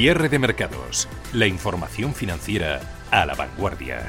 Cierre 0.00 0.28
de 0.28 0.38
mercados. 0.38 1.08
La 1.32 1.48
información 1.48 2.14
financiera 2.14 2.78
a 3.10 3.26
la 3.26 3.34
vanguardia. 3.34 4.06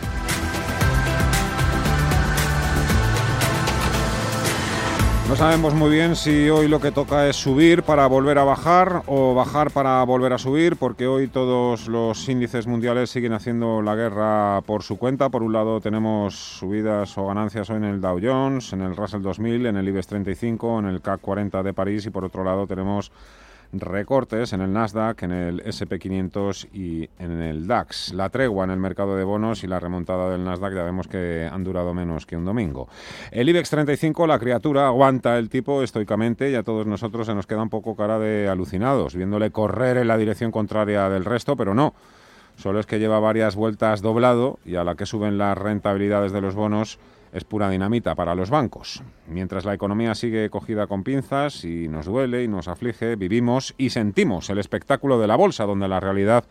No 5.27 5.35
sabemos 5.35 5.73
muy 5.73 5.89
bien 5.89 6.15
si 6.15 6.47
hoy 6.51 6.67
lo 6.67 6.79
que 6.79 6.91
toca 6.91 7.27
es 7.27 7.37
subir 7.37 7.81
para 7.81 8.05
volver 8.05 8.37
a 8.37 8.43
bajar 8.43 9.01
o 9.07 9.33
bajar 9.33 9.71
para 9.71 10.03
volver 10.03 10.33
a 10.33 10.37
subir, 10.37 10.75
porque 10.75 11.07
hoy 11.07 11.27
todos 11.27 11.87
los 11.87 12.29
índices 12.29 12.67
mundiales 12.67 13.09
siguen 13.09 13.33
haciendo 13.33 13.81
la 13.81 13.95
guerra 13.95 14.61
por 14.67 14.83
su 14.83 14.99
cuenta. 14.99 15.29
Por 15.29 15.41
un 15.41 15.53
lado 15.53 15.81
tenemos 15.81 16.35
subidas 16.35 17.17
o 17.17 17.25
ganancias 17.25 17.67
hoy 17.71 17.77
en 17.77 17.85
el 17.85 17.99
Dow 17.99 18.19
Jones, 18.21 18.73
en 18.73 18.81
el 18.81 18.95
Russell 18.95 19.23
2000, 19.23 19.65
en 19.65 19.77
el 19.77 19.87
IBEX 19.87 20.05
35, 20.05 20.81
en 20.81 20.85
el 20.85 21.01
CAC 21.01 21.19
40 21.19 21.63
de 21.63 21.73
París 21.73 22.05
y 22.05 22.11
por 22.11 22.25
otro 22.25 22.43
lado 22.43 22.67
tenemos 22.67 23.11
recortes 23.71 24.53
en 24.53 24.61
el 24.61 24.73
Nasdaq, 24.73 25.23
en 25.23 25.31
el 25.31 25.63
SP500 25.63 26.67
y 26.73 27.09
en 27.19 27.41
el 27.41 27.67
DAX. 27.67 28.13
La 28.13 28.29
tregua 28.29 28.65
en 28.65 28.71
el 28.71 28.79
mercado 28.79 29.15
de 29.15 29.23
bonos 29.23 29.63
y 29.63 29.67
la 29.67 29.79
remontada 29.79 30.29
del 30.29 30.43
Nasdaq 30.43 30.73
ya 30.73 30.83
vemos 30.83 31.07
que 31.07 31.47
han 31.51 31.63
durado 31.63 31.93
menos 31.93 32.25
que 32.25 32.35
un 32.35 32.45
domingo. 32.45 32.87
El 33.31 33.49
IBEX 33.49 33.69
35, 33.69 34.27
la 34.27 34.39
criatura, 34.39 34.87
aguanta 34.87 35.37
el 35.37 35.49
tipo 35.49 35.83
estoicamente 35.83 36.49
y 36.49 36.55
a 36.55 36.63
todos 36.63 36.87
nosotros 36.87 37.27
se 37.27 37.35
nos 37.35 37.47
queda 37.47 37.61
un 37.61 37.69
poco 37.69 37.95
cara 37.95 38.19
de 38.19 38.47
alucinados, 38.47 39.15
viéndole 39.15 39.51
correr 39.51 39.97
en 39.97 40.07
la 40.07 40.17
dirección 40.17 40.51
contraria 40.51 41.09
del 41.09 41.25
resto, 41.25 41.55
pero 41.55 41.73
no. 41.73 41.93
Solo 42.55 42.79
es 42.79 42.85
que 42.85 42.99
lleva 42.99 43.19
varias 43.19 43.55
vueltas 43.55 44.01
doblado 44.01 44.59
y 44.65 44.75
a 44.75 44.83
la 44.83 44.95
que 44.95 45.05
suben 45.05 45.37
las 45.37 45.57
rentabilidades 45.57 46.33
de 46.33 46.41
los 46.41 46.55
bonos 46.55 46.99
es 47.33 47.43
pura 47.43 47.69
dinamita 47.69 48.15
para 48.15 48.35
los 48.35 48.49
bancos. 48.49 49.03
Mientras 49.27 49.65
la 49.65 49.73
economía 49.73 50.15
sigue 50.15 50.49
cogida 50.49 50.87
con 50.87 51.03
pinzas 51.03 51.63
y 51.65 51.87
nos 51.87 52.05
duele 52.05 52.43
y 52.43 52.47
nos 52.47 52.67
aflige, 52.67 53.15
vivimos 53.15 53.73
y 53.77 53.91
sentimos 53.91 54.49
el 54.49 54.57
espectáculo 54.57 55.19
de 55.19 55.27
la 55.27 55.35
bolsa, 55.35 55.65
donde 55.65 55.87
la 55.87 55.99
realidad 55.99 56.45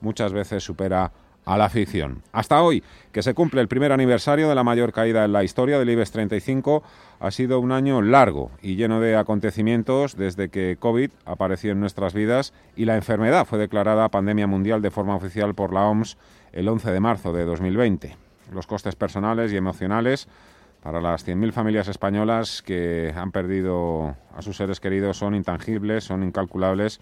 muchas 0.00 0.32
veces 0.32 0.64
supera 0.64 1.12
a 1.44 1.56
la 1.56 1.70
ficción. 1.70 2.22
Hasta 2.32 2.60
hoy, 2.60 2.82
que 3.12 3.22
se 3.22 3.32
cumple 3.32 3.60
el 3.60 3.68
primer 3.68 3.92
aniversario 3.92 4.48
de 4.48 4.54
la 4.56 4.64
mayor 4.64 4.92
caída 4.92 5.24
en 5.24 5.32
la 5.32 5.44
historia 5.44 5.78
del 5.78 5.88
IBEX 5.88 6.10
35, 6.10 6.82
ha 7.20 7.30
sido 7.30 7.60
un 7.60 7.70
año 7.70 8.02
largo 8.02 8.50
y 8.60 8.74
lleno 8.74 9.00
de 9.00 9.16
acontecimientos 9.16 10.16
desde 10.16 10.48
que 10.48 10.76
COVID 10.78 11.10
apareció 11.24 11.70
en 11.70 11.80
nuestras 11.80 12.14
vidas 12.14 12.52
y 12.74 12.84
la 12.84 12.96
enfermedad 12.96 13.46
fue 13.46 13.60
declarada 13.60 14.08
pandemia 14.08 14.48
mundial 14.48 14.82
de 14.82 14.90
forma 14.90 15.14
oficial 15.14 15.54
por 15.54 15.72
la 15.72 15.86
OMS 15.86 16.18
el 16.52 16.68
11 16.68 16.90
de 16.90 17.00
marzo 17.00 17.32
de 17.32 17.44
2020 17.44 18.25
los 18.52 18.66
costes 18.66 18.96
personales 18.96 19.52
y 19.52 19.56
emocionales 19.56 20.28
para 20.82 21.00
las 21.00 21.26
100.000 21.26 21.52
familias 21.52 21.88
españolas 21.88 22.62
que 22.62 23.12
han 23.16 23.32
perdido 23.32 24.14
a 24.34 24.42
sus 24.42 24.56
seres 24.56 24.78
queridos 24.78 25.16
son 25.16 25.34
intangibles, 25.34 26.04
son 26.04 26.22
incalculables 26.22 27.00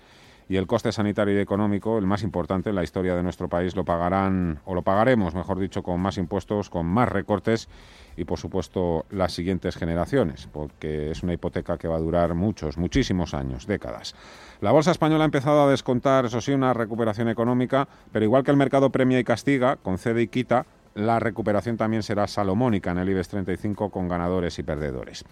y 0.49 0.57
el 0.57 0.67
coste 0.67 0.93
sanitario 0.93 1.37
y 1.37 1.41
económico, 1.41 1.99
el 1.99 2.07
más 2.07 2.23
importante 2.23 2.71
en 2.71 2.77
la 2.77 2.83
historia 2.83 3.15
de 3.15 3.23
nuestro 3.23 3.49
país, 3.49 3.75
lo 3.77 3.85
pagarán 3.85 4.61
o 4.65 4.75
lo 4.75 4.83
pagaremos, 4.83 5.35
mejor 5.35 5.59
dicho, 5.59 5.83
con 5.83 6.01
más 6.01 6.19
impuestos, 6.19 6.71
con 6.71 6.87
más 6.87 7.09
recortes 7.09 7.69
y, 8.17 8.25
por 8.25 8.39
supuesto, 8.39 9.07
las 9.11 9.33
siguientes 9.33 9.77
generaciones, 9.77 10.49
porque 10.53 11.11
es 11.11 11.23
una 11.23 11.33
hipoteca 11.33 11.79
que 11.79 11.89
va 11.89 11.97
a 11.97 12.01
durar 12.01 12.35
muchos, 12.35 12.77
muchísimos 12.77 13.35
años, 13.35 13.67
décadas. 13.67 14.15
La 14.61 14.73
bolsa 14.73 14.91
española 14.91 15.25
ha 15.25 15.27
empezado 15.27 15.63
a 15.63 15.71
descontar, 15.71 16.27
eso 16.27 16.41
sí, 16.41 16.53
una 16.53 16.75
recuperación 16.75 17.29
económica, 17.29 17.89
pero 18.13 18.25
igual 18.25 18.45
que 18.45 18.51
el 18.51 18.57
mercado 18.57 18.91
premia 18.91 19.19
y 19.19 19.25
castiga, 19.25 19.77
concede 19.77 20.23
y 20.23 20.29
quita, 20.29 20.67
la 20.95 21.19
recuperación 21.19 21.77
también 21.77 22.03
será 22.03 22.27
salomónica 22.27 22.91
en 22.93 22.99
el 22.99 23.09
IBEX 23.09 23.29
35 23.29 23.91
con 23.91 24.09
ganadores 24.09 24.59
y 24.59 24.63
perdedores. 24.63 25.25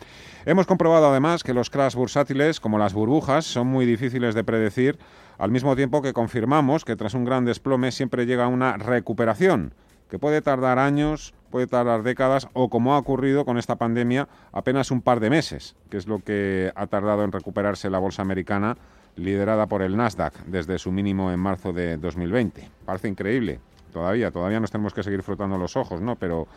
Hemos 0.45 0.67
comprobado 0.67 1.09
además 1.09 1.43
que 1.43 1.55
los 1.55 1.71
crash 1.71 1.95
bursátiles, 1.95 2.61
como 2.61 2.79
las 2.79 2.95
burbujas, 2.95 3.45
son 3.45 3.69
muy 3.69 3.87
difíciles 3.87 4.35
de 4.35 4.45
predecir, 4.45 4.99
al 5.39 5.51
mismo 5.51 5.75
tiempo 5.77 6.03
que 6.03 6.13
confirmamos 6.13 6.85
que 6.85 6.97
tras 6.97 7.15
un 7.15 7.25
gran 7.25 7.45
desplome 7.45 7.93
siempre 7.93 8.27
llega 8.27 8.49
una 8.49 8.77
recuperación, 8.77 9.75
que 10.11 10.19
puede 10.19 10.43
tardar 10.43 10.79
años, 10.79 11.33
puede 11.51 11.67
tardar 11.67 12.03
décadas 12.03 12.49
o, 12.53 12.69
como 12.69 12.95
ha 12.95 12.99
ocurrido 12.99 13.45
con 13.45 13.57
esta 13.57 13.77
pandemia, 13.77 14.29
apenas 14.53 14.91
un 14.91 15.01
par 15.01 15.21
de 15.21 15.31
meses, 15.31 15.75
que 15.91 15.97
es 15.97 16.07
lo 16.07 16.19
que 16.19 16.71
ha 16.75 16.87
tardado 16.87 17.25
en 17.25 17.33
recuperarse 17.33 17.89
la 17.89 17.99
bolsa 17.99 18.23
americana 18.23 18.77
liderada 19.17 19.67
por 19.67 19.83
el 19.83 19.97
Nasdaq 19.97 20.35
desde 20.47 20.79
su 20.79 20.91
mínimo 20.93 21.33
en 21.33 21.41
marzo 21.41 21.73
de 21.73 21.97
2020. 21.97 22.69
Parece 22.85 23.09
increíble, 23.09 23.61
todavía, 23.93 24.31
todavía 24.31 24.61
nos 24.61 24.71
tenemos 24.71 24.95
que 24.95 25.03
seguir 25.03 25.23
frotando 25.23 25.59
los 25.59 25.77
ojos, 25.77 26.01
¿no? 26.01 26.17
Pero 26.17 26.49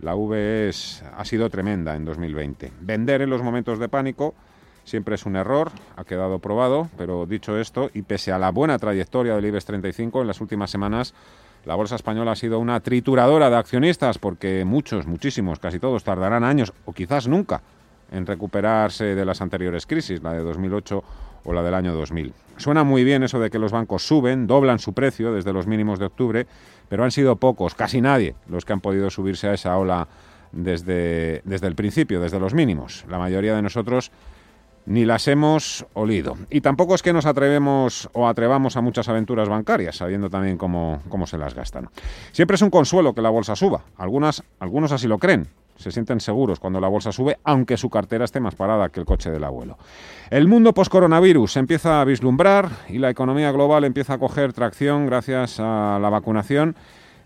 la 0.00 0.14
V 0.14 0.68
es, 0.68 1.02
ha 1.16 1.24
sido 1.24 1.50
tremenda 1.50 1.94
en 1.96 2.04
2020. 2.04 2.72
Vender 2.80 3.22
en 3.22 3.30
los 3.30 3.42
momentos 3.42 3.78
de 3.78 3.88
pánico 3.88 4.34
siempre 4.84 5.16
es 5.16 5.26
un 5.26 5.36
error, 5.36 5.70
ha 5.96 6.04
quedado 6.04 6.38
probado, 6.38 6.88
pero 6.96 7.26
dicho 7.26 7.58
esto, 7.58 7.90
y 7.92 8.02
pese 8.02 8.32
a 8.32 8.38
la 8.38 8.50
buena 8.50 8.78
trayectoria 8.78 9.34
del 9.34 9.46
IBEX 9.46 9.64
35 9.64 10.22
en 10.22 10.28
las 10.28 10.40
últimas 10.40 10.70
semanas, 10.70 11.12
la 11.64 11.74
bolsa 11.74 11.96
española 11.96 12.32
ha 12.32 12.36
sido 12.36 12.60
una 12.60 12.78
trituradora 12.80 13.50
de 13.50 13.56
accionistas 13.56 14.18
porque 14.18 14.64
muchos, 14.64 15.06
muchísimos, 15.06 15.58
casi 15.58 15.80
todos 15.80 16.04
tardarán 16.04 16.44
años 16.44 16.72
o 16.84 16.92
quizás 16.92 17.26
nunca 17.26 17.60
en 18.12 18.24
recuperarse 18.24 19.16
de 19.16 19.24
las 19.24 19.40
anteriores 19.40 19.84
crisis, 19.84 20.22
la 20.22 20.32
de 20.32 20.40
2008 20.40 21.02
o 21.46 21.52
la 21.52 21.62
del 21.62 21.74
año 21.74 21.94
2000. 21.94 22.34
Suena 22.56 22.84
muy 22.84 23.04
bien 23.04 23.22
eso 23.22 23.38
de 23.38 23.50
que 23.50 23.58
los 23.58 23.72
bancos 23.72 24.06
suben, 24.06 24.46
doblan 24.46 24.78
su 24.78 24.92
precio 24.92 25.32
desde 25.32 25.52
los 25.52 25.66
mínimos 25.66 25.98
de 25.98 26.06
octubre, 26.06 26.46
pero 26.88 27.04
han 27.04 27.10
sido 27.10 27.36
pocos, 27.36 27.74
casi 27.74 28.00
nadie, 28.00 28.34
los 28.48 28.64
que 28.64 28.72
han 28.72 28.80
podido 28.80 29.10
subirse 29.10 29.48
a 29.48 29.54
esa 29.54 29.76
ola 29.78 30.08
desde, 30.52 31.42
desde 31.44 31.66
el 31.66 31.74
principio, 31.74 32.20
desde 32.20 32.40
los 32.40 32.54
mínimos. 32.54 33.04
La 33.08 33.18
mayoría 33.18 33.54
de 33.54 33.62
nosotros 33.62 34.10
ni 34.86 35.04
las 35.04 35.28
hemos 35.28 35.84
olido. 35.94 36.36
Y 36.48 36.60
tampoco 36.60 36.94
es 36.94 37.02
que 37.02 37.12
nos 37.12 37.26
atrevemos 37.26 38.08
o 38.12 38.28
atrevamos 38.28 38.76
a 38.76 38.80
muchas 38.80 39.08
aventuras 39.08 39.48
bancarias, 39.48 39.96
sabiendo 39.96 40.30
también 40.30 40.56
cómo, 40.56 41.02
cómo 41.08 41.26
se 41.26 41.38
las 41.38 41.54
gastan. 41.54 41.88
Siempre 42.32 42.54
es 42.54 42.62
un 42.62 42.70
consuelo 42.70 43.12
que 43.12 43.22
la 43.22 43.30
bolsa 43.30 43.56
suba. 43.56 43.82
Algunas, 43.96 44.42
algunos 44.60 44.92
así 44.92 45.08
lo 45.08 45.18
creen, 45.18 45.48
se 45.76 45.90
sienten 45.90 46.20
seguros 46.20 46.60
cuando 46.60 46.80
la 46.80 46.88
bolsa 46.88 47.12
sube, 47.12 47.38
aunque 47.44 47.76
su 47.76 47.90
cartera 47.90 48.24
esté 48.24 48.40
más 48.40 48.54
parada 48.54 48.88
que 48.88 49.00
el 49.00 49.06
coche 49.06 49.30
del 49.30 49.44
abuelo. 49.44 49.78
El 50.30 50.48
mundo 50.48 50.72
post-coronavirus 50.72 51.56
empieza 51.56 52.00
a 52.00 52.04
vislumbrar 52.04 52.70
y 52.88 52.98
la 52.98 53.10
economía 53.10 53.52
global 53.52 53.84
empieza 53.84 54.14
a 54.14 54.18
coger 54.18 54.52
tracción 54.52 55.06
gracias 55.06 55.60
a 55.60 55.98
la 56.00 56.10
vacunación. 56.10 56.76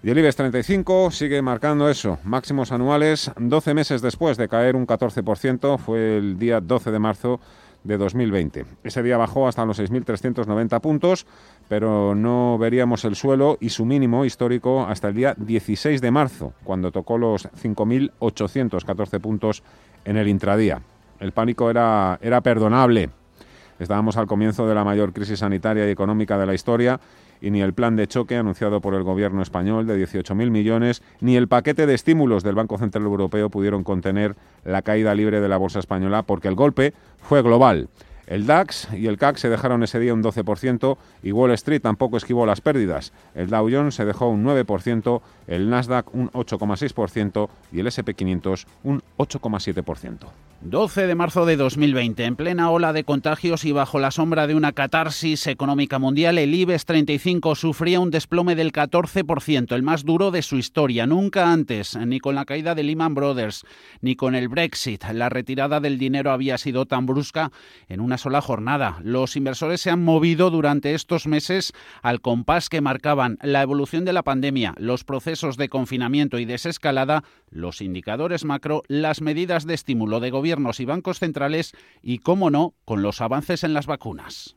Y 0.02 0.10
el 0.10 0.18
IBEX 0.18 0.36
35 0.36 1.10
sigue 1.10 1.42
marcando 1.42 1.90
eso, 1.90 2.18
máximos 2.24 2.72
anuales 2.72 3.30
12 3.36 3.74
meses 3.74 4.00
después 4.00 4.38
de 4.38 4.48
caer 4.48 4.74
un 4.74 4.86
14%, 4.86 5.78
fue 5.78 6.16
el 6.16 6.38
día 6.38 6.60
12 6.60 6.90
de 6.90 6.98
marzo 6.98 7.40
de 7.84 7.98
2020. 7.98 8.66
Ese 8.84 9.02
día 9.02 9.16
bajó 9.16 9.48
hasta 9.48 9.64
los 9.64 9.78
6.390 9.78 10.80
puntos, 10.80 11.26
pero 11.68 12.14
no 12.14 12.58
veríamos 12.58 13.04
el 13.04 13.16
suelo 13.16 13.56
y 13.60 13.70
su 13.70 13.84
mínimo 13.84 14.24
histórico 14.24 14.86
hasta 14.86 15.08
el 15.08 15.14
día 15.14 15.34
16 15.36 16.00
de 16.00 16.10
marzo, 16.10 16.52
cuando 16.64 16.92
tocó 16.92 17.18
los 17.18 17.48
5.814 17.50 19.20
puntos 19.20 19.62
en 20.04 20.16
el 20.16 20.28
intradía. 20.28 20.82
El 21.18 21.32
pánico 21.32 21.70
era, 21.70 22.18
era 22.22 22.40
perdonable. 22.40 23.10
Estábamos 23.78 24.16
al 24.16 24.26
comienzo 24.26 24.66
de 24.66 24.74
la 24.74 24.84
mayor 24.84 25.12
crisis 25.12 25.38
sanitaria 25.38 25.86
y 25.86 25.90
económica 25.90 26.38
de 26.38 26.46
la 26.46 26.54
historia 26.54 27.00
y 27.40 27.50
ni 27.50 27.60
el 27.62 27.74
plan 27.74 27.96
de 27.96 28.06
choque 28.06 28.36
anunciado 28.36 28.80
por 28.80 28.94
el 28.94 29.02
gobierno 29.02 29.42
español 29.42 29.86
de 29.86 30.06
18.000 30.06 30.50
millones, 30.50 31.02
ni 31.20 31.36
el 31.36 31.48
paquete 31.48 31.86
de 31.86 31.94
estímulos 31.94 32.42
del 32.42 32.54
Banco 32.54 32.78
Central 32.78 33.04
Europeo 33.04 33.50
pudieron 33.50 33.84
contener 33.84 34.36
la 34.64 34.82
caída 34.82 35.14
libre 35.14 35.40
de 35.40 35.48
la 35.48 35.56
bolsa 35.56 35.78
española 35.78 36.22
porque 36.22 36.48
el 36.48 36.54
golpe 36.54 36.94
fue 37.18 37.42
global. 37.42 37.88
El 38.30 38.46
DAX 38.46 38.86
y 38.94 39.08
el 39.08 39.18
CAC 39.18 39.38
se 39.38 39.48
dejaron 39.48 39.82
ese 39.82 39.98
día 39.98 40.14
un 40.14 40.22
12% 40.22 40.98
y 41.24 41.32
Wall 41.32 41.50
Street 41.50 41.82
tampoco 41.82 42.16
esquivó 42.16 42.46
las 42.46 42.60
pérdidas. 42.60 43.12
El 43.34 43.50
Dow 43.50 43.68
Jones 43.68 43.96
se 43.96 44.04
dejó 44.04 44.28
un 44.28 44.44
9%, 44.44 45.20
el 45.50 45.68
Nasdaq 45.68 46.14
un 46.14 46.30
8,6% 46.30 47.50
y 47.72 47.80
el 47.80 47.86
SP500 47.88 48.66
un 48.84 49.02
8,7%. 49.18 50.28
12 50.62 51.06
de 51.06 51.14
marzo 51.14 51.46
de 51.46 51.56
2020, 51.56 52.22
en 52.22 52.36
plena 52.36 52.70
ola 52.70 52.92
de 52.92 53.04
contagios 53.04 53.64
y 53.64 53.72
bajo 53.72 53.98
la 53.98 54.10
sombra 54.10 54.46
de 54.46 54.54
una 54.54 54.72
catarsis 54.72 55.46
económica 55.46 55.98
mundial, 55.98 56.36
el 56.36 56.54
IBEX 56.54 56.84
35 56.84 57.54
sufría 57.54 57.98
un 57.98 58.10
desplome 58.10 58.54
del 58.54 58.70
14%, 58.70 59.74
el 59.74 59.82
más 59.82 60.04
duro 60.04 60.30
de 60.30 60.42
su 60.42 60.56
historia. 60.56 61.06
Nunca 61.06 61.50
antes, 61.50 61.96
ni 61.96 62.20
con 62.20 62.34
la 62.34 62.44
caída 62.44 62.74
de 62.74 62.82
Lehman 62.82 63.14
Brothers, 63.14 63.64
ni 64.02 64.16
con 64.16 64.34
el 64.34 64.48
Brexit, 64.48 65.02
la 65.14 65.30
retirada 65.30 65.80
del 65.80 65.98
dinero 65.98 66.30
había 66.30 66.58
sido 66.58 66.84
tan 66.84 67.06
brusca 67.06 67.50
en 67.88 68.00
una 68.00 68.18
sola 68.18 68.42
jornada. 68.42 68.98
Los 69.02 69.36
inversores 69.36 69.80
se 69.80 69.90
han 69.90 70.04
movido 70.04 70.50
durante 70.50 70.94
estos 70.94 71.26
meses 71.26 71.72
al 72.02 72.20
compás 72.20 72.68
que 72.68 72.82
marcaban 72.82 73.38
la 73.40 73.62
evolución 73.62 74.04
de 74.04 74.12
la 74.12 74.22
pandemia, 74.22 74.74
los 74.76 75.04
procesos 75.04 75.39
de 75.40 75.68
confinamiento 75.68 76.38
y 76.38 76.44
desescalada, 76.44 77.24
los 77.48 77.80
indicadores 77.80 78.44
macro, 78.44 78.82
las 78.88 79.20
medidas 79.20 79.66
de 79.66 79.74
estímulo 79.74 80.20
de 80.20 80.30
gobiernos 80.30 80.80
y 80.80 80.84
bancos 80.84 81.18
centrales 81.18 81.72
y, 82.02 82.18
cómo 82.18 82.50
no, 82.50 82.74
con 82.84 83.02
los 83.02 83.20
avances 83.20 83.64
en 83.64 83.74
las 83.74 83.86
vacunas. 83.86 84.56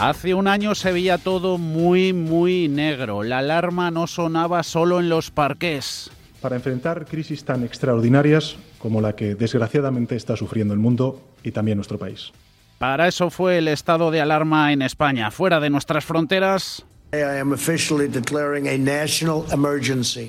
Hace 0.00 0.32
un 0.32 0.48
año 0.48 0.74
se 0.74 0.92
veía 0.92 1.18
todo 1.18 1.58
muy, 1.58 2.14
muy 2.14 2.68
negro. 2.68 3.22
La 3.22 3.40
alarma 3.40 3.90
no 3.90 4.06
sonaba 4.06 4.62
solo 4.62 4.98
en 4.98 5.10
los 5.10 5.30
parques. 5.30 6.10
Para 6.40 6.56
enfrentar 6.56 7.04
crisis 7.04 7.44
tan 7.44 7.64
extraordinarias 7.64 8.56
como 8.78 9.02
la 9.02 9.14
que 9.14 9.34
desgraciadamente 9.34 10.16
está 10.16 10.38
sufriendo 10.38 10.72
el 10.72 10.80
mundo 10.80 11.20
y 11.42 11.50
también 11.52 11.76
nuestro 11.76 11.98
país. 11.98 12.32
Para 12.78 13.08
eso 13.08 13.28
fue 13.28 13.58
el 13.58 13.68
estado 13.68 14.10
de 14.10 14.22
alarma 14.22 14.72
en 14.72 14.80
España. 14.80 15.30
Fuera 15.30 15.60
de 15.60 15.68
nuestras 15.68 16.06
fronteras, 16.06 16.86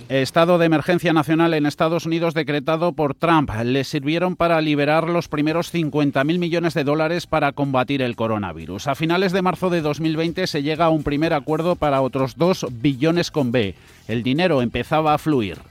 Estado 0.10 0.58
de 0.58 0.66
emergencia 0.66 1.14
nacional 1.14 1.54
en 1.54 1.68
Estados 1.68 2.08
Unidos 2.08 2.34
decretado 2.34 2.94
por 2.94 3.14
Trump. 3.14 3.52
Le 3.64 3.84
sirvieron 3.84 4.36
para 4.36 4.60
liberar 4.62 5.08
los 5.08 5.28
primeros 5.28 5.72
50.000 5.72 6.40
millones 6.40 6.74
de 6.74 6.84
dólares 6.84 7.28
para 7.28 7.52
combatir 7.52 8.02
el 8.02 8.16
coronavirus. 8.16 8.88
A 8.88 8.96
finales 8.96 9.32
de 9.32 9.44
marzo 9.44 9.70
de 9.70 9.82
2020 9.82 10.48
se 10.48 10.64
llega 10.64 10.86
a 10.86 10.90
un 10.90 11.04
primer 11.04 11.34
acuerdo 11.34 11.76
para 11.76 12.02
otros 12.02 12.36
2 12.38 12.68
billones 12.72 13.30
con 13.30 13.52
B. 13.52 13.76
El 14.08 14.24
dinero 14.24 14.64
empezaba 14.64 15.14
a 15.14 15.20
fluir. 15.20 15.71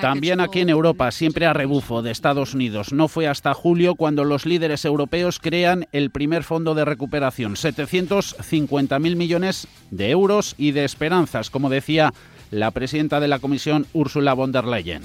También 0.00 0.40
aquí 0.40 0.60
en 0.60 0.68
Europa, 0.68 1.10
siempre 1.10 1.46
a 1.46 1.52
rebufo 1.52 2.02
de 2.02 2.10
Estados 2.10 2.54
Unidos. 2.54 2.92
No 2.92 3.08
fue 3.08 3.26
hasta 3.26 3.54
julio 3.54 3.94
cuando 3.94 4.24
los 4.24 4.46
líderes 4.46 4.84
europeos 4.84 5.38
crean 5.38 5.86
el 5.92 6.10
primer 6.10 6.44
fondo 6.44 6.74
de 6.74 6.84
recuperación, 6.84 7.54
750.000 7.54 9.16
millones 9.16 9.68
de 9.90 10.10
euros 10.10 10.54
y 10.58 10.72
de 10.72 10.84
esperanzas, 10.84 11.50
como 11.50 11.70
decía 11.70 12.12
la 12.50 12.70
presidenta 12.70 13.20
de 13.20 13.28
la 13.28 13.38
Comisión, 13.38 13.86
Ursula 13.94 14.34
von 14.34 14.52
der 14.52 14.66
Leyen. 14.66 15.02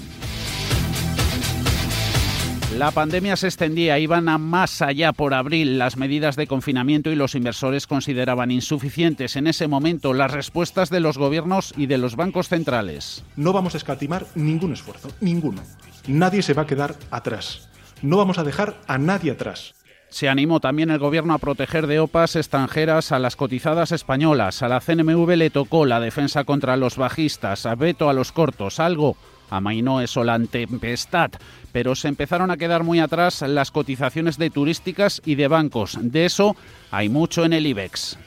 La 2.78 2.92
pandemia 2.92 3.34
se 3.34 3.48
extendía, 3.48 3.98
iban 3.98 4.28
a 4.28 4.38
más 4.38 4.82
allá 4.82 5.12
por 5.12 5.34
abril. 5.34 5.80
Las 5.80 5.96
medidas 5.96 6.36
de 6.36 6.46
confinamiento 6.46 7.10
y 7.10 7.16
los 7.16 7.34
inversores 7.34 7.88
consideraban 7.88 8.52
insuficientes 8.52 9.34
en 9.34 9.48
ese 9.48 9.66
momento 9.66 10.14
las 10.14 10.30
respuestas 10.30 10.88
de 10.88 11.00
los 11.00 11.18
gobiernos 11.18 11.74
y 11.76 11.86
de 11.86 11.98
los 11.98 12.14
bancos 12.14 12.48
centrales. 12.48 13.24
No 13.34 13.52
vamos 13.52 13.74
a 13.74 13.78
escatimar 13.78 14.26
ningún 14.36 14.74
esfuerzo, 14.74 15.10
ninguno. 15.20 15.60
Nadie 16.06 16.40
se 16.40 16.54
va 16.54 16.62
a 16.62 16.66
quedar 16.68 16.94
atrás. 17.10 17.68
No 18.00 18.16
vamos 18.16 18.38
a 18.38 18.44
dejar 18.44 18.76
a 18.86 18.96
nadie 18.96 19.32
atrás. 19.32 19.74
Se 20.08 20.28
animó 20.28 20.60
también 20.60 20.90
el 20.90 21.00
gobierno 21.00 21.34
a 21.34 21.38
proteger 21.38 21.88
de 21.88 21.98
OPAs 21.98 22.36
extranjeras 22.36 23.10
a 23.10 23.18
las 23.18 23.34
cotizadas 23.34 23.90
españolas. 23.90 24.62
A 24.62 24.68
la 24.68 24.80
CNMV 24.80 25.28
le 25.36 25.50
tocó 25.50 25.84
la 25.84 25.98
defensa 25.98 26.44
contra 26.44 26.76
los 26.76 26.96
bajistas, 26.96 27.66
a 27.66 27.74
veto 27.74 28.08
a 28.08 28.12
los 28.12 28.30
cortos, 28.30 28.78
algo 28.78 29.16
amainó 29.50 30.00
eso 30.00 30.24
la 30.24 30.38
tempestad, 30.38 31.30
pero 31.78 31.94
se 31.94 32.08
empezaron 32.08 32.50
a 32.50 32.56
quedar 32.56 32.82
muy 32.82 32.98
atrás 32.98 33.40
las 33.42 33.70
cotizaciones 33.70 34.36
de 34.36 34.50
turísticas 34.50 35.22
y 35.24 35.36
de 35.36 35.46
bancos. 35.46 35.96
De 36.02 36.24
eso 36.24 36.56
hay 36.90 37.08
mucho 37.08 37.44
en 37.44 37.52
el 37.52 37.68
IBEX. 37.68 38.18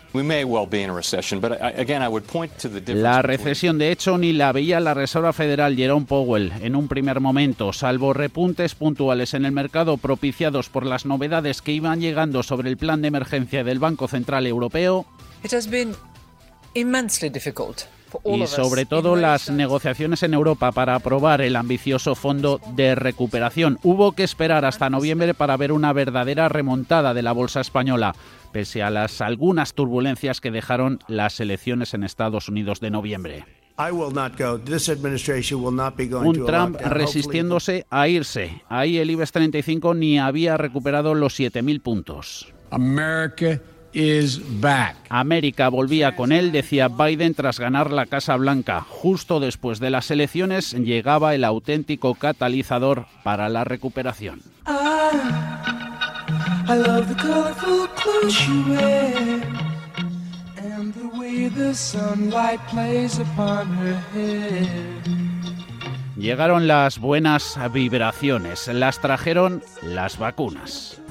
La 2.95 3.21
recesión, 3.21 3.77
de 3.77 3.91
hecho, 3.91 4.17
ni 4.17 4.31
la 4.31 4.53
veía 4.53 4.79
la 4.79 4.93
Reserva 4.93 5.33
Federal 5.33 5.75
Jerome 5.75 6.05
Powell 6.05 6.53
en 6.61 6.77
un 6.77 6.87
primer 6.87 7.19
momento, 7.19 7.73
salvo 7.73 8.13
repuntes 8.13 8.73
puntuales 8.73 9.33
en 9.33 9.43
el 9.43 9.51
mercado 9.51 9.97
propiciados 9.97 10.69
por 10.69 10.85
las 10.85 11.05
novedades 11.05 11.61
que 11.61 11.73
iban 11.73 11.99
llegando 11.99 12.43
sobre 12.43 12.69
el 12.69 12.77
plan 12.77 13.01
de 13.01 13.09
emergencia 13.09 13.65
del 13.65 13.79
Banco 13.79 14.07
Central 14.07 14.47
Europeo 14.47 15.05
y 18.25 18.47
sobre 18.47 18.85
todo 18.85 19.15
las 19.15 19.49
negociaciones 19.49 20.23
en 20.23 20.33
Europa 20.33 20.71
para 20.71 20.95
aprobar 20.95 21.41
el 21.41 21.55
ambicioso 21.55 22.15
fondo 22.15 22.59
de 22.75 22.95
recuperación. 22.95 23.79
Hubo 23.83 24.13
que 24.13 24.23
esperar 24.23 24.65
hasta 24.65 24.89
noviembre 24.89 25.33
para 25.33 25.57
ver 25.57 25.71
una 25.71 25.93
verdadera 25.93 26.49
remontada 26.49 27.13
de 27.13 27.21
la 27.21 27.31
bolsa 27.31 27.61
española, 27.61 28.15
pese 28.51 28.83
a 28.83 28.89
las 28.89 29.21
algunas 29.21 29.73
turbulencias 29.73 30.41
que 30.41 30.51
dejaron 30.51 30.99
las 31.07 31.39
elecciones 31.39 31.93
en 31.93 32.03
Estados 32.03 32.49
Unidos 32.49 32.79
de 32.79 32.91
noviembre. 32.91 33.45
Un 36.19 36.45
Trump 36.45 36.79
resistiéndose 36.81 37.85
a 37.89 38.07
irse. 38.07 38.61
Ahí 38.69 38.97
el 38.97 39.09
IBEX 39.09 39.31
35 39.31 39.93
ni 39.95 40.19
había 40.19 40.57
recuperado 40.57 41.15
los 41.15 41.39
7.000 41.39 41.81
puntos. 41.81 42.53
América 45.09 45.69
volvía 45.69 46.15
con 46.15 46.31
él, 46.31 46.51
decía 46.51 46.87
Biden, 46.87 47.33
tras 47.33 47.59
ganar 47.59 47.91
la 47.91 48.05
Casa 48.05 48.35
Blanca. 48.37 48.81
Justo 48.87 49.39
después 49.39 49.79
de 49.79 49.89
las 49.89 50.11
elecciones 50.11 50.73
llegaba 50.73 51.35
el 51.35 51.43
auténtico 51.43 52.15
catalizador 52.15 53.05
para 53.23 53.49
la 53.49 53.63
recuperación. 53.63 54.41
Llegaron 66.21 66.67
las 66.67 66.99
buenas 66.99 67.57
vibraciones, 67.73 68.67
las 68.67 69.01
trajeron 69.01 69.63
las 69.81 70.19
vacunas. 70.19 71.01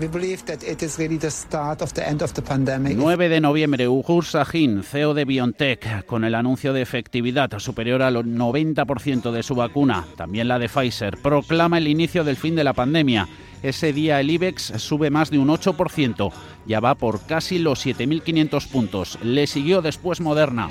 9 2.96 3.28
de 3.28 3.40
noviembre, 3.40 3.88
Ugur 3.88 4.24
Sahin, 4.24 4.84
CEO 4.84 5.12
de 5.14 5.24
BioNTech, 5.24 6.06
con 6.06 6.22
el 6.22 6.36
anuncio 6.36 6.72
de 6.72 6.82
efectividad 6.82 7.58
superior 7.58 8.02
al 8.02 8.18
90% 8.18 9.32
de 9.32 9.42
su 9.42 9.56
vacuna, 9.56 10.06
también 10.16 10.46
la 10.46 10.60
de 10.60 10.68
Pfizer, 10.68 11.18
proclama 11.18 11.78
el 11.78 11.88
inicio 11.88 12.22
del 12.22 12.36
fin 12.36 12.54
de 12.54 12.62
la 12.62 12.72
pandemia. 12.72 13.26
Ese 13.62 13.92
día 13.92 14.20
el 14.20 14.30
IBEX 14.30 14.72
sube 14.76 15.10
más 15.10 15.30
de 15.30 15.38
un 15.38 15.48
8%, 15.48 16.32
ya 16.66 16.80
va 16.80 16.94
por 16.94 17.20
casi 17.26 17.58
los 17.58 17.84
7.500 17.84 18.68
puntos. 18.68 19.18
Le 19.22 19.46
siguió 19.46 19.82
después 19.82 20.20
Moderna. 20.20 20.68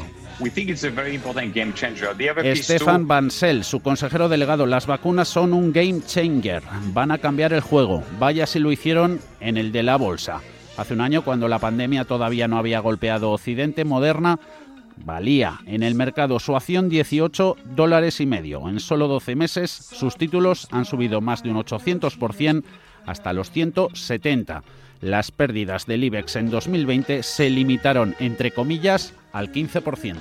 Stefan 2.56 3.07
Bansell, 3.07 3.63
su 3.63 3.81
consejero 3.81 4.30
delegado, 4.30 4.65
las 4.65 4.88
vacunas 4.88 5.27
son 5.27 5.53
un 5.53 5.74
game 5.74 6.01
changer, 6.06 6.63
van 6.94 7.12
a 7.12 7.18
cambiar 7.18 7.51
el 7.51 7.62
juego. 7.62 8.03
Vaya 8.18 8.47
si 8.47 8.59
lo 8.59 8.71
hicieron 8.71 9.19
en 9.42 9.57
el 9.57 9.71
de 9.71 9.83
la 9.83 9.97
bolsa. 9.97 10.42
Hace 10.77 10.94
un 10.94 11.01
año, 11.01 11.25
cuando 11.25 11.50
la 11.50 11.59
pandemia 11.59 12.06
todavía 12.06 12.47
no 12.47 12.57
había 12.57 12.80
golpeado 12.80 13.31
Occidente, 13.31 13.83
Moderna 13.83 14.39
valía 15.06 15.60
en 15.66 15.84
el 15.84 15.96
mercado 15.96 16.40
su 16.40 16.56
acción 16.56 16.90
18 16.90 17.57
dólares 17.75 18.19
y 18.22 18.25
medio. 18.25 18.68
En 18.69 18.80
solo 18.80 19.07
12 19.07 19.36
meses, 19.36 19.71
sus 19.71 20.16
títulos 20.16 20.68
han 20.71 20.85
subido 20.85 21.21
más 21.21 21.44
de 21.44 21.52
un 21.52 21.57
800% 21.57 22.64
hasta 23.06 23.33
los 23.33 23.52
170. 23.52 24.64
Las 25.02 25.31
pérdidas 25.31 25.85
del 25.85 26.04
IBEX 26.04 26.35
en 26.35 26.50
2020 26.50 27.23
se 27.23 27.50
limitaron, 27.50 28.16
entre 28.19 28.52
comillas, 28.52 29.14
al 29.31 29.52
15%. 29.52 30.18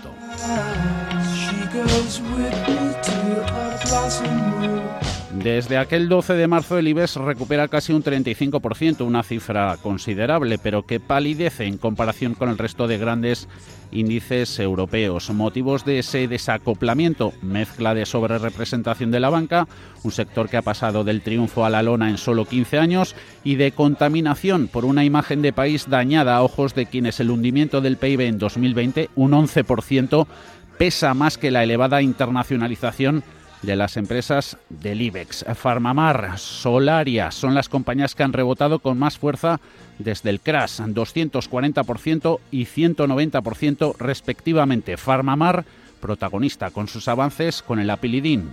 Desde 5.43 5.79
aquel 5.79 6.09
12 6.09 6.35
de 6.35 6.49
marzo 6.49 6.79
el 6.79 6.89
IBEX 6.89 7.15
recupera 7.15 7.69
casi 7.69 7.93
un 7.93 8.03
35%, 8.03 9.03
una 9.03 9.23
cifra 9.23 9.77
considerable, 9.77 10.59
pero 10.59 10.85
que 10.85 10.99
palidece 10.99 11.65
en 11.65 11.79
comparación 11.79 12.35
con 12.35 12.49
el 12.49 12.59
resto 12.59 12.89
de 12.89 12.99
grandes 12.99 13.47
índices 13.93 14.59
europeos. 14.59 15.31
Motivos 15.31 15.85
de 15.85 16.01
ese 16.01 16.27
desacoplamiento, 16.27 17.33
mezcla 17.41 17.95
de 17.95 18.05
sobrerepresentación 18.05 19.13
de 19.13 19.21
la 19.21 19.31
banca, 19.31 19.69
un 20.03 20.11
sector 20.11 20.49
que 20.49 20.57
ha 20.57 20.63
pasado 20.63 21.05
del 21.05 21.23
triunfo 21.23 21.65
a 21.65 21.71
la 21.71 21.85
lona 21.85 22.11
en 22.11 22.19
solo 22.19 22.45
15 22.45 22.79
años, 22.79 23.15
y 23.45 23.55
de 23.55 23.71
contaminación 23.71 24.67
por 24.67 24.85
una 24.85 25.05
imagen 25.05 25.41
de 25.41 25.53
país 25.53 25.89
dañada 25.89 26.37
a 26.37 26.43
ojos 26.43 26.75
de 26.75 26.87
quienes 26.87 27.21
el 27.21 27.31
hundimiento 27.31 27.81
del 27.81 27.97
PIB 27.97 28.23
en 28.23 28.39
2020, 28.39 29.11
un 29.15 29.31
11%, 29.31 30.27
pesa 30.79 31.15
más 31.15 31.39
que 31.39 31.53
la 31.53 31.63
elevada 31.63 32.03
internacionalización 32.03 33.23
de 33.63 33.77
las 33.77 33.97
empresas 33.97 34.57
del 34.69 35.03
IBEX. 35.03 35.45
Farmamar, 35.55 36.39
Solaria 36.39 37.31
son 37.31 37.55
las 37.55 37.69
compañías 37.69 38.15
que 38.15 38.23
han 38.23 38.33
rebotado 38.33 38.79
con 38.79 38.99
más 38.99 39.19
fuerza 39.19 39.61
desde 39.99 40.31
el 40.31 40.41
crash, 40.41 40.81
240% 40.81 42.39
y 42.51 42.67
190% 42.67 43.97
respectivamente. 43.99 44.97
Farmamar, 44.97 45.65
protagonista 46.01 46.71
con 46.71 46.89
sus 46.89 47.09
avances 47.09 47.63
con 47.63 47.79
el 47.79 47.91
apilidín. 47.91 48.51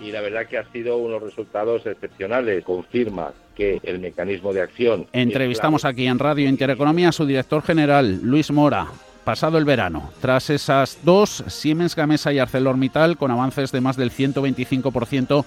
Y 0.00 0.12
la 0.12 0.20
verdad 0.20 0.46
que 0.46 0.58
ha 0.58 0.70
sido 0.70 0.96
unos 0.96 1.22
resultados 1.22 1.84
excepcionales. 1.86 2.64
Confirma 2.64 3.32
que 3.56 3.80
el 3.82 3.98
mecanismo 3.98 4.52
de 4.52 4.62
acción. 4.62 5.06
Entrevistamos 5.12 5.84
aquí 5.84 6.06
en 6.06 6.20
Radio 6.20 6.48
Intereconomía 6.48 7.08
a 7.08 7.12
su 7.12 7.26
director 7.26 7.62
general, 7.62 8.20
Luis 8.22 8.52
Mora 8.52 8.88
pasado 9.28 9.58
el 9.58 9.66
verano. 9.66 10.10
Tras 10.22 10.48
esas 10.48 11.00
dos, 11.02 11.44
Siemens 11.48 11.94
Gamesa 11.94 12.32
y 12.32 12.38
ArcelorMittal 12.38 13.18
con 13.18 13.30
avances 13.30 13.70
de 13.72 13.82
más 13.82 13.98
del 13.98 14.10
125% 14.10 15.44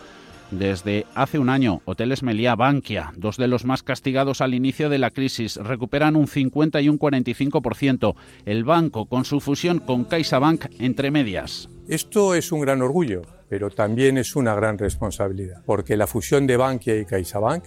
desde 0.51 1.07
hace 1.15 1.39
un 1.39 1.49
año. 1.49 1.81
Hoteles 1.85 2.21
Meliá, 2.21 2.55
Bankia, 2.55 3.11
dos 3.17 3.37
de 3.37 3.47
los 3.47 3.65
más 3.65 3.81
castigados 3.81 4.39
al 4.41 4.53
inicio 4.53 4.87
de 4.87 4.99
la 4.99 5.09
crisis, 5.09 5.55
recuperan 5.55 6.15
un 6.15 6.27
50 6.27 6.79
y 6.79 6.89
un 6.89 6.99
45%. 6.99 8.13
El 8.45 8.65
banco 8.65 9.07
con 9.07 9.25
su 9.25 9.39
fusión 9.39 9.79
con 9.79 10.03
CaixaBank 10.03 10.65
entre 10.77 11.09
medias. 11.09 11.67
Esto 11.87 12.35
es 12.35 12.51
un 12.51 12.61
gran 12.61 12.83
orgullo, 12.83 13.23
pero 13.49 13.71
también 13.71 14.19
es 14.19 14.35
una 14.35 14.53
gran 14.53 14.77
responsabilidad, 14.77 15.63
porque 15.65 15.97
la 15.97 16.05
fusión 16.05 16.45
de 16.45 16.55
Bankia 16.55 16.99
y 16.99 17.05
CaixaBank 17.05 17.63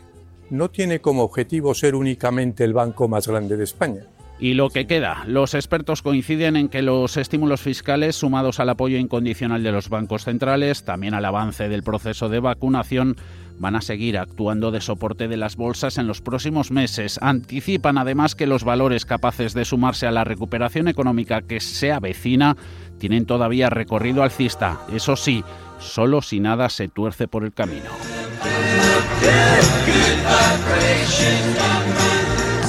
no 0.51 0.71
tiene 0.71 1.01
como 1.01 1.25
objetivo 1.25 1.75
ser 1.75 1.97
únicamente 1.97 2.63
el 2.63 2.73
banco 2.73 3.09
más 3.09 3.27
grande 3.27 3.57
de 3.57 3.65
España. 3.65 4.07
Y 4.45 4.53
lo 4.53 4.69
que 4.69 4.87
queda, 4.87 5.25
los 5.27 5.55
expertos 5.55 6.03
coinciden 6.03 6.57
en 6.57 6.69
que 6.69 6.83
los 6.83 7.17
estímulos 7.17 7.63
fiscales, 7.63 8.15
sumados 8.15 8.61
al 8.61 8.69
apoyo 8.69 8.99
incondicional 8.99 9.63
de 9.63 9.73
los 9.73 9.89
bancos 9.89 10.25
centrales, 10.25 10.85
también 10.85 11.15
al 11.15 11.25
avance 11.25 11.71
del 11.71 11.83
proceso 11.83 12.29
de 12.29 12.41
vacunación, 12.41 13.17
van 13.59 13.75
a 13.75 13.81
seguir 13.81 14.19
actuando 14.19 14.71
de 14.71 14.83
soporte 14.83 15.29
de 15.29 15.39
las 15.39 15.57
bolsas 15.57 15.97
en 15.97 16.07
los 16.07 16.21
próximos 16.21 16.71
meses. 16.71 17.19
Anticipan 17.23 17.97
además 17.97 18.35
que 18.35 18.47
los 18.47 18.65
valores 18.65 19.07
capaces 19.07 19.55
de 19.55 19.65
sumarse 19.65 20.07
a 20.07 20.13
la 20.13 20.25
recuperación 20.25 20.89
económica 20.89 21.41
que 21.41 21.61
se 21.61 21.91
avecina 21.91 22.55
tienen 22.99 23.25
todavía 23.25 23.71
recorrido 23.71 24.23
alcista. 24.23 24.79
Eso 24.93 25.17
sí, 25.17 25.43
solo 25.79 26.21
si 26.21 26.41
nada 26.41 26.69
se 26.69 26.89
tuerce 26.89 27.29
por 27.29 27.45
el 27.45 27.55
camino. 27.55 27.89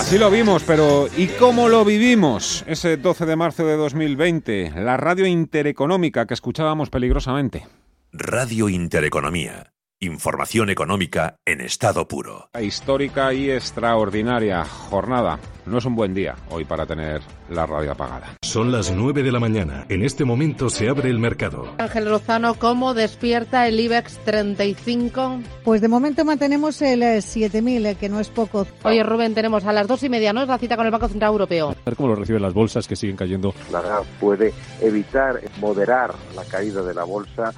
Así 0.06 0.20
lo 0.20 0.30
vimos, 0.30 0.62
pero 0.62 1.08
¿y 1.18 1.26
cómo 1.30 1.68
lo 1.68 1.84
vivimos 1.84 2.64
ese 2.68 2.96
12 2.96 3.26
de 3.26 3.36
marzo 3.36 3.66
de 3.66 3.76
2020? 3.76 4.74
La 4.76 4.98
radio 4.98 5.26
intereconómica 5.26 6.28
que 6.28 6.36
escuchábamos 6.36 6.92
peligrosamente. 6.92 7.66
Radio 8.14 8.70
Intereconomía. 8.70 9.75
Información 10.02 10.70
económica 10.70 11.38
en 11.46 11.62
estado 11.62 12.06
puro. 12.06 12.50
Histórica 12.60 13.34
y 13.34 13.50
extraordinaria 13.50 14.66
jornada. 14.66 15.40
No 15.66 15.78
es 15.78 15.86
un 15.86 15.96
buen 15.96 16.14
día 16.14 16.36
hoy 16.50 16.66
para 16.66 16.86
tener 16.86 17.22
la 17.50 17.66
radio 17.66 17.94
apagada. 17.94 18.36
Son 18.42 18.74
las 18.74 18.92
9 18.92 19.24
de 19.24 19.32
la 19.32 19.40
mañana. 19.40 19.86
En 19.88 20.04
este 20.04 20.26
momento 20.26 20.70
se 20.70 20.90
abre 20.90 21.10
el 21.10 21.20
mercado. 21.20 21.74
Ángel 21.78 22.10
Lozano, 22.10 22.56
¿cómo 22.56 22.94
despierta 22.94 23.70
el 23.70 23.80
IBEX 23.80 24.18
35? 24.26 25.40
Pues 25.64 25.80
de 25.80 25.88
momento 25.88 26.26
mantenemos 26.26 26.82
el 26.82 27.02
7.000, 27.02 27.86
eh, 27.86 27.96
que 27.96 28.10
no 28.10 28.20
es 28.20 28.28
poco. 28.28 28.68
Oye, 28.84 29.02
Rubén, 29.02 29.34
tenemos 29.34 29.64
a 29.64 29.72
las 29.72 29.88
dos 29.88 30.04
y 30.04 30.10
media, 30.10 30.34
¿no? 30.34 30.42
Es 30.42 30.50
la 30.50 30.58
cita 30.58 30.76
con 30.76 30.86
el 30.86 30.92
Banco 30.92 31.08
Central 31.08 31.32
Europeo. 31.32 31.70
A 31.70 31.76
ver 31.86 31.96
cómo 31.96 32.10
lo 32.10 32.16
reciben 32.16 32.42
las 32.42 32.54
bolsas 32.54 32.86
que 32.86 32.98
siguen 32.98 33.16
cayendo. 33.16 33.54
La 33.72 34.02
puede 34.20 34.54
evitar, 34.82 35.40
moderar 35.62 36.14
la 36.36 36.44
caída 36.44 36.84
de 36.84 36.94
la 36.94 37.06
bolsa. 37.06 37.54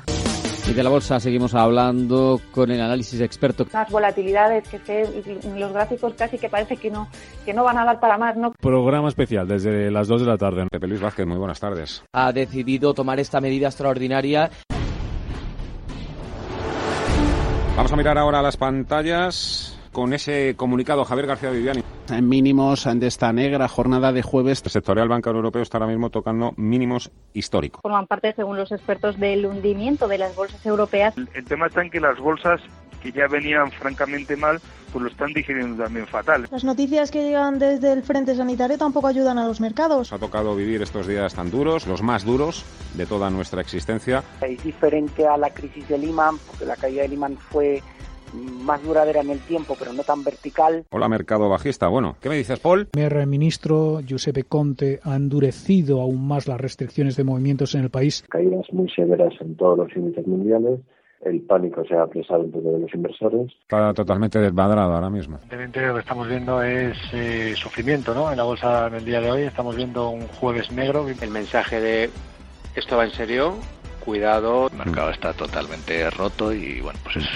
Y 0.70 0.74
de 0.74 0.84
la 0.84 0.90
bolsa 0.90 1.20
seguimos 1.20 1.56
hablando 1.56 2.42
con 2.52 2.70
el 2.70 2.82
análisis 2.82 3.22
experto. 3.22 3.66
Las 3.72 3.90
volatilidades 3.90 4.68
que 4.68 4.80
se, 4.80 5.40
los 5.56 5.72
gráficos 5.72 6.14
casi 6.16 6.38
que 6.38 6.50
parece 6.50 6.76
que 6.76 6.92
no, 6.92 7.08
que 7.46 7.54
no 7.54 7.64
van 7.64 7.78
a 7.78 7.86
dar 7.86 8.00
para 8.00 8.18
más. 8.18 8.36
¿no? 8.36 8.52
Programa 8.52 9.08
especial 9.08 9.48
desde 9.48 9.90
las 9.90 10.08
2 10.08 10.22
de 10.22 10.28
la 10.28 10.38
tarde. 10.38 10.68
Pepe 10.70 10.88
Luis 10.88 11.00
Vázquez, 11.00 11.26
muy 11.26 11.38
buenas 11.38 11.60
tardes. 11.60 12.04
Ha 12.14 12.34
decidido 12.34 12.94
tomar 12.94 13.20
esta 13.20 13.40
medida 13.40 13.68
extraordinaria. 13.68 14.50
Vamos 17.78 17.92
a 17.92 17.96
mirar 17.96 18.18
ahora 18.18 18.42
las 18.42 18.58
pantallas 18.58 19.80
con 19.94 20.14
ese 20.14 20.56
comunicado 20.58 21.06
Javier 21.06 21.28
García 21.28 21.50
Viviani. 21.52 21.84
En 22.10 22.30
mínimos 22.30 22.86
de 22.86 23.08
esta 23.08 23.34
negra 23.34 23.68
jornada 23.68 24.12
de 24.12 24.22
jueves. 24.22 24.62
El 24.64 24.72
sectorial 24.72 25.10
bancario 25.10 25.38
europeo 25.38 25.62
está 25.62 25.78
ahora 25.78 25.88
mismo 25.88 26.10
tocando 26.10 26.54
mínimos 26.56 27.12
históricos. 27.34 27.82
Forman 27.82 28.08
parte, 28.08 28.34
según 28.34 28.58
los 28.58 28.72
expertos, 28.72 29.20
del 29.20 29.46
hundimiento 29.46 30.08
de 30.08 30.18
las 30.18 30.36
bolsas 30.36 30.66
europeas. 30.66 31.18
El, 31.18 31.30
el 31.34 31.46
tema 31.46 31.68
está 31.68 31.82
en 31.82 31.90
que 31.90 32.00
las 32.00 32.18
bolsas 32.20 32.62
que 33.02 33.12
ya 33.12 33.28
venían 33.28 33.72
francamente 33.72 34.36
mal, 34.36 34.60
pues 34.92 35.04
lo 35.04 35.10
están 35.10 35.34
digiriendo 35.34 35.84
también 35.84 36.08
fatal. 36.08 36.48
Las 36.50 36.64
noticias 36.64 37.12
que 37.12 37.24
llegan 37.24 37.60
desde 37.60 37.94
el 37.94 38.04
frente 38.04 38.36
sanitario 38.36 38.78
tampoco 38.78 39.08
ayudan 39.08 39.38
a 39.38 39.48
los 39.48 39.62
mercados. 39.62 40.12
Nos 40.12 40.14
ha 40.14 40.20
tocado 40.20 40.56
vivir 40.56 40.82
estos 40.82 41.08
días 41.08 41.34
tan 41.36 41.52
duros, 41.52 41.88
los 41.88 42.02
más 42.02 42.24
duros 42.24 42.66
de 42.96 43.06
toda 43.06 43.30
nuestra 43.30 43.62
existencia. 43.62 44.24
Es 44.42 44.64
diferente 44.64 45.28
a 45.28 45.38
la 45.38 45.50
crisis 45.52 45.88
de 45.88 45.98
Lehman, 45.98 46.38
porque 46.48 46.66
la 46.66 46.76
caída 46.76 47.04
de 47.04 47.10
Lehman 47.10 47.38
fue 47.38 47.84
más 48.34 48.84
duradera 48.84 49.22
en 49.22 49.30
el 49.30 49.40
tiempo, 49.40 49.76
pero 49.78 49.94
no 49.94 50.04
tan 50.04 50.24
vertical. 50.24 50.86
Hola, 50.92 51.08
mercado 51.08 51.50
bajista. 51.50 51.88
Bueno, 51.88 52.16
¿qué 52.22 52.30
me 52.30 52.36
dices, 52.36 52.60
Paul? 52.60 52.90
El 52.94 53.28
ministro 53.28 54.02
Giuseppe 54.02 54.44
Conte 54.44 55.00
ha 55.04 55.16
endurecido 55.16 56.02
aún 56.02 56.28
más 56.28 56.48
las 56.48 56.60
restricciones 56.60 57.16
de 57.16 57.24
movimientos 57.24 57.76
en 57.76 57.82
el 57.82 57.90
país. 57.90 58.24
Caídas 58.30 58.66
muy 58.72 58.90
severas 58.90 59.34
en 59.40 59.56
todos 59.56 59.78
los 59.78 59.96
índices 59.96 60.28
mundiales. 60.28 60.80
El 61.22 61.42
pánico 61.42 61.84
se 61.86 61.96
ha 61.96 62.04
apresado 62.04 62.44
entre 62.44 62.62
los 62.62 62.94
inversores. 62.94 63.52
Está 63.62 63.94
totalmente 63.94 64.40
desmadrado 64.40 64.94
ahora 64.94 65.10
mismo. 65.10 65.38
Evidentemente 65.38 65.88
lo 65.88 65.94
que 65.96 66.00
estamos 66.02 66.28
viendo 66.28 66.62
es 66.62 66.98
eh, 67.14 67.54
sufrimiento 67.56 68.14
¿no? 68.14 68.32
en 68.32 68.38
la 68.38 68.44
bolsa 68.44 68.88
en 68.88 68.96
el 68.96 69.06
día 69.06 69.20
de 69.20 69.32
hoy. 69.32 69.42
Estamos 69.42 69.76
viendo 69.76 70.10
un 70.10 70.28
jueves 70.28 70.72
negro. 70.72 71.08
El 71.10 71.32
mensaje 71.32 71.82
de 71.82 72.10
esto 72.76 72.96
va 72.96 73.06
en 73.06 73.12
serio, 73.12 73.56
cuidado. 74.08 74.70
El 74.72 74.78
mercado 74.78 75.10
está 75.10 75.34
totalmente 75.34 76.10
roto 76.10 76.54
y 76.54 76.80
bueno, 76.80 76.98
pues 77.04 77.18
es, 77.18 77.28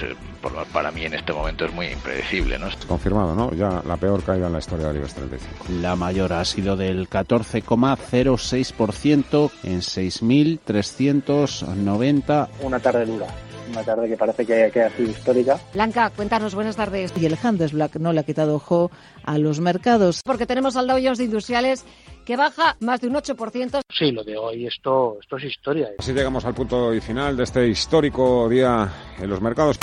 para 0.71 0.89
mí 0.89 1.03
en 1.03 1.13
este 1.13 1.33
momento 1.33 1.65
es 1.65 1.73
muy 1.73 1.87
impredecible. 1.87 2.57
¿no? 2.57 2.69
Confirmado, 2.87 3.35
¿no? 3.35 3.53
Ya 3.53 3.83
la 3.85 3.97
peor 3.97 4.23
caída 4.23 4.47
en 4.47 4.53
la 4.53 4.59
historia 4.59 4.87
del 4.87 4.95
IBEX 4.95 5.15
35. 5.15 5.65
La 5.81 5.97
mayor 5.97 6.31
ha 6.31 6.45
sido 6.45 6.77
del 6.77 7.09
14,06% 7.09 9.51
en 9.63 9.81
6.390. 9.81 12.47
Una 12.61 12.79
tarde 12.79 13.05
dura 13.05 13.27
una 13.71 13.83
tarde 13.83 14.07
que 14.07 14.17
parece 14.17 14.45
que, 14.45 14.69
que, 14.71 14.81
ha 14.81 14.89
sido 14.89 15.11
histórica. 15.11 15.59
Blanca, 15.73 16.09
cuéntanos, 16.09 16.55
buenas 16.55 16.75
tardes. 16.75 17.13
Y 17.15 17.25
el 17.25 17.37
Handelsblatt 17.41 17.95
no 17.95 18.13
le 18.13 18.19
ha 18.19 18.23
quitado 18.23 18.55
ojo 18.55 18.91
a 19.23 19.37
los 19.37 19.59
mercados. 19.59 20.21
Porque 20.23 20.45
tenemos 20.45 20.75
al 20.75 20.87
Dow 20.87 20.99
Jones 21.01 21.17
de 21.17 21.25
Industriales 21.25 21.85
que 22.25 22.37
baja 22.37 22.75
más 22.79 23.01
de 23.01 23.07
un 23.07 23.15
8%. 23.15 23.81
Sí, 23.89 24.11
lo 24.11 24.23
de 24.23 24.37
hoy, 24.37 24.67
esto, 24.67 25.17
esto 25.21 25.37
es 25.37 25.45
historia. 25.45 25.89
Así 25.97 26.13
llegamos 26.13 26.45
al 26.45 26.53
punto 26.53 26.93
y 26.93 27.01
final 27.01 27.35
de 27.35 27.43
este 27.43 27.67
histórico 27.67 28.47
día 28.47 28.89
en 29.19 29.29
los 29.29 29.41
mercados. 29.41 29.77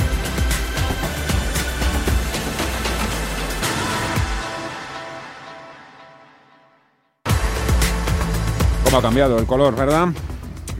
¿Cómo 8.85 8.99
ha 8.99 9.03
cambiado 9.03 9.39
el 9.39 9.47
color, 9.47 9.77
verdad? 9.77 10.09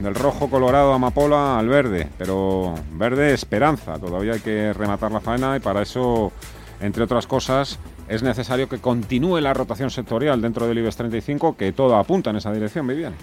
Del 0.01 0.15
rojo 0.15 0.49
colorado 0.49 0.93
amapola 0.93 1.59
al 1.59 1.67
verde, 1.67 2.07
pero 2.17 2.73
verde 2.93 3.33
esperanza. 3.33 3.99
Todavía 3.99 4.33
hay 4.33 4.39
que 4.39 4.71
rematar 4.71 5.11
la 5.11 5.19
faena 5.19 5.57
y 5.57 5.59
para 5.59 5.81
eso, 5.81 6.31
entre 6.79 7.03
otras 7.03 7.27
cosas, 7.27 7.79
es 8.07 8.23
necesario 8.23 8.69
que 8.69 8.79
continúe 8.79 9.39
la 9.39 9.53
rotación 9.53 9.89
sectorial 9.89 10.41
dentro 10.41 10.67
del 10.67 10.77
IBEX 10.77 10.95
35, 10.95 11.57
que 11.57 11.73
todo 11.73 11.97
apunta 11.97 12.29
en 12.29 12.37
esa 12.37 12.51
dirección, 12.53 12.87
Vivian. 12.87 13.13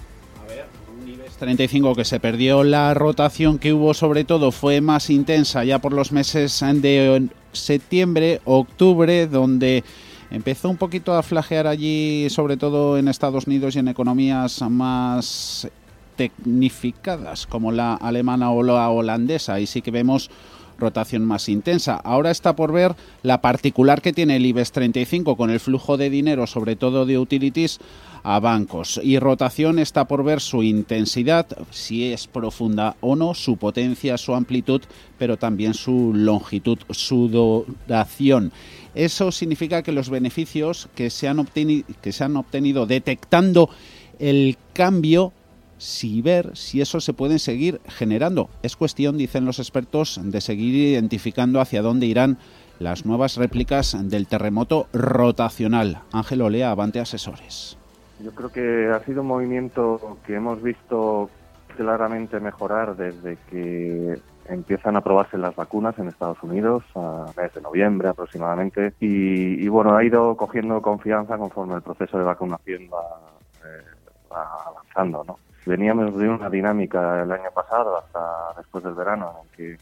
35 1.39 1.95
que 1.95 2.05
se 2.05 2.19
perdió 2.19 2.65
la 2.65 2.95
rotación 2.95 3.59
que 3.59 3.73
hubo 3.73 3.95
sobre 3.95 4.25
todo 4.25 4.51
fue 4.53 4.81
más 4.81 5.11
intensa 5.11 5.65
ya 5.65 5.79
por 5.81 5.93
los 5.93 6.11
meses 6.13 6.65
de 6.77 7.29
septiembre, 7.53 8.41
octubre, 8.45 9.27
donde 9.27 9.85
empezó 10.31 10.71
un 10.71 10.77
poquito 10.77 11.15
a 11.15 11.23
flagear 11.23 11.67
allí, 11.67 12.29
sobre 12.31 12.57
todo 12.57 12.99
en 12.99 13.09
Estados 13.09 13.47
Unidos 13.47 13.77
y 13.77 13.81
en 13.81 13.89
economías 13.89 14.63
más 14.63 15.69
tecnificadas 16.17 17.47
como 17.47 17.73
la 17.73 17.95
alemana 17.95 18.51
o 18.51 18.63
la 18.63 18.89
holandesa. 18.91 19.61
Y 19.61 19.67
sí 19.67 19.83
que 19.83 19.91
vemos 19.91 20.31
rotación 20.79 21.25
más 21.25 21.49
intensa. 21.49 21.97
Ahora 21.97 22.31
está 22.31 22.55
por 22.57 22.73
ver 22.73 22.95
la 23.23 23.41
particular 23.41 24.03
que 24.03 24.13
tiene 24.13 24.37
el 24.37 24.47
IBEX 24.47 24.73
35 24.73 25.37
con 25.37 25.51
el 25.51 25.61
flujo 25.61 25.97
de 25.97 26.11
dinero, 26.11 26.47
sobre 26.47 26.77
todo 26.77 27.07
de 27.07 27.19
utilities, 27.19 27.79
a 28.23 28.41
bancos. 28.41 29.01
Y 29.03 29.19
rotación 29.19 29.79
está 29.79 30.09
por 30.09 30.25
ver 30.25 30.41
su 30.41 30.63
intensidad, 30.63 31.47
si 31.71 32.13
es 32.13 32.27
profunda 32.27 32.97
o 33.01 33.15
no, 33.15 33.35
su 33.35 33.57
potencia, 33.57 34.19
su 34.19 34.35
amplitud, 34.35 34.83
pero 35.19 35.37
también 35.37 35.75
su 35.75 36.13
longitud, 36.15 36.79
su 36.91 37.29
duración. 37.29 38.53
Eso 38.95 39.31
significa 39.31 39.83
que 39.83 39.93
los 39.93 40.11
beneficios 40.11 40.89
que 40.95 41.11
se 41.11 41.29
han, 41.29 41.47
que 41.47 42.13
se 42.13 42.25
han 42.25 42.37
obtenido 42.37 42.87
detectando 42.87 43.71
el 44.19 44.57
cambio 44.73 45.33
si 45.79 46.23
ver 46.23 46.57
si 46.57 46.81
eso 46.81 47.01
se 47.01 47.13
pueden 47.13 47.39
seguir 47.39 47.81
generando. 47.87 48.49
Es 48.63 48.77
cuestión, 48.77 49.17
dicen 49.17 49.45
los 49.45 49.59
expertos, 49.59 50.21
de 50.23 50.41
seguir 50.41 50.75
identificando 50.75 51.61
hacia 51.61 51.83
dónde 51.83 52.07
irán 52.07 52.39
las 52.79 53.07
nuevas 53.07 53.37
réplicas 53.37 53.97
del 54.11 54.27
terremoto 54.27 54.87
rotacional. 54.93 56.03
Ángel 56.13 56.43
Olea, 56.43 56.71
Avante 56.71 57.01
Asesores. 57.01 57.79
Yo 58.21 58.33
creo 58.33 58.51
que 58.51 58.91
ha 58.95 59.05
sido 59.05 59.23
un 59.23 59.29
movimiento 59.29 60.19
que 60.27 60.35
hemos 60.35 60.63
visto 60.63 61.31
claramente 61.77 62.41
mejorar 62.41 62.97
desde 62.97 63.37
que 63.51 64.19
empiezan 64.49 64.97
a 64.97 65.03
probarse 65.03 65.37
las 65.37 65.55
vacunas 65.55 65.99
en 65.99 66.09
Estados 66.09 66.43
Unidos 66.43 66.85
a 66.95 67.27
mes 67.37 67.53
de 67.53 67.61
noviembre 67.61 68.09
aproximadamente 68.09 68.95
y, 69.01 69.63
y 69.63 69.69
bueno 69.69 69.97
ha 69.97 70.05
ido 70.05 70.37
cogiendo 70.37 70.81
confianza 70.81 71.37
conforme 71.37 71.75
el 71.75 71.83
proceso 71.83 72.17
de 72.17 72.25
vacunación 72.25 72.83
va, 72.85 73.21
eh, 73.65 73.85
va 74.33 74.49
avanzando 74.69 75.25
no 75.25 75.39
veníamos 75.67 76.17
de 76.17 76.29
una 76.29 76.49
dinámica 76.49 77.23
el 77.23 77.33
año 77.33 77.51
pasado 77.53 77.99
hasta 77.99 78.55
después 78.57 78.85
del 78.85 78.95
verano 78.95 79.35
en 79.43 79.49
que 79.57 79.79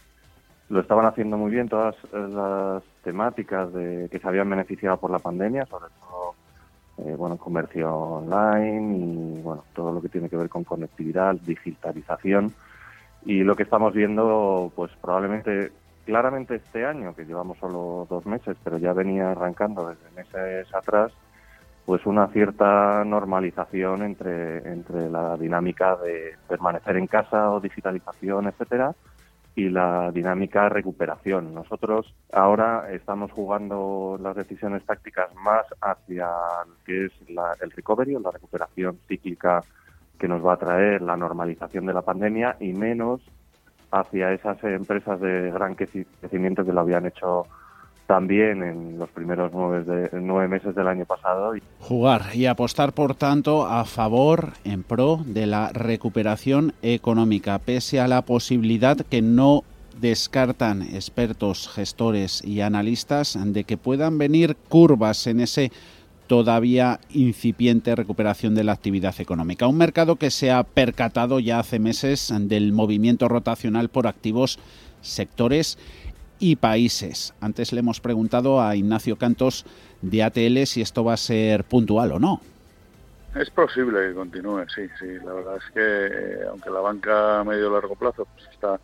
lo 0.71 0.81
estaban 0.81 1.07
haciendo 1.07 1.37
muy 1.37 1.51
bien 1.51 1.69
todas 1.69 1.95
las 2.13 2.83
temáticas 3.05 3.73
de 3.73 4.09
que 4.11 4.19
se 4.19 4.27
habían 4.27 4.49
beneficiado 4.49 4.97
por 4.97 5.11
la 5.11 5.19
pandemia 5.19 5.67
sobre 5.67 5.93
todo 6.01 6.35
eh, 6.99 7.15
bueno 7.17 7.37
comercio 7.37 7.95
online 7.95 8.97
y 8.97 9.43
bueno 9.43 9.65
todo 9.75 9.93
lo 9.93 10.01
que 10.01 10.09
tiene 10.09 10.29
que 10.29 10.37
ver 10.37 10.49
con 10.49 10.65
conectividad 10.65 11.35
digitalización. 11.35 12.53
Y 13.27 13.43
lo 13.43 13.57
que 13.57 13.63
estamos 13.63 13.95
viendo 13.95 14.73
pues 14.75 14.91
probablemente 15.01 15.73
claramente 16.05 16.57
este 16.57 16.85
año, 16.85 17.15
que 17.15 17.25
llevamos 17.25 17.59
solo 17.59 18.07
dos 18.09 18.27
meses, 18.27 18.57
pero 18.63 18.79
ya 18.79 18.93
venía 18.93 19.31
arrancando 19.31 19.89
desde 19.89 20.11
meses 20.15 20.75
atrás, 20.75 21.13
pues 21.87 22.07
una 22.07 22.29
cierta 22.29 23.05
normalización 23.05 24.03
entre, 24.03 24.59
entre 24.71 25.11
la 25.11 25.37
dinámica 25.37 25.97
de 25.97 26.37
permanecer 26.49 26.97
en 26.97 27.07
casa 27.07 27.51
o 27.51 27.61
digitalización, 27.61 28.47
etcétera, 28.47 28.95
y 29.55 29.69
la 29.69 30.11
dinámica 30.11 30.69
recuperación. 30.69 31.55
Nosotros 31.55 32.13
ahora 32.33 32.91
estamos 32.91 33.31
jugando 33.33 34.19
las 34.21 34.35
decisiones 34.35 34.85
tácticas 34.85 35.33
más 35.35 35.67
hacia 35.81 36.27
lo 36.67 36.75
que 36.85 37.07
es 37.07 37.13
el 37.61 37.71
recovery 37.71 38.15
la 38.15 38.31
recuperación 38.31 38.99
cíclica 39.07 39.63
que 40.19 40.29
nos 40.29 40.45
va 40.45 40.55
a 40.55 40.59
traer 40.59 41.03
la 41.03 41.17
normalización 41.17 41.87
de 41.87 41.93
la 41.93 42.03
pandemia 42.03 42.57
y 42.61 42.73
menos 42.73 43.21
hacia 43.91 44.33
esas 44.33 44.63
empresas 44.65 45.21
de 45.21 45.51
gran 45.51 45.75
crecimiento 45.75 46.65
que 46.65 46.73
lo 46.73 46.81
habían 46.81 47.07
hecho 47.07 47.47
también 48.07 48.63
en 48.63 48.99
los 48.99 49.09
primeros 49.11 49.53
nueve, 49.53 50.49
meses 50.49 50.75
del 50.75 50.89
año 50.89 51.05
pasado. 51.05 51.53
Jugar 51.81 52.35
y 52.35 52.47
apostar, 52.47 52.93
por 52.93 53.15
tanto, 53.15 53.67
a 53.67 53.85
favor, 53.85 54.53
en 54.65 54.83
pro 54.83 55.21
de 55.25 55.47
la 55.47 55.71
recuperación 55.73 56.75
económica, 56.83 57.59
pese 57.59 58.01
a 58.01 58.09
la 58.09 58.23
posibilidad 58.23 58.97
que 58.97 59.23
no 59.23 59.63
descartan 60.01 60.83
expertos, 60.83 61.69
gestores 61.69 62.45
y 62.45 62.61
analistas 62.61 63.39
de 63.41 63.65
que 63.65 63.77
puedan 63.77 64.19
venir 64.19 64.57
curvas 64.69 65.27
en 65.27 65.41
ese 65.41 65.71
todavía 66.27 67.01
incipiente 67.11 67.95
recuperación 67.95 68.55
de 68.55 68.65
la 68.65 68.73
actividad 68.73 69.15
económica. 69.19 69.67
Un 69.67 69.77
mercado 69.77 70.17
que 70.17 70.31
se 70.31 70.51
ha 70.51 70.63
percatado 70.63 71.39
ya 71.39 71.59
hace 71.59 71.79
meses 71.79 72.33
del 72.37 72.73
movimiento 72.73 73.29
rotacional 73.29 73.89
por 73.89 74.07
activos, 74.07 74.59
sectores 75.03 75.79
y 76.39 76.57
países. 76.57 77.35
Antes 77.41 77.73
le 77.73 77.81
hemos 77.81 78.01
preguntado 78.01 78.61
a 78.61 78.77
Ignacio 78.77 79.17
Cantos 79.17 79.65
de 80.03 80.23
ATL 80.23 80.65
si 80.67 80.81
esto 80.81 81.05
va 81.05 81.15
a 81.15 81.19
ser 81.19 81.65
puntual 81.65 82.13
o 82.13 82.19
no. 82.19 82.41
Es 83.35 83.51
posible 83.51 84.09
que 84.09 84.15
continúe, 84.15 84.65
sí, 84.73 84.89
sí. 84.99 85.07
La 85.25 85.33
verdad 85.33 85.57
es 85.57 85.73
que 85.73 85.81
eh, 85.81 86.47
aunque 86.49 86.71
la 86.71 86.81
banca 86.81 87.41
a 87.41 87.45
medio 87.45 87.71
largo 87.71 87.97
plazo 87.97 88.27
pues 88.33 88.49
está 88.53 88.79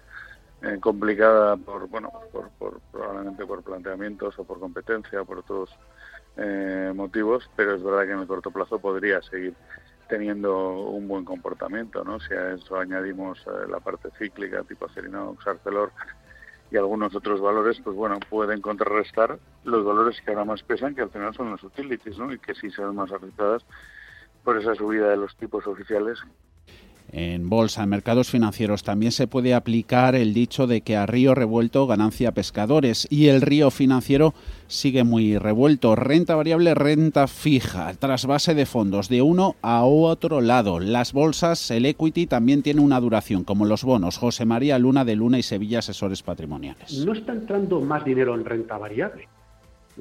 eh, 0.62 0.78
complicada 0.80 1.56
por, 1.56 1.88
bueno, 1.88 2.10
por, 2.32 2.80
probablemente 2.90 3.46
por 3.46 3.62
planteamientos 3.62 4.38
o 4.38 4.44
por 4.44 4.58
competencia 4.58 5.22
por 5.22 5.38
otros 5.38 5.70
eh, 6.36 6.92
motivos, 6.94 7.48
pero 7.54 7.76
es 7.76 7.82
verdad 7.82 8.06
que 8.06 8.12
en 8.12 8.20
el 8.20 8.26
corto 8.26 8.50
plazo 8.50 8.80
podría 8.80 9.22
seguir 9.22 9.54
teniendo 10.08 10.80
un 10.80 11.06
buen 11.06 11.24
comportamiento, 11.24 12.02
¿no? 12.02 12.18
Si 12.18 12.34
a 12.34 12.54
eso 12.54 12.76
añadimos 12.76 13.38
la 13.68 13.78
parte 13.78 14.08
cíclica 14.18 14.64
tipo 14.64 14.86
Acerinox, 14.86 15.46
Arcelor, 15.46 15.92
y 16.70 16.76
algunos 16.76 17.14
otros 17.14 17.40
valores, 17.40 17.80
pues 17.82 17.96
bueno, 17.96 18.18
pueden 18.28 18.60
contrarrestar 18.60 19.38
los 19.64 19.84
valores 19.84 20.20
que 20.20 20.30
ahora 20.30 20.44
más 20.44 20.62
pesan, 20.62 20.94
que 20.94 21.02
al 21.02 21.10
final 21.10 21.34
son 21.34 21.50
los 21.50 21.62
utilities, 21.62 22.18
¿no? 22.18 22.32
Y 22.32 22.38
que 22.38 22.54
sí 22.54 22.70
son 22.70 22.94
más 22.94 23.10
afectadas 23.12 23.64
por 24.44 24.56
esa 24.56 24.74
subida 24.74 25.08
de 25.08 25.16
los 25.16 25.36
tipos 25.36 25.66
oficiales 25.66 26.18
en 27.12 27.48
bolsa, 27.48 27.82
en 27.82 27.88
mercados 27.88 28.30
financieros, 28.30 28.82
también 28.82 29.12
se 29.12 29.26
puede 29.26 29.54
aplicar 29.54 30.14
el 30.14 30.34
dicho 30.34 30.66
de 30.66 30.80
que 30.80 30.96
a 30.96 31.06
río 31.06 31.34
revuelto 31.34 31.86
ganancia 31.86 32.32
pescadores 32.32 33.06
y 33.10 33.28
el 33.28 33.40
río 33.40 33.70
financiero 33.70 34.34
sigue 34.66 35.04
muy 35.04 35.38
revuelto. 35.38 35.96
Renta 35.96 36.34
variable, 36.34 36.74
renta 36.74 37.26
fija, 37.26 37.92
trasvase 37.94 38.54
de 38.54 38.66
fondos 38.66 39.08
de 39.08 39.22
uno 39.22 39.56
a 39.62 39.84
otro 39.84 40.40
lado. 40.40 40.80
Las 40.80 41.12
bolsas, 41.12 41.70
el 41.70 41.86
equity 41.86 42.26
también 42.26 42.62
tiene 42.62 42.80
una 42.80 43.00
duración, 43.00 43.44
como 43.44 43.66
los 43.66 43.84
bonos. 43.84 44.16
José 44.18 44.44
María 44.44 44.78
Luna 44.78 45.04
de 45.04 45.16
Luna 45.16 45.38
y 45.38 45.42
Sevilla 45.42 45.80
Asesores 45.80 46.22
Patrimoniales. 46.22 47.04
No 47.04 47.12
está 47.12 47.32
entrando 47.32 47.80
más 47.80 48.04
dinero 48.04 48.34
en 48.34 48.44
renta 48.44 48.78
variable. 48.78 49.28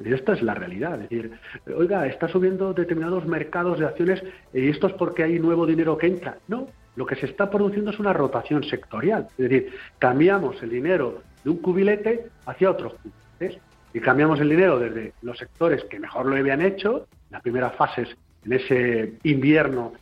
Esta 0.04 0.32
es 0.32 0.42
la 0.42 0.54
realidad. 0.54 0.94
Es 1.02 1.10
decir, 1.10 1.32
oiga, 1.76 2.06
está 2.06 2.28
subiendo 2.28 2.72
determinados 2.72 3.26
mercados 3.26 3.78
de 3.78 3.86
acciones 3.86 4.22
y 4.54 4.68
esto 4.68 4.86
es 4.86 4.92
porque 4.94 5.24
hay 5.24 5.38
nuevo 5.38 5.66
dinero 5.66 5.98
que 5.98 6.06
entra. 6.06 6.38
No, 6.48 6.68
lo 6.96 7.06
que 7.06 7.16
se 7.16 7.26
está 7.26 7.50
produciendo 7.50 7.90
es 7.90 7.98
una 7.98 8.12
rotación 8.12 8.64
sectorial. 8.64 9.28
Es 9.38 9.48
decir, 9.48 9.72
cambiamos 9.98 10.62
el 10.62 10.70
dinero 10.70 11.22
de 11.44 11.50
un 11.50 11.58
cubilete 11.58 12.26
hacia 12.46 12.70
otros 12.70 12.94
cubiletes 12.94 13.62
y 13.92 14.00
cambiamos 14.00 14.40
el 14.40 14.50
dinero 14.50 14.78
desde 14.78 15.12
los 15.22 15.38
sectores 15.38 15.84
que 15.84 15.98
mejor 15.98 16.26
lo 16.26 16.36
habían 16.36 16.62
hecho, 16.62 17.06
las 17.30 17.42
primeras 17.42 17.74
fases 17.76 18.08
en 18.44 18.52
ese 18.52 19.14
invierno 19.22 19.92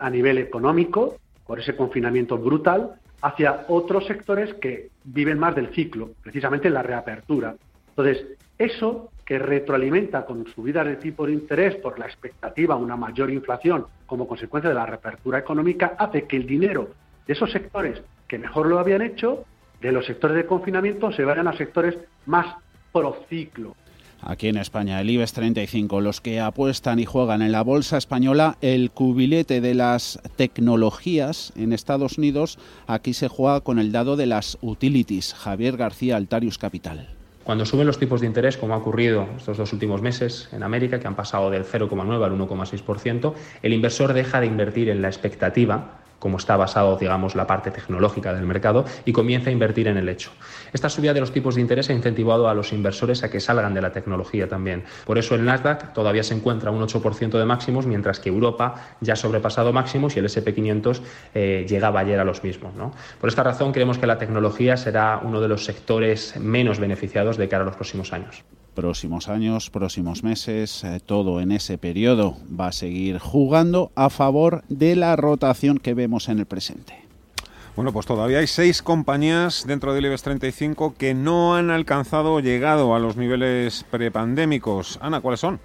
a 0.00 0.10
nivel 0.10 0.38
económico, 0.38 1.16
por 1.46 1.58
ese 1.58 1.74
confinamiento 1.74 2.36
brutal, 2.36 2.94
hacia 3.22 3.64
otros 3.68 4.06
sectores 4.06 4.54
que 4.54 4.90
viven 5.04 5.38
más 5.38 5.54
del 5.54 5.74
ciclo, 5.74 6.10
precisamente 6.22 6.70
la 6.70 6.82
reapertura. 6.82 7.56
Entonces, 7.88 8.26
eso 8.58 9.10
que 9.28 9.38
retroalimenta 9.38 10.24
con 10.24 10.46
subidas 10.54 10.86
de 10.86 10.96
tipo 10.96 11.26
de 11.26 11.34
interés 11.34 11.74
por 11.76 11.98
la 11.98 12.06
expectativa 12.06 12.74
de 12.74 12.82
una 12.82 12.96
mayor 12.96 13.30
inflación 13.30 13.84
como 14.06 14.26
consecuencia 14.26 14.70
de 14.70 14.74
la 14.74 14.86
reapertura 14.86 15.38
económica, 15.38 15.96
hace 15.98 16.22
que 16.22 16.38
el 16.38 16.46
dinero 16.46 16.88
de 17.26 17.34
esos 17.34 17.52
sectores 17.52 18.00
que 18.26 18.38
mejor 18.38 18.68
lo 18.68 18.78
habían 18.78 19.02
hecho, 19.02 19.44
de 19.82 19.92
los 19.92 20.06
sectores 20.06 20.34
de 20.34 20.46
confinamiento, 20.46 21.12
se 21.12 21.26
vayan 21.26 21.46
a 21.46 21.54
sectores 21.58 21.98
más 22.24 22.56
prociclo. 22.90 23.76
Aquí 24.22 24.48
en 24.48 24.56
España, 24.56 24.98
el 24.98 25.10
IBEX 25.10 25.34
35, 25.34 26.00
los 26.00 26.22
que 26.22 26.40
apuestan 26.40 26.98
y 26.98 27.04
juegan 27.04 27.42
en 27.42 27.52
la 27.52 27.60
bolsa 27.60 27.98
española, 27.98 28.56
el 28.62 28.90
cubilete 28.90 29.60
de 29.60 29.74
las 29.74 30.22
tecnologías 30.36 31.52
en 31.54 31.74
Estados 31.74 32.16
Unidos, 32.16 32.58
aquí 32.86 33.12
se 33.12 33.28
juega 33.28 33.60
con 33.60 33.78
el 33.78 33.92
dado 33.92 34.16
de 34.16 34.24
las 34.24 34.56
utilities. 34.62 35.34
Javier 35.34 35.76
García, 35.76 36.16
Altarius 36.16 36.56
Capital. 36.56 37.17
Cuando 37.48 37.64
suben 37.64 37.86
los 37.86 37.98
tipos 37.98 38.20
de 38.20 38.26
interés, 38.26 38.58
como 38.58 38.74
ha 38.74 38.76
ocurrido 38.76 39.26
estos 39.38 39.56
dos 39.56 39.72
últimos 39.72 40.02
meses 40.02 40.50
en 40.52 40.62
América, 40.62 41.00
que 41.00 41.06
han 41.06 41.16
pasado 41.16 41.48
del 41.48 41.64
0,9 41.64 42.22
al 42.22 42.38
1,6%, 42.38 43.32
el 43.62 43.72
inversor 43.72 44.12
deja 44.12 44.38
de 44.40 44.46
invertir 44.46 44.90
en 44.90 45.00
la 45.00 45.08
expectativa 45.08 45.92
como 46.18 46.36
está 46.36 46.56
basado, 46.56 46.96
digamos, 46.96 47.34
la 47.34 47.46
parte 47.46 47.70
tecnológica 47.70 48.32
del 48.32 48.44
mercado, 48.44 48.84
y 49.04 49.12
comienza 49.12 49.50
a 49.50 49.52
invertir 49.52 49.88
en 49.88 49.96
el 49.96 50.08
hecho. 50.08 50.30
Esta 50.72 50.88
subida 50.88 51.14
de 51.14 51.20
los 51.20 51.32
tipos 51.32 51.54
de 51.54 51.60
interés 51.60 51.90
ha 51.90 51.92
incentivado 51.92 52.48
a 52.48 52.54
los 52.54 52.72
inversores 52.72 53.22
a 53.22 53.30
que 53.30 53.40
salgan 53.40 53.74
de 53.74 53.80
la 53.80 53.92
tecnología 53.92 54.48
también. 54.48 54.84
Por 55.04 55.18
eso 55.18 55.34
el 55.34 55.44
Nasdaq 55.44 55.92
todavía 55.92 56.22
se 56.22 56.34
encuentra 56.34 56.70
un 56.70 56.80
8% 56.82 57.38
de 57.38 57.44
máximos, 57.44 57.86
mientras 57.86 58.20
que 58.20 58.28
Europa 58.28 58.74
ya 59.00 59.14
ha 59.14 59.16
sobrepasado 59.16 59.72
máximos 59.72 60.16
y 60.16 60.18
el 60.18 60.26
SP500 60.26 61.00
eh, 61.34 61.66
llegaba 61.68 62.00
ayer 62.00 62.18
a 62.20 62.24
los 62.24 62.42
mismos. 62.44 62.72
Por 63.20 63.28
esta 63.28 63.42
razón 63.42 63.72
creemos 63.72 63.98
que 63.98 64.06
la 64.06 64.18
tecnología 64.18 64.76
será 64.76 65.20
uno 65.22 65.40
de 65.40 65.48
los 65.48 65.64
sectores 65.64 66.36
menos 66.38 66.78
beneficiados 66.78 67.36
de 67.36 67.48
cara 67.48 67.62
a 67.62 67.66
los 67.66 67.76
próximos 67.76 68.12
años 68.12 68.44
próximos 68.78 69.28
años, 69.28 69.70
próximos 69.70 70.22
meses, 70.22 70.84
eh, 70.84 71.00
todo 71.04 71.40
en 71.40 71.50
ese 71.50 71.78
periodo 71.78 72.36
va 72.48 72.68
a 72.68 72.72
seguir 72.72 73.18
jugando 73.18 73.90
a 73.96 74.08
favor 74.08 74.62
de 74.68 74.94
la 74.94 75.16
rotación 75.16 75.78
que 75.78 75.94
vemos 75.94 76.28
en 76.28 76.38
el 76.38 76.46
presente. 76.46 76.94
Bueno, 77.74 77.92
pues 77.92 78.06
todavía 78.06 78.38
hay 78.38 78.46
seis 78.46 78.80
compañías 78.80 79.64
dentro 79.66 79.94
del 79.94 80.04
IBEX 80.04 80.22
35 80.22 80.94
que 80.96 81.12
no 81.12 81.56
han 81.56 81.70
alcanzado 81.70 82.38
llegado 82.38 82.94
a 82.94 83.00
los 83.00 83.16
niveles 83.16 83.84
prepandémicos. 83.90 85.00
Ana, 85.02 85.20
¿cuáles 85.20 85.40
son? 85.40 85.58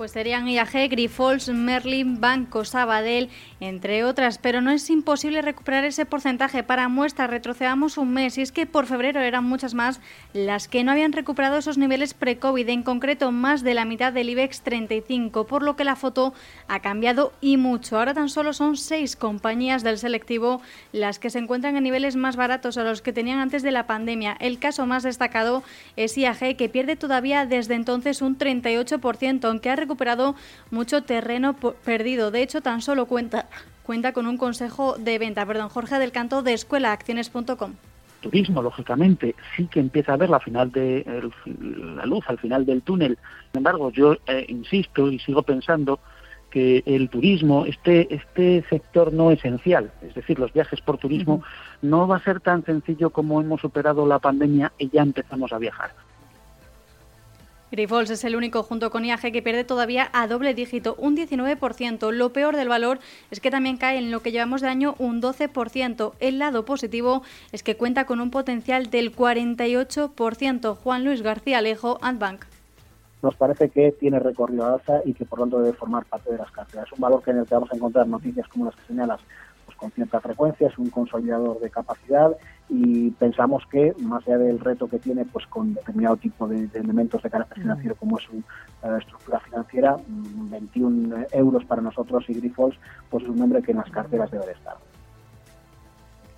Pues 0.00 0.12
serían 0.12 0.48
IAG, 0.48 0.88
Grifols, 0.88 1.50
Merlin, 1.50 2.22
Banco 2.22 2.64
Sabadell, 2.64 3.28
entre 3.60 4.02
otras, 4.02 4.38
pero 4.38 4.62
no 4.62 4.70
es 4.70 4.88
imposible 4.88 5.42
recuperar 5.42 5.84
ese 5.84 6.06
porcentaje. 6.06 6.62
Para 6.62 6.88
muestra, 6.88 7.26
retrocedamos 7.26 7.98
un 7.98 8.14
mes 8.14 8.38
y 8.38 8.40
es 8.40 8.50
que 8.50 8.64
por 8.64 8.86
febrero 8.86 9.20
eran 9.20 9.44
muchas 9.44 9.74
más 9.74 10.00
las 10.32 10.68
que 10.68 10.84
no 10.84 10.92
habían 10.92 11.12
recuperado 11.12 11.58
esos 11.58 11.76
niveles 11.76 12.14
pre-COVID, 12.14 12.66
en 12.70 12.82
concreto 12.82 13.30
más 13.30 13.62
de 13.62 13.74
la 13.74 13.84
mitad 13.84 14.10
del 14.10 14.30
IBEX 14.30 14.62
35, 14.62 15.46
por 15.46 15.62
lo 15.62 15.76
que 15.76 15.84
la 15.84 15.96
foto 15.96 16.32
ha 16.66 16.80
cambiado 16.80 17.34
y 17.42 17.58
mucho. 17.58 17.98
Ahora 17.98 18.14
tan 18.14 18.30
solo 18.30 18.54
son 18.54 18.78
seis 18.78 19.16
compañías 19.16 19.82
del 19.82 19.98
selectivo 19.98 20.62
las 20.92 21.18
que 21.18 21.28
se 21.28 21.40
encuentran 21.40 21.76
en 21.76 21.82
niveles 21.82 22.16
más 22.16 22.36
baratos 22.36 22.78
a 22.78 22.84
los 22.84 23.02
que 23.02 23.12
tenían 23.12 23.38
antes 23.38 23.62
de 23.62 23.70
la 23.70 23.86
pandemia. 23.86 24.34
El 24.40 24.58
caso 24.58 24.86
más 24.86 25.02
destacado 25.02 25.62
es 25.96 26.16
IAG, 26.16 26.56
que 26.56 26.70
pierde 26.70 26.96
todavía 26.96 27.44
desde 27.44 27.74
entonces 27.74 28.22
un 28.22 28.38
38%, 28.38 29.44
aunque 29.44 29.68
ha 29.68 29.76
recuperado 29.76 29.89
mucho 30.70 31.02
terreno 31.02 31.54
perdido. 31.54 32.30
De 32.30 32.42
hecho, 32.42 32.60
tan 32.60 32.82
solo 32.82 33.06
cuenta, 33.06 33.46
cuenta 33.82 34.12
con 34.12 34.26
un 34.26 34.36
consejo 34.36 34.96
de 34.98 35.18
venta. 35.18 35.46
Perdón, 35.46 35.68
Jorge 35.68 35.98
del 35.98 36.12
Canto 36.12 36.42
de 36.42 36.54
escuelaacciones.com 36.54 37.72
turismo, 38.20 38.62
lógicamente, 38.62 39.34
sí 39.56 39.66
que 39.66 39.80
empieza 39.80 40.12
a 40.12 40.16
ver 40.16 40.30
la 40.30 40.40
final 40.40 40.70
de 40.70 41.04
la 41.96 42.06
luz 42.06 42.24
al 42.28 42.38
final 42.38 42.64
del 42.66 42.82
túnel. 42.82 43.18
Sin 43.50 43.58
embargo, 43.58 43.90
yo 43.90 44.16
eh, 44.26 44.44
insisto 44.48 45.10
y 45.10 45.18
sigo 45.18 45.42
pensando 45.42 46.00
que 46.50 46.82
el 46.84 47.08
turismo, 47.08 47.64
este, 47.64 48.12
este 48.14 48.64
sector 48.68 49.12
no 49.12 49.30
esencial, 49.30 49.92
es 50.02 50.14
decir, 50.14 50.38
los 50.38 50.52
viajes 50.52 50.80
por 50.80 50.98
turismo, 50.98 51.42
no 51.80 52.08
va 52.08 52.16
a 52.16 52.24
ser 52.24 52.40
tan 52.40 52.64
sencillo 52.64 53.10
como 53.10 53.40
hemos 53.40 53.60
superado 53.60 54.06
la 54.06 54.18
pandemia 54.18 54.72
y 54.76 54.90
ya 54.90 55.02
empezamos 55.02 55.52
a 55.52 55.58
viajar. 55.58 55.92
Grifols 57.70 58.10
es 58.10 58.24
el 58.24 58.34
único 58.34 58.64
junto 58.64 58.90
con 58.90 59.04
IAG 59.04 59.32
que 59.32 59.42
pierde 59.42 59.62
todavía 59.62 60.10
a 60.12 60.26
doble 60.26 60.54
dígito, 60.54 60.96
un 60.98 61.16
19%. 61.16 62.10
Lo 62.10 62.32
peor 62.32 62.56
del 62.56 62.68
valor 62.68 62.98
es 63.30 63.40
que 63.40 63.50
también 63.50 63.76
cae 63.76 63.98
en 63.98 64.10
lo 64.10 64.20
que 64.20 64.32
llevamos 64.32 64.60
de 64.60 64.68
año 64.68 64.96
un 64.98 65.22
12%. 65.22 66.12
El 66.18 66.38
lado 66.38 66.64
positivo 66.64 67.22
es 67.52 67.62
que 67.62 67.76
cuenta 67.76 68.06
con 68.06 68.20
un 68.20 68.30
potencial 68.30 68.90
del 68.90 69.14
48%. 69.14 70.76
Juan 70.76 71.04
Luis 71.04 71.22
García 71.22 71.58
Alejo, 71.58 71.98
Antbank 72.02 72.44
nos 73.22 73.36
parece 73.36 73.68
que 73.68 73.92
tiene 73.92 74.18
recorrido 74.18 74.66
alza 74.66 75.00
y 75.04 75.12
que 75.12 75.24
por 75.26 75.40
lo 75.40 75.44
tanto 75.44 75.60
debe 75.60 75.76
formar 75.76 76.06
parte 76.06 76.32
de 76.32 76.38
las 76.38 76.50
carteras. 76.50 76.86
Es 76.86 76.92
un 76.92 77.00
valor 77.00 77.22
que 77.22 77.30
en 77.30 77.38
el 77.38 77.46
que 77.46 77.54
vamos 77.54 77.70
a 77.70 77.76
encontrar 77.76 78.06
noticias 78.06 78.48
como 78.48 78.64
las 78.64 78.74
que 78.76 78.86
señalas 78.86 79.20
con 79.80 79.90
cierta 79.92 80.20
frecuencia, 80.20 80.68
es 80.68 80.78
un 80.78 80.90
consolidador 80.90 81.58
de 81.58 81.70
capacidad 81.70 82.36
y 82.68 83.10
pensamos 83.12 83.64
que 83.70 83.94
más 84.00 84.26
allá 84.28 84.38
del 84.38 84.60
reto 84.60 84.88
que 84.88 84.98
tiene 84.98 85.24
pues 85.24 85.46
con 85.46 85.72
determinado 85.74 86.18
tipo 86.18 86.46
de, 86.46 86.68
elementos 86.74 87.22
de 87.22 87.30
carácter 87.30 87.62
financiero 87.62 87.94
como 87.96 88.18
es 88.18 88.24
su 88.24 88.42
estructura 88.98 89.40
financiera, 89.40 89.96
21 90.06 91.16
mm, 91.16 91.24
euros 91.32 91.64
para 91.64 91.80
nosotros 91.80 92.24
y 92.28 92.34
Grifols 92.34 92.78
pues 93.08 93.24
es 93.24 93.30
un 93.30 93.38
nombre 93.38 93.62
que 93.62 93.72
en 93.72 93.78
las 93.78 93.90
carteras 93.90 94.30
debe 94.30 94.46
de 94.46 94.52
estar. 94.52 94.76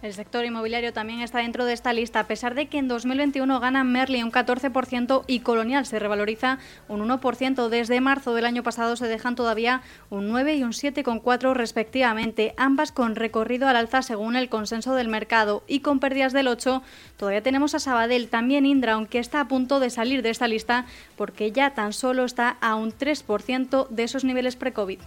El 0.03 0.15
sector 0.15 0.45
inmobiliario 0.45 0.93
también 0.93 1.21
está 1.21 1.39
dentro 1.39 1.65
de 1.65 1.73
esta 1.73 1.93
lista, 1.93 2.19
a 2.19 2.27
pesar 2.27 2.57
de 2.57 2.67
que 2.67 2.79
en 2.79 2.89
2021 2.89 3.61
gana 3.61 3.85
Merlin 3.85 4.25
un 4.25 4.33
14% 4.33 5.23
y 5.29 5.41
Colonial 5.41 5.87
se 5.87 6.01
revaloriza 6.01 6.59
un 6.89 7.09
1%. 7.09 7.69
Desde 7.69 8.01
marzo 8.01 8.35
del 8.35 8.47
año 8.47 8.65
pasado 8.65 8.97
se 8.97 9.07
dejan 9.07 9.37
todavía 9.37 9.83
un 10.11 10.27
9 10.27 10.57
y 10.57 10.65
un 10.65 10.73
7,4 10.73 11.55
respectivamente, 11.55 12.53
ambas 12.57 12.91
con 12.91 13.15
recorrido 13.15 13.69
al 13.69 13.77
alza 13.77 14.03
según 14.03 14.35
el 14.35 14.49
consenso 14.49 14.97
del 14.97 15.07
mercado. 15.07 15.63
Y 15.69 15.81
con 15.81 16.01
pérdidas 16.01 16.33
del 16.33 16.49
8, 16.49 16.83
todavía 17.17 17.45
tenemos 17.45 17.77
a 17.77 17.79
Sabadell, 17.79 18.29
también 18.29 18.67
Indra, 18.67 18.95
aunque 18.95 19.21
está 19.21 19.41
a 19.41 19.47
punto 19.47 19.79
de 19.79 19.91
salir 19.91 20.23
de 20.23 20.31
esta 20.31 20.49
lista 20.49 20.85
porque 21.17 21.53
ya 21.53 21.75
tan 21.75 21.93
solo 21.93 22.25
está 22.25 22.57
a 22.61 22.75
un 22.75 22.91
3% 22.91 23.87
de 23.89 24.03
esos 24.03 24.25
niveles 24.25 24.57
pre-COVID. 24.57 24.99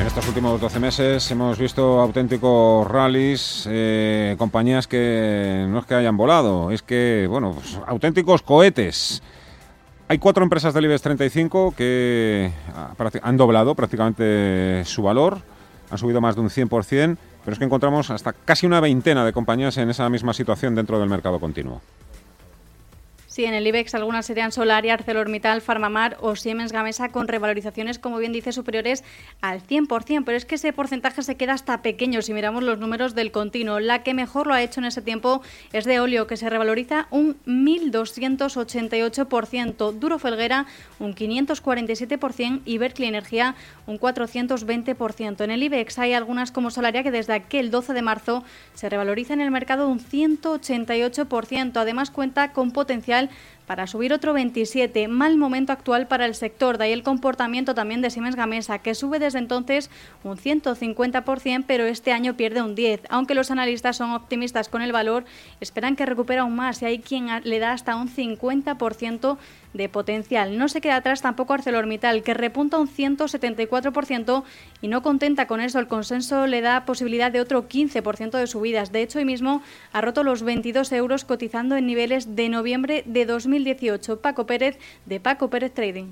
En 0.00 0.06
estos 0.06 0.28
últimos 0.28 0.60
12 0.60 0.78
meses 0.78 1.30
hemos 1.32 1.58
visto 1.58 2.00
auténticos 2.00 2.86
rallies, 2.86 3.66
eh, 3.68 4.36
compañías 4.38 4.86
que 4.86 5.66
no 5.68 5.80
es 5.80 5.86
que 5.86 5.94
hayan 5.94 6.16
volado, 6.16 6.70
es 6.70 6.82
que, 6.82 7.26
bueno, 7.28 7.52
pues, 7.52 7.80
auténticos 7.84 8.42
cohetes. 8.42 9.22
Hay 10.06 10.18
cuatro 10.18 10.44
empresas 10.44 10.72
del 10.72 10.84
IBEX 10.84 11.02
35 11.02 11.74
que 11.76 12.52
ah, 12.74 12.94
han 13.22 13.36
doblado 13.36 13.74
prácticamente 13.74 14.84
su 14.84 15.02
valor, 15.02 15.40
han 15.90 15.98
subido 15.98 16.20
más 16.20 16.36
de 16.36 16.42
un 16.42 16.48
100%, 16.48 17.16
pero 17.44 17.52
es 17.52 17.58
que 17.58 17.64
encontramos 17.64 18.10
hasta 18.10 18.32
casi 18.32 18.66
una 18.66 18.80
veintena 18.80 19.24
de 19.24 19.32
compañías 19.32 19.76
en 19.78 19.90
esa 19.90 20.08
misma 20.08 20.32
situación 20.32 20.76
dentro 20.76 21.00
del 21.00 21.08
mercado 21.08 21.40
continuo. 21.40 21.80
Sí, 23.28 23.44
en 23.44 23.52
el 23.52 23.66
IBEX 23.66 23.94
algunas 23.94 24.24
serían 24.24 24.52
Solaria, 24.52 24.94
ArcelorMittal, 24.94 25.60
Farmamar 25.60 26.16
o 26.22 26.34
Siemens 26.34 26.72
Gamesa 26.72 27.10
con 27.10 27.28
revalorizaciones, 27.28 27.98
como 27.98 28.16
bien 28.16 28.32
dice, 28.32 28.52
superiores 28.52 29.04
al 29.42 29.62
100%, 29.62 30.22
pero 30.24 30.38
es 30.38 30.46
que 30.46 30.54
ese 30.54 30.72
porcentaje 30.72 31.22
se 31.22 31.36
queda 31.36 31.52
hasta 31.52 31.82
pequeño 31.82 32.22
si 32.22 32.32
miramos 32.32 32.62
los 32.62 32.78
números 32.78 33.14
del 33.14 33.30
continuo. 33.30 33.80
La 33.80 34.02
que 34.02 34.14
mejor 34.14 34.46
lo 34.46 34.54
ha 34.54 34.62
hecho 34.62 34.80
en 34.80 34.86
ese 34.86 35.02
tiempo 35.02 35.42
es 35.74 35.84
de 35.84 36.00
Olio, 36.00 36.26
que 36.26 36.38
se 36.38 36.48
revaloriza 36.48 37.06
un 37.10 37.36
1.288%, 37.44 39.92
Duro 39.92 40.18
Felguera 40.18 40.64
un 40.98 41.14
547% 41.14 42.62
y 42.64 42.78
Berkeley 42.78 43.10
Energía 43.10 43.56
un 43.86 44.00
420%. 44.00 45.44
En 45.44 45.50
el 45.50 45.62
IBEX 45.62 45.98
hay 45.98 46.14
algunas 46.14 46.50
como 46.50 46.70
Solaria 46.70 47.02
que 47.02 47.10
desde 47.10 47.34
aquel 47.34 47.70
12 47.70 47.92
de 47.92 48.00
marzo 48.00 48.42
se 48.72 48.88
revaloriza 48.88 49.34
en 49.34 49.42
el 49.42 49.50
mercado 49.50 49.86
un 49.86 50.00
188%. 50.00 51.76
Además 51.76 52.10
cuenta 52.10 52.52
con 52.52 52.70
potencial 52.70 53.18
para 53.66 53.86
subir 53.86 54.14
otro 54.14 54.32
27. 54.32 55.08
Mal 55.08 55.36
momento 55.36 55.72
actual 55.72 56.08
para 56.08 56.24
el 56.24 56.34
sector, 56.34 56.78
de 56.78 56.84
ahí 56.84 56.92
el 56.92 57.02
comportamiento 57.02 57.74
también 57.74 58.00
de 58.00 58.08
Siemens 58.08 58.34
Gamesa, 58.34 58.78
que 58.78 58.94
sube 58.94 59.18
desde 59.18 59.38
entonces 59.38 59.90
un 60.24 60.38
150%, 60.38 61.64
pero 61.66 61.84
este 61.84 62.12
año 62.12 62.34
pierde 62.34 62.62
un 62.62 62.74
10%. 62.74 63.02
Aunque 63.10 63.34
los 63.34 63.50
analistas 63.50 63.96
son 63.98 64.12
optimistas 64.12 64.70
con 64.70 64.80
el 64.80 64.92
valor, 64.92 65.24
esperan 65.60 65.96
que 65.96 66.06
recupera 66.06 66.42
aún 66.42 66.56
más 66.56 66.80
y 66.80 66.86
hay 66.86 66.98
quien 67.00 67.28
le 67.44 67.58
da 67.58 67.72
hasta 67.72 67.94
un 67.96 68.08
50% 68.08 69.36
de 69.74 69.88
potencial. 69.88 70.58
No 70.58 70.68
se 70.68 70.80
queda 70.80 70.96
atrás 70.96 71.22
tampoco 71.22 71.54
ArcelorMittal, 71.54 72.22
que 72.22 72.34
repunta 72.34 72.78
un 72.78 72.88
174% 72.88 74.44
y 74.80 74.88
no 74.88 75.02
contenta 75.02 75.46
con 75.46 75.60
eso, 75.60 75.78
el 75.78 75.88
consenso 75.88 76.46
le 76.46 76.60
da 76.60 76.84
posibilidad 76.84 77.30
de 77.30 77.40
otro 77.40 77.68
15% 77.68 78.38
de 78.38 78.46
subidas. 78.46 78.92
De 78.92 79.02
hecho, 79.02 79.18
hoy 79.18 79.24
mismo 79.24 79.62
ha 79.92 80.00
roto 80.00 80.24
los 80.24 80.42
22 80.42 80.92
euros 80.92 81.24
cotizando 81.24 81.76
en 81.76 81.86
niveles 81.86 82.36
de 82.36 82.48
noviembre 82.48 83.02
de 83.06 83.26
2018. 83.26 84.20
Paco 84.20 84.46
Pérez, 84.46 84.78
de 85.06 85.20
Paco 85.20 85.50
Pérez 85.50 85.72
Trading. 85.72 86.06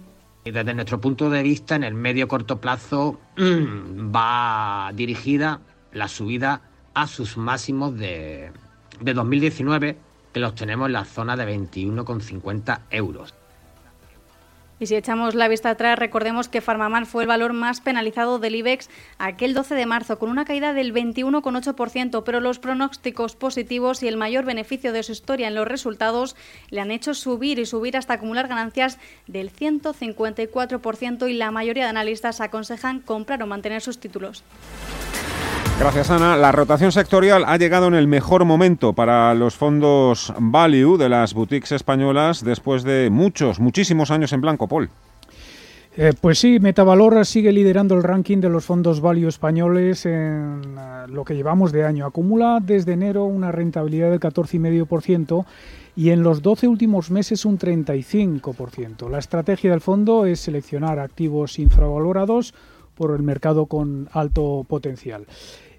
Desde 0.45 0.75
nuestro 0.75 1.01
punto 1.01 1.29
de 1.29 1.43
vista, 1.43 1.75
en 1.75 1.83
el 1.83 1.95
medio 1.95 2.29
corto 2.29 2.61
plazo 2.61 3.19
va 3.37 4.93
dirigida 4.95 5.61
la 5.93 6.07
subida 6.09 6.63
a 6.95 7.07
sus 7.07 7.37
máximos 7.37 7.99
de, 7.99 8.53
de 9.01 9.15
2019, 9.15 9.97
que 10.33 10.41
los 10.41 10.55
tenemos 10.55 10.87
en 10.87 10.93
la 10.93 11.05
zona 11.05 11.37
de 11.37 11.47
21,50 11.47 12.81
euros. 12.91 13.35
Y 14.79 14.87
si 14.87 14.95
echamos 14.95 15.35
la 15.35 15.49
vista 15.49 15.71
atrás, 15.71 15.99
recordemos 15.99 16.49
que 16.49 16.61
Farmamar 16.61 17.07
fue 17.07 17.23
el 17.23 17.29
valor 17.29 17.55
más 17.55 17.81
penalizado 17.81 18.39
del 18.39 18.57
IBEX 18.57 18.91
aquel 19.19 19.55
12 19.55 19.75
de 19.75 19.87
marzo, 19.87 20.19
con 20.19 20.29
una 20.29 20.45
caída 20.45 20.75
del 20.75 20.93
21,8%, 20.93 22.23
pero 22.25 22.41
los 22.41 22.59
pronósticos 22.59 23.37
positivos 23.37 24.03
y 24.03 24.09
el 24.09 24.19
mayor 24.19 24.45
beneficio 24.45 24.93
de 24.93 25.03
su 25.03 25.13
historia 25.13 25.49
en 25.49 25.55
los 25.55 25.67
resultados 25.67 26.37
le 26.69 26.83
han 26.83 26.91
hecho 26.91 27.15
subir 27.15 27.59
y 27.59 27.65
subir 27.65 27.97
hasta 27.97 28.15
acumular 28.15 28.49
ganancias 28.49 28.99
del 29.27 29.51
154% 29.51 31.31
y 31.31 31.33
la 31.35 31.51
mayoría 31.51 31.85
de 31.85 31.91
analistas 31.91 32.43
aconsejan 32.43 33.01
comprar 33.01 33.43
o 33.43 33.47
mantener 33.47 33.81
sus 33.81 33.99
títulos. 33.99 34.45
Gracias, 35.79 36.11
Ana. 36.11 36.39
La 36.39 36.53
rotación 36.53 36.91
sectorial 36.91 37.45
ha 37.47 37.59
llegado 37.59 37.87
en 37.87 37.95
el 37.95 38.09
mejor 38.09 38.47
momento 38.47 38.95
para 38.95 39.35
los 39.35 39.57
fondos 39.57 40.33
value 40.39 40.97
de 40.97 41.11
las 41.11 41.35
boutiques 41.35 41.71
españolas 41.71 42.43
después 42.43 42.83
de 42.83 43.11
muchos, 43.11 43.61
muchísimos 43.61 44.11
años 44.11 44.33
en 44.33 44.41
blanco, 44.41 44.66
Eh, 45.99 46.13
pues 46.21 46.39
sí, 46.39 46.59
Metavalor 46.61 47.25
sigue 47.25 47.53
liderando 47.53 47.95
el 47.95 48.03
ranking 48.03 48.39
de 48.39 48.51
los 48.51 48.67
fondos 48.67 49.01
value 49.01 49.29
españoles 49.29 50.05
en 50.05 50.61
eh, 50.79 51.07
lo 51.09 51.25
que 51.25 51.35
llevamos 51.35 51.73
de 51.73 51.85
año. 51.85 52.05
Acumula 52.05 52.61
desde 52.63 52.93
enero 52.93 53.25
una 53.25 53.51
rentabilidad 53.51 54.11
del 54.11 54.21
14,5% 54.21 55.47
y 55.97 56.11
en 56.11 56.23
los 56.23 56.43
12 56.43 56.69
últimos 56.69 57.11
meses 57.11 57.47
un 57.47 57.59
35%. 57.59 59.09
La 59.09 59.19
estrategia 59.19 59.71
del 59.71 59.81
fondo 59.81 60.27
es 60.27 60.41
seleccionar 60.41 60.99
activos 60.99 61.59
infravalorados 61.59 62.53
por 62.95 63.15
el 63.15 63.23
mercado 63.23 63.65
con 63.65 64.11
alto 64.13 64.67
potencial. 64.69 65.25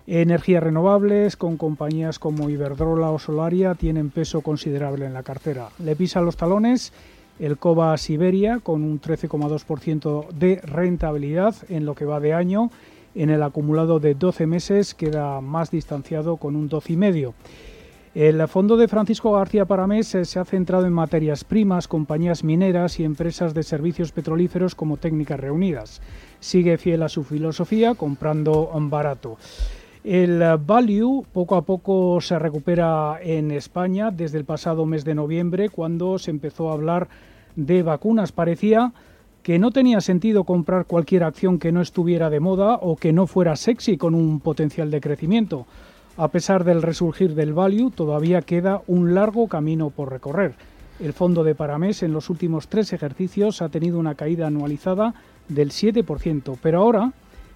Energías 0.08 0.63
renovables 0.63 1.36
con 1.36 1.58
compañías 1.58 2.17
como 2.17 2.50
Iberdrola 2.50 3.12
o 3.12 3.19
Solaria 3.19 3.76
tienen 3.76 4.10
peso 4.10 4.41
considerable 4.41 5.06
en 5.06 5.13
la 5.13 5.21
cartera. 5.21 5.69
Le 5.78 5.95
pisa 5.95 6.21
los 6.21 6.38
talones 6.38 6.91
el 7.39 7.58
COBA 7.58 7.97
Siberia 7.97 8.60
con 8.62 8.84
un 8.84 9.00
13,2% 9.00 10.30
de 10.30 10.62
rentabilidad 10.63 11.56
en 11.69 11.86
lo 11.86 11.95
que 11.95 12.06
va 12.06 12.19
de 12.19 12.34
año. 12.34 12.71
En 13.15 13.30
el 13.30 13.43
acumulado 13.43 14.00
de 14.00 14.15
12 14.15 14.47
meses 14.47 14.93
queda 14.93 15.41
más 15.41 15.71
distanciado 15.71 16.38
con 16.38 16.56
un 16.56 16.69
12,5%. 16.69 17.34
El 18.15 18.47
fondo 18.47 18.78
de 18.78 18.88
Francisco 18.88 19.32
García 19.34 19.65
Paramés 19.65 20.08
se 20.08 20.39
ha 20.39 20.45
centrado 20.45 20.88
en 20.88 20.93
materias 20.93 21.43
primas, 21.43 21.88
compañías 21.88 22.43
mineras 22.43 23.00
y 23.00 23.04
empresas 23.04 23.54
de 23.54 23.62
servicios 23.62 24.12
petrolíferos 24.12 24.73
como 24.73 24.97
Técnicas 24.97 25.39
Reunidas. 25.39 26.02
Sigue 26.39 26.80
fiel 26.80 27.04
a 27.04 27.10
su 27.10 27.23
filosofía, 27.23 27.93
comprando 27.93 28.71
barato. 28.73 29.38
El 30.10 30.41
value 30.65 31.26
poco 31.34 31.58
a 31.58 31.63
poco 31.63 32.22
se 32.22 32.39
recupera 32.39 33.20
en 33.22 33.52
España 33.52 34.10
desde 34.10 34.38
el 34.38 34.46
pasado 34.46 34.86
mes 34.86 35.04
de 35.04 35.13
noviembre, 35.13 35.67
cuando 35.67 36.17
se 36.17 36.32
empezó 36.32 36.70
a 36.70 36.76
hablar 36.76 37.10
de 37.58 37.84
vacunas. 37.84 38.32
Parecía 38.32 38.93
que 39.43 39.60
no 39.60 39.72
tenía 39.72 40.00
sentido 40.00 40.46
comprar 40.46 40.86
cualquier 40.86 41.26
acción 41.26 41.60
que 41.60 41.74
no 41.74 41.82
estuviera 41.82 42.30
de 42.30 42.39
moda 42.39 42.76
o 42.76 42.96
que 42.96 43.12
no 43.12 43.28
fuera 43.28 43.58
sexy 43.58 43.98
con 43.98 44.15
un 44.15 44.39
potencial 44.39 44.91
de 44.91 45.02
crecimiento. 45.02 45.65
A 46.15 46.30
pesar 46.30 46.63
del 46.63 46.84
resurgir 46.84 47.36
del 47.36 47.52
value, 47.52 47.91
todavía 47.91 48.41
queda 48.43 48.84
un 48.88 49.13
largo 49.13 49.50
camino 49.50 49.89
por 49.89 50.10
recorrer. 50.10 50.54
El 51.02 51.12
fondo 51.12 51.43
de 51.43 51.54
Paramés 51.54 52.02
en 52.02 52.13
los 52.13 52.30
últimos 52.30 52.70
tres 52.70 52.93
ejercicios 52.93 53.62
ha 53.62 53.67
tenido 53.67 54.00
una 54.00 54.15
caída 54.15 54.48
anualizada 54.48 55.15
del 55.50 55.72
7%, 55.72 56.58
pero 56.62 56.80
ahora 56.80 57.12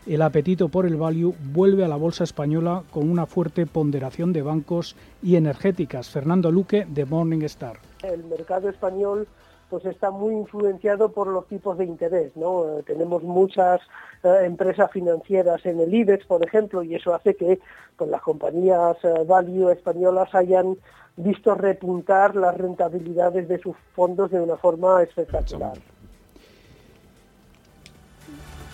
el 0.08 0.22
apetito 0.22 0.70
por 0.70 0.86
el 0.86 0.96
value 0.96 1.34
vuelve 1.54 1.86
a 1.86 1.88
la 1.88 1.96
bolsa 1.96 2.24
española 2.24 2.84
con 2.92 3.10
una 3.10 3.26
fuerte 3.26 3.66
ponderación 3.66 4.34
de 4.34 4.42
bancos 4.42 4.96
y 5.22 5.36
energéticas. 5.36 6.10
Fernando 6.10 6.52
Luque, 6.52 6.86
de 6.90 7.06
Morningstar. 7.06 7.78
El 8.04 8.24
mercado 8.26 8.70
español 8.70 9.28
pues 9.70 9.86
está 9.86 10.12
muy 10.12 10.34
influenciado 10.34 11.14
por 11.14 11.28
los 11.28 11.48
tipos 11.48 11.78
de 11.78 11.86
interés, 11.86 12.36
¿no? 12.36 12.80
Eh, 12.80 12.84
tenemos 12.84 13.24
muchas 13.24 13.80
eh, 14.22 14.40
empresas 14.44 14.92
financieras 14.92 15.66
en 15.66 15.80
el 15.80 15.94
IBEX, 15.94 16.26
por 16.26 16.46
ejemplo, 16.46 16.84
y 16.84 16.96
eso 16.96 17.16
hace 17.16 17.36
que 17.36 17.60
pues, 17.96 18.10
las 18.10 18.22
compañías 18.22 18.98
eh, 19.04 19.24
value 19.26 19.72
españolas 19.72 20.36
hayan 20.36 20.78
visto 21.16 21.56
repuntar 21.56 22.36
las 22.36 22.58
rentabilidades 22.58 23.48
de 23.48 23.60
sus 23.60 23.78
fondos 23.96 24.30
de 24.30 24.42
una 24.42 24.58
forma 24.58 25.04
espectacular. 25.04 25.78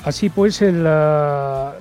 Así 0.07 0.29
pues, 0.29 0.61
el 0.61 0.87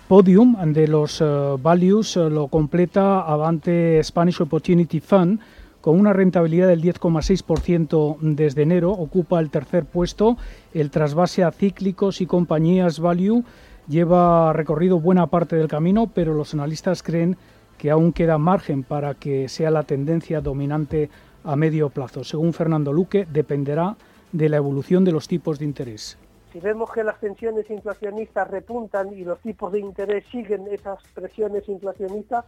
podium 0.08 0.56
de 0.72 0.88
los 0.88 1.22
values 1.62 2.16
lo 2.16 2.48
completa 2.48 3.20
Avante 3.20 4.02
Spanish 4.02 4.40
Opportunity 4.40 4.98
Fund, 4.98 5.38
con 5.80 5.96
una 5.96 6.12
rentabilidad 6.12 6.66
del 6.66 6.82
10,6% 6.82 8.16
desde 8.22 8.62
enero, 8.62 8.90
ocupa 8.90 9.38
el 9.38 9.50
tercer 9.50 9.84
puesto. 9.84 10.36
El 10.74 10.90
trasvase 10.90 11.44
a 11.44 11.52
cíclicos 11.52 12.20
y 12.20 12.26
compañías 12.26 12.98
value 12.98 13.44
lleva 13.86 14.52
recorrido 14.52 14.98
buena 14.98 15.28
parte 15.28 15.54
del 15.54 15.68
camino, 15.68 16.10
pero 16.12 16.34
los 16.34 16.52
analistas 16.52 17.04
creen 17.04 17.36
que 17.78 17.92
aún 17.92 18.12
queda 18.12 18.38
margen 18.38 18.82
para 18.82 19.14
que 19.14 19.48
sea 19.48 19.70
la 19.70 19.84
tendencia 19.84 20.40
dominante 20.40 21.10
a 21.44 21.54
medio 21.54 21.90
plazo. 21.90 22.24
Según 22.24 22.52
Fernando 22.52 22.92
Luque, 22.92 23.24
dependerá 23.32 23.96
de 24.32 24.48
la 24.48 24.56
evolución 24.56 25.04
de 25.04 25.12
los 25.12 25.28
tipos 25.28 25.60
de 25.60 25.66
interés. 25.66 26.18
Si 26.52 26.60
vemos 26.60 26.90
que 26.90 27.04
las 27.04 27.20
tensiones 27.20 27.68
inflacionistas 27.70 28.48
repuntan 28.48 29.12
y 29.12 29.24
los 29.24 29.40
tipos 29.40 29.72
de 29.72 29.80
interés 29.80 30.24
siguen 30.30 30.66
esas 30.68 31.02
presiones 31.14 31.68
inflacionistas, 31.68 32.44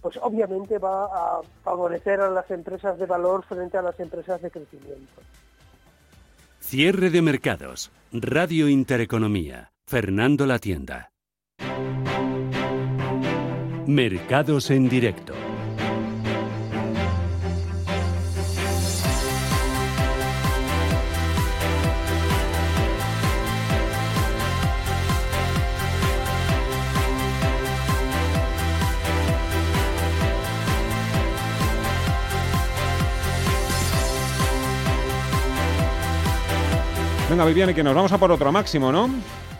pues 0.00 0.18
obviamente 0.22 0.78
va 0.78 1.06
a 1.06 1.40
favorecer 1.62 2.20
a 2.20 2.30
las 2.30 2.50
empresas 2.50 2.98
de 2.98 3.06
valor 3.06 3.44
frente 3.44 3.78
a 3.78 3.82
las 3.82 3.98
empresas 3.98 4.40
de 4.42 4.50
crecimiento. 4.50 5.22
Cierre 6.60 7.10
de 7.10 7.22
mercados. 7.22 7.90
Radio 8.12 8.68
Intereconomía. 8.68 9.70
Fernando 9.86 10.46
La 10.46 10.58
Tienda. 10.58 11.10
Mercados 13.86 14.70
en 14.70 14.88
directo. 14.88 15.32
Venga, 37.36 37.48
Viviane, 37.48 37.74
que 37.74 37.84
nos 37.84 37.94
vamos 37.94 38.10
a 38.12 38.16
por 38.16 38.32
otro 38.32 38.50
máximo, 38.50 38.90
¿no? 38.90 39.10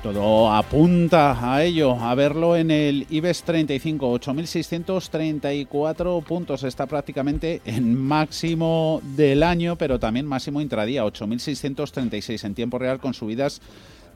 Todo 0.03 0.51
apunta 0.51 1.53
a 1.53 1.62
ello, 1.62 1.93
a 1.93 2.15
verlo 2.15 2.57
en 2.57 2.71
el 2.71 3.07
IBEX 3.11 3.43
35, 3.43 4.19
8.634 4.19 6.25
puntos. 6.25 6.62
Está 6.62 6.87
prácticamente 6.87 7.61
en 7.67 7.95
máximo 7.95 9.03
del 9.03 9.43
año, 9.43 9.77
pero 9.77 9.99
también 9.99 10.25
máximo 10.25 10.62
intradía, 10.62 11.05
8.636 11.05 12.45
en 12.45 12.55
tiempo 12.55 12.79
real 12.79 12.99
con 12.99 13.12
subidas 13.12 13.61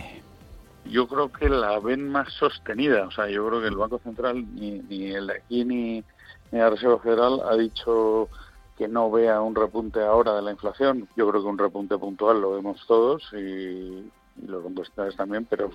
Yo 0.85 1.07
creo 1.07 1.31
que 1.31 1.47
la 1.47 1.79
ven 1.79 2.09
más 2.09 2.33
sostenida, 2.33 3.07
o 3.07 3.11
sea, 3.11 3.29
yo 3.29 3.47
creo 3.47 3.61
que 3.61 3.67
el 3.67 3.77
Banco 3.77 4.01
Central, 4.03 4.43
ni, 4.53 4.81
ni 4.89 5.11
el 5.11 5.27
de 5.27 5.37
aquí 5.37 5.63
ni, 5.63 6.03
ni 6.51 6.59
la 6.59 6.69
Reserva 6.69 6.99
Federal, 6.99 7.39
ha 7.49 7.55
dicho 7.55 8.27
que 8.77 8.87
no 8.87 9.11
vea 9.11 9.41
un 9.41 9.55
repunte 9.55 10.01
ahora 10.01 10.33
de 10.33 10.41
la 10.41 10.51
inflación. 10.51 11.07
Yo 11.15 11.29
creo 11.29 11.41
que 11.41 11.49
un 11.49 11.57
repunte 11.57 11.97
puntual 11.97 12.41
lo 12.41 12.51
vemos 12.51 12.83
todos 12.87 13.23
y, 13.33 14.11
los 14.47 14.63
bancos 14.63 14.91
también, 15.15 15.45
pero 15.45 15.69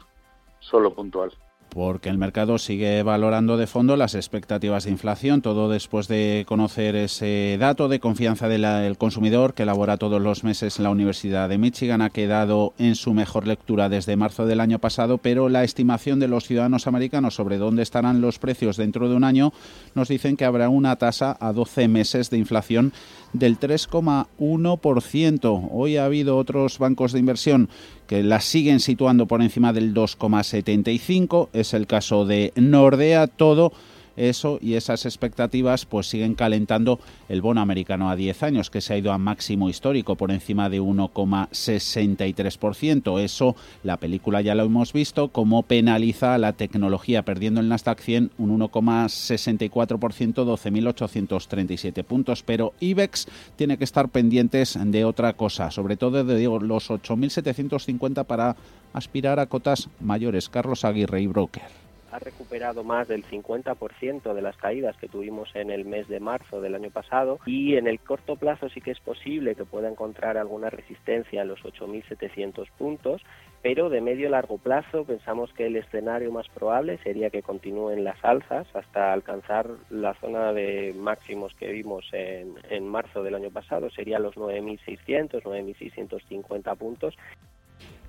solo 0.61 0.93
puntual 0.93 1.33
porque 1.69 2.09
el 2.09 2.19
mercado 2.19 2.59
sigue 2.59 3.03
valorando 3.03 3.57
de 3.57 3.67
fondo 3.67 3.97
las 3.97 4.15
expectativas 4.15 4.85
de 4.85 4.91
inflación, 4.91 5.43
todo 5.43 5.69
después 5.69 6.09
de 6.09 6.45
conocer 6.49 6.97
ese 6.97 7.57
dato 7.59 7.89
de 7.89 8.01
confianza 8.01 8.49
del 8.49 8.97
consumidor 8.99 9.55
que 9.55 9.65
elabora 9.65 9.97
todos 9.97 10.21
los 10.21 10.45
meses 10.45 10.79
la 10.79 10.91
Universidad 10.91 11.49
de 11.49 11.59
Michigan. 11.59 12.03
Ha 12.03 12.11
quedado 12.11 12.73
en 12.79 12.95
su 12.95 13.15
mejor 13.15 13.47
lectura 13.47 13.89
desde 13.89 14.17
marzo 14.17 14.47
del 14.47 14.61
año 14.61 14.79
pasado, 14.79 15.19
pero 15.19 15.49
la 15.49 15.65
estimación 15.65 16.21
de 16.21 16.29
los 16.29 16.45
ciudadanos 16.45 16.87
americanos 16.87 17.35
sobre 17.35 17.59
dónde 17.59 17.83
estarán 17.83 18.21
los 18.21 18.39
precios 18.39 18.77
dentro 18.77 19.09
de 19.09 19.17
un 19.17 19.25
año 19.25 19.53
nos 19.95 20.09
dicen 20.09 20.37
que 20.37 20.45
habrá 20.45 20.69
una 20.69 20.97
tasa 20.97 21.37
a 21.41 21.53
12 21.53 21.89
meses 21.89 22.31
de 22.31 22.39
inflación 22.39 22.93
del 23.33 23.59
3,1%. 23.59 25.69
Hoy 25.71 25.97
ha 25.97 26.05
habido 26.05 26.37
otros 26.37 26.79
bancos 26.79 27.13
de 27.13 27.19
inversión 27.19 27.69
que 28.07 28.23
la 28.23 28.41
siguen 28.41 28.81
situando 28.81 29.27
por 29.27 29.43
encima 29.43 29.73
del 29.73 29.95
2,75. 29.95 31.49
Es 31.53 31.75
el 31.75 31.87
caso 31.87 32.25
de 32.25 32.53
Nordea. 32.57 33.27
Todo 33.27 33.73
eso 34.19 34.59
y 34.61 34.75
esas 34.75 35.07
expectativas 35.07 35.87
pues 35.87 36.09
siguen 36.09 36.35
calentando 36.35 36.99
el 37.29 37.41
bono 37.41 37.61
americano 37.61 38.11
a 38.11 38.17
10 38.17 38.43
años 38.43 38.71
que 38.71 38.81
se 38.81 38.95
ha 38.95 38.99
ido 38.99 39.13
a 39.13 39.19
máximo 39.19 39.69
histórico 39.69 40.17
por 40.17 40.31
encima 40.31 40.69
de 40.69 40.81
1,63%. 40.81 43.21
Eso 43.21 43.57
la 43.83 43.97
película 43.97 44.41
ya 44.41 44.55
lo 44.55 44.63
hemos 44.65 44.93
visto 44.93 45.29
cómo 45.29 45.63
penaliza 45.63 46.35
a 46.35 46.39
la 46.39 46.55
tecnología 46.55 47.25
perdiendo 47.25 47.61
el 47.61 47.69
Nasdaq 47.69 48.01
100 48.01 48.33
un 48.39 48.59
1,64%, 48.59 49.89
12.837 49.89 52.05
puntos, 52.05 52.43
pero 52.43 52.73
IBEX 52.81 53.29
tiene 53.57 53.79
que 53.79 53.85
estar 53.85 54.09
pendientes 54.09 54.79
de 54.81 55.05
otra 55.05 55.35
cosa, 55.35 55.71
sobre 55.71 55.97
todo 55.97 56.25
de 56.25 56.45
los 56.45 56.91
8.750 56.91 58.25
para 58.25 58.57
aspirar 58.93 59.39
a 59.39 59.47
cotas 59.47 59.89
mayores. 60.01 60.49
Carlos 60.49 60.85
Aguirre 60.85 61.23
y 61.23 61.27
Broker 61.27 61.88
ha 62.11 62.19
recuperado 62.19 62.85
más 62.85 63.09
del 63.09 63.25
50% 63.25 64.35
de 64.35 64.43
las 64.43 64.57
caídas 64.57 64.97
que 64.97 65.09
tuvimos 65.09 65.55
en 65.55 65.71
el 65.71 65.85
mes 65.85 66.09
de 66.09 66.21
marzo 66.21 66.61
del 66.61 66.75
año 66.75 66.91
pasado 66.91 67.39
y 67.47 67.77
en 67.77 67.87
el 67.87 68.01
corto 68.01 68.37
plazo 68.37 68.69
sí 68.69 68.81
que 68.81 68.91
es 68.91 69.01
posible 69.01 69.55
que 69.55 69.65
pueda 69.65 69.89
encontrar 69.89 70.37
alguna 70.37 70.71
resistencia 70.71 71.43
en 71.43 71.49
los 71.49 71.61
8.700 71.61 72.69
puntos, 72.77 73.23
pero 73.63 73.91
de 73.91 74.01
medio 74.01 74.31
largo 74.31 74.59
plazo 74.59 75.05
pensamos 75.05 75.53
que 75.53 75.67
el 75.67 75.77
escenario 75.77 76.33
más 76.33 76.49
probable 76.49 76.99
sería 76.99 77.31
que 77.31 77.43
continúen 77.43 78.05
las 78.05 78.23
alzas 78.25 78.67
hasta 78.75 79.13
alcanzar 79.13 79.69
la 79.91 80.15
zona 80.15 80.53
de 80.53 80.95
máximos 80.97 81.55
que 81.55 81.73
vimos 81.73 82.09
en, 82.13 82.55
en 82.71 82.87
marzo 82.87 83.23
del 83.23 83.35
año 83.35 83.51
pasado, 83.51 83.91
serían 83.91 84.23
los 84.23 84.35
9.600, 84.37 85.43
9.650 85.43 86.77
puntos 86.77 87.15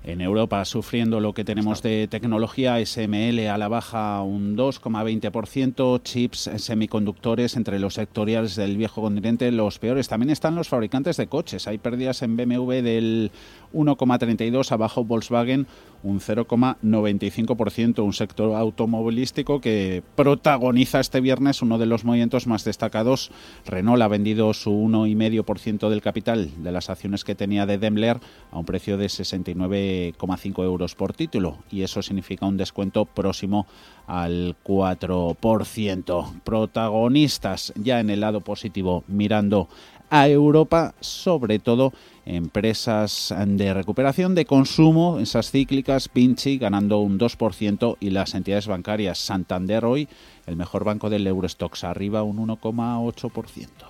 en 0.04 0.20
Europa 0.20 0.64
sufriendo 0.64 1.20
lo 1.20 1.34
que 1.34 1.44
tenemos 1.44 1.82
de 1.82 2.08
tecnología, 2.08 2.84
SML 2.84 3.46
a 3.48 3.58
la 3.58 3.68
baja 3.68 4.22
un 4.22 4.56
2,20%, 4.56 6.02
chips 6.02 6.50
semiconductores 6.56 7.56
entre 7.56 7.78
los 7.78 7.94
sectoriales 7.94 8.56
del 8.56 8.76
viejo 8.76 9.02
continente 9.02 9.50
los 9.52 9.78
peores. 9.78 10.08
También 10.08 10.30
están 10.30 10.54
los 10.54 10.68
fabricantes 10.68 11.16
de 11.16 11.26
coches. 11.26 11.66
Hay 11.66 11.78
pérdidas 11.78 12.22
en 12.22 12.36
BMW 12.36 12.82
del 12.82 13.30
1,32, 13.72 14.72
abajo 14.72 15.04
Volkswagen 15.04 15.66
un 16.02 16.20
0,95%, 16.20 18.02
un 18.02 18.12
sector 18.12 18.54
automovilístico 18.56 19.60
que 19.60 20.02
protagoniza 20.16 21.00
este 21.00 21.20
viernes 21.20 21.62
uno 21.62 21.78
de 21.78 21.86
los 21.86 22.04
movimientos 22.04 22.46
más 22.46 22.64
destacados. 22.64 23.30
Renault 23.66 24.02
ha 24.02 24.08
vendido 24.08 24.52
su 24.54 24.70
1,5% 24.70 25.88
del 25.90 26.00
capital 26.00 26.50
de 26.62 26.72
las 26.72 26.88
acciones 26.90 27.24
que 27.24 27.34
tenía 27.34 27.66
de 27.66 27.78
Daimler 27.78 28.18
a 28.50 28.58
un 28.58 28.64
precio 28.64 28.96
de 28.96 29.06
69,5 29.06 30.64
euros 30.64 30.94
por 30.94 31.12
título 31.12 31.58
y 31.70 31.82
eso 31.82 32.02
significa 32.02 32.46
un 32.46 32.56
descuento 32.56 33.04
próximo 33.04 33.66
al 34.06 34.56
4%. 34.64 36.40
Protagonistas 36.42 37.72
ya 37.76 38.00
en 38.00 38.10
el 38.10 38.20
lado 38.20 38.40
positivo 38.40 39.04
mirando 39.06 39.68
a 40.08 40.28
Europa, 40.28 40.94
sobre 41.00 41.60
todo 41.60 41.92
empresas 42.26 43.34
de 43.46 43.74
recuperación 43.74 44.34
de 44.34 44.46
consumo, 44.46 45.18
esas 45.18 45.50
cíclicas, 45.50 46.08
Pinchi 46.08 46.58
ganando 46.58 46.98
un 46.98 47.18
2% 47.18 47.96
y 48.00 48.10
las 48.10 48.34
entidades 48.34 48.66
bancarias 48.66 49.18
Santander 49.18 49.84
hoy, 49.84 50.08
el 50.46 50.56
mejor 50.56 50.84
banco 50.84 51.10
del 51.10 51.26
Eurostox, 51.26 51.84
arriba 51.84 52.22
un 52.22 52.38
1,8%. 52.38 53.89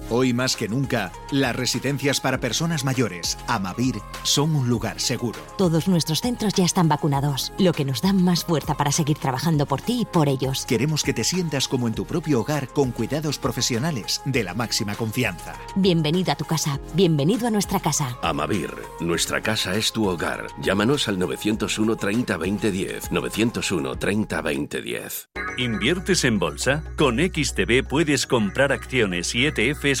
Hoy 0.13 0.33
más 0.33 0.57
que 0.57 0.67
nunca, 0.67 1.13
las 1.31 1.55
residencias 1.55 2.19
para 2.19 2.41
personas 2.41 2.83
mayores, 2.83 3.37
Amavir, 3.47 3.95
son 4.23 4.53
un 4.57 4.67
lugar 4.67 4.99
seguro. 4.99 5.39
Todos 5.57 5.87
nuestros 5.87 6.19
centros 6.19 6.53
ya 6.53 6.65
están 6.65 6.89
vacunados, 6.89 7.53
lo 7.57 7.71
que 7.71 7.85
nos 7.85 8.01
da 8.01 8.11
más 8.11 8.43
fuerza 8.43 8.75
para 8.75 8.91
seguir 8.91 9.17
trabajando 9.17 9.65
por 9.65 9.79
ti 9.79 10.01
y 10.01 10.05
por 10.05 10.27
ellos. 10.27 10.65
Queremos 10.65 11.03
que 11.03 11.13
te 11.13 11.23
sientas 11.23 11.69
como 11.69 11.87
en 11.87 11.93
tu 11.93 12.05
propio 12.05 12.41
hogar 12.41 12.67
con 12.67 12.91
cuidados 12.91 13.39
profesionales 13.39 14.21
de 14.25 14.43
la 14.43 14.53
máxima 14.53 14.95
confianza. 14.95 15.53
Bienvenido 15.77 16.33
a 16.33 16.35
tu 16.35 16.43
casa, 16.43 16.81
bienvenido 16.93 17.47
a 17.47 17.51
nuestra 17.51 17.79
casa. 17.79 18.17
Amavir, 18.21 18.69
nuestra 18.99 19.39
casa 19.39 19.77
es 19.77 19.93
tu 19.93 20.09
hogar. 20.09 20.47
Llámanos 20.61 21.07
al 21.07 21.19
901 21.19 21.95
30 21.95 22.35
20 22.35 22.71
10. 22.71 23.11
901 23.13 23.95
30 23.95 24.41
20 24.41 24.81
10. 24.81 25.29
¿Inviertes 25.57 26.25
en 26.25 26.39
bolsa? 26.39 26.83
Con 26.97 27.17
XTB 27.17 27.87
puedes 27.87 28.25
comprar 28.25 28.71
acciones 28.71 29.35
y 29.35 29.45
ETFs 29.45 30.00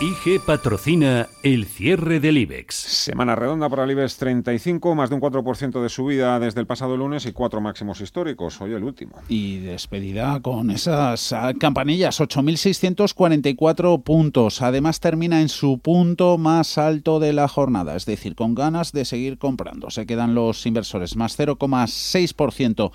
IG 0.00 0.40
patrocina 0.40 1.28
el 1.42 1.66
cierre 1.66 2.20
del 2.20 2.38
IBEX. 2.38 2.72
Semana 2.72 3.34
redonda 3.34 3.68
para 3.68 3.82
el 3.82 3.90
IBEX 3.90 4.16
35, 4.18 4.94
más 4.94 5.10
de 5.10 5.16
un 5.16 5.20
4% 5.20 5.82
de 5.82 5.88
subida 5.88 6.38
desde 6.38 6.60
el 6.60 6.68
pasado 6.68 6.96
lunes 6.96 7.26
y 7.26 7.32
cuatro 7.32 7.60
máximos 7.60 8.00
históricos. 8.00 8.60
Hoy 8.60 8.74
el 8.74 8.84
último. 8.84 9.16
Y 9.28 9.58
despedida 9.58 10.38
con 10.40 10.70
esas 10.70 11.32
ah, 11.32 11.52
campanillas, 11.58 12.20
8.644 12.20 14.04
puntos. 14.04 14.62
Además 14.62 15.00
termina 15.00 15.40
en 15.40 15.48
su 15.48 15.80
punto 15.80 16.38
más 16.38 16.78
alto 16.78 17.18
de 17.18 17.32
la 17.32 17.48
jornada, 17.48 17.96
es 17.96 18.06
decir, 18.06 18.36
con 18.36 18.54
ganas 18.54 18.92
de 18.92 19.04
seguir 19.04 19.36
comprando. 19.36 19.90
Se 19.90 20.06
quedan 20.06 20.32
los 20.32 20.64
inversores 20.64 21.16
más 21.16 21.36
0,6% 21.36 22.92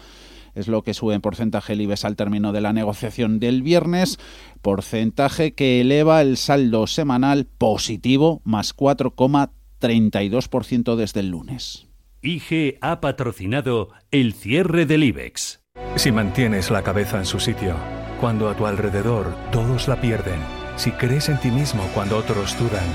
es 0.56 0.68
lo 0.68 0.82
que 0.84 0.94
sube 0.94 1.16
en 1.16 1.22
porcentaje 1.22 1.74
el 1.74 1.82
IBEX 1.82 2.06
al 2.06 2.16
término 2.16 2.52
de 2.52 2.62
la 2.62 2.74
negociación 2.74 3.40
del 3.40 3.62
viernes, 3.62 4.18
porcentaje 4.62 5.54
que 5.54 5.82
eleva 5.82 6.22
el 6.22 6.38
saldo 6.38 6.88
semanal 6.88 7.46
positivo 7.46 8.42
más 8.44 8.76
4,32% 8.76 10.96
desde 10.96 11.20
el 11.22 11.30
lunes. 11.30 11.88
IG 12.22 12.78
ha 12.82 13.02
patrocinado 13.02 13.90
el 14.12 14.34
cierre 14.34 14.86
del 14.86 15.04
IBEX. 15.04 15.62
Si 15.96 16.12
mantienes 16.12 16.70
la 16.72 16.84
cabeza 16.84 17.18
en 17.18 17.26
su 17.26 17.40
sitio, 17.40 17.76
cuando 18.22 18.50
a 18.50 18.56
tu 18.56 18.66
alrededor 18.66 19.36
todos 19.52 19.88
la 19.88 20.00
pierden, 20.00 20.40
si 20.76 20.92
crees 20.92 21.30
en 21.30 21.40
ti 21.40 21.50
mismo 21.52 21.84
cuando 21.94 22.18
otros 22.18 22.58
dudan, 22.58 22.86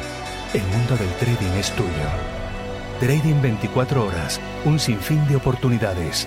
el 0.55 0.62
mundo 0.62 0.97
del 0.97 1.11
trading 1.18 1.59
es 1.59 1.71
tuyo. 1.73 1.90
Trading 3.01 3.42
24 3.42 4.07
horas, 4.07 4.40
un 4.64 4.79
sinfín 4.79 5.27
de 5.29 5.37
oportunidades 5.37 6.27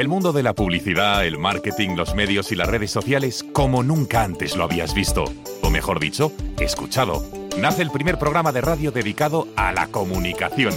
El 0.00 0.08
mundo 0.08 0.32
de 0.32 0.42
la 0.42 0.54
publicidad, 0.54 1.26
el 1.26 1.36
marketing, 1.36 1.90
los 1.94 2.14
medios 2.14 2.52
y 2.52 2.56
las 2.56 2.68
redes 2.68 2.90
sociales 2.90 3.44
como 3.52 3.82
nunca 3.82 4.24
antes 4.24 4.56
lo 4.56 4.64
habías 4.64 4.94
visto. 4.94 5.24
O 5.60 5.68
mejor 5.68 6.00
dicho, 6.00 6.32
escuchado. 6.58 7.22
Nace 7.58 7.82
el 7.82 7.90
primer 7.90 8.18
programa 8.18 8.50
de 8.50 8.62
radio 8.62 8.92
dedicado 8.92 9.46
a 9.56 9.72
la 9.72 9.88
comunicación. 9.88 10.72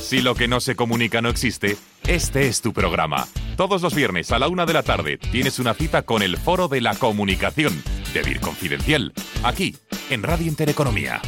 Si 0.00 0.22
lo 0.22 0.34
que 0.34 0.48
no 0.48 0.58
se 0.60 0.74
comunica 0.74 1.20
no 1.20 1.28
existe, 1.28 1.76
este 2.08 2.48
es 2.48 2.62
tu 2.62 2.72
programa. 2.72 3.28
Todos 3.58 3.82
los 3.82 3.94
viernes 3.94 4.32
a 4.32 4.38
la 4.38 4.48
una 4.48 4.64
de 4.64 4.72
la 4.72 4.82
tarde 4.82 5.18
tienes 5.18 5.58
una 5.58 5.74
cita 5.74 6.00
con 6.00 6.22
el 6.22 6.38
Foro 6.38 6.68
de 6.68 6.80
la 6.80 6.94
Comunicación 6.94 7.74
de 8.14 8.22
Vir 8.22 8.40
Confidencial, 8.40 9.12
aquí, 9.44 9.76
en 10.08 10.22
Radio 10.22 10.46
Intereconomía. 10.46 11.20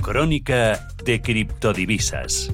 Crónica 0.00 0.88
de 1.04 1.20
criptodivisas. 1.20 2.50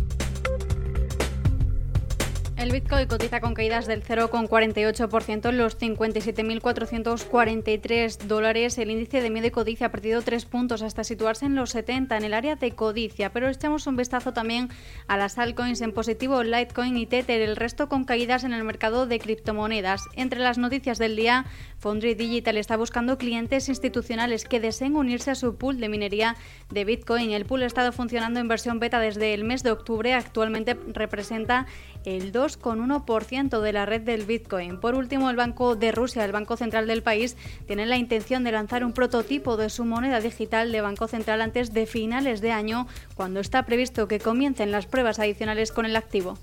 El 2.61 2.71
Bitcoin 2.73 3.09
cotiza 3.09 3.41
con 3.41 3.55
caídas 3.55 3.87
del 3.87 4.05
0,48% 4.05 5.49
en 5.49 5.57
los 5.57 5.79
57.443 5.79 8.19
dólares. 8.27 8.77
El 8.77 8.91
índice 8.91 9.23
de 9.23 9.31
miedo 9.31 9.47
y 9.47 9.51
codicia 9.51 9.87
ha 9.87 9.91
perdido 9.91 10.21
3 10.21 10.45
puntos 10.45 10.83
hasta 10.83 11.03
situarse 11.03 11.47
en 11.47 11.55
los 11.55 11.71
70 11.71 12.19
en 12.19 12.25
el 12.25 12.35
área 12.35 12.57
de 12.57 12.73
codicia. 12.73 13.33
Pero 13.33 13.49
echamos 13.49 13.87
un 13.87 13.97
vistazo 13.97 14.35
también 14.35 14.69
a 15.07 15.17
las 15.17 15.39
altcoins 15.39 15.81
en 15.81 15.93
positivo, 15.93 16.43
Litecoin 16.43 16.99
y 16.99 17.07
Tether, 17.07 17.41
el 17.41 17.57
resto 17.57 17.89
con 17.89 18.05
caídas 18.05 18.45
en 18.45 18.53
el 18.53 18.63
mercado 18.63 19.07
de 19.07 19.21
criptomonedas. 19.21 20.03
Entre 20.15 20.41
las 20.41 20.59
noticias 20.59 20.99
del 20.99 21.17
día, 21.17 21.47
Foundry 21.81 22.15
Digital 22.15 22.59
está 22.59 22.77
buscando 22.77 23.17
clientes 23.17 23.71
institucionales 23.71 24.45
que 24.45 24.61
deseen 24.61 24.97
unirse 24.97 25.31
a 25.31 25.35
su 25.35 25.57
pool 25.57 25.81
de 25.81 25.89
minería 25.89 26.37
de 26.71 26.85
Bitcoin. 26.85 27.31
El 27.31 27.47
pool 27.47 27.63
ha 27.63 27.67
estado 27.67 27.91
funcionando 27.91 28.39
en 28.39 28.49
versión 28.49 28.81
beta 28.81 29.01
desde 29.01 29.33
el 29.33 29.45
mes 29.45 29.63
de 29.63 29.71
octubre. 29.71 30.13
Actualmente 30.13 30.77
representa 30.93 31.67
el 32.05 32.33
2,1% 32.33 33.61
de 33.61 33.73
la 33.73 33.87
red 33.87 34.03
del 34.03 34.27
Bitcoin. 34.27 34.79
Por 34.79 34.95
último, 34.95 35.31
el 35.31 35.37
Banco 35.37 35.75
de 35.75 35.91
Rusia, 35.91 36.23
el 36.27 36.33
Banco 36.33 36.59
Central 36.59 36.87
del 36.87 37.03
país, 37.03 37.39
tiene 37.67 37.87
la 37.87 37.97
intención 37.97 38.45
de 38.45 38.53
lanzar 38.53 38.85
un 38.85 38.93
prototipo 38.93 39.57
de 39.57 39.71
su 39.71 39.87
moneda 39.87 40.21
digital 40.21 40.73
de 40.73 40.83
Banco 40.83 41.09
Central 41.09 41.41
antes 41.41 41.73
de 41.73 41.87
finales 41.87 42.43
de 42.43 42.53
año, 42.53 42.89
cuando 43.15 43.41
está 43.41 43.65
previsto 43.65 44.07
que 44.07 44.21
comiencen 44.21 44.71
las 44.71 44.85
pruebas 44.85 45.19
adicionales 45.19 45.73
con 45.73 45.87
el 45.87 45.97
activo. 45.97 46.37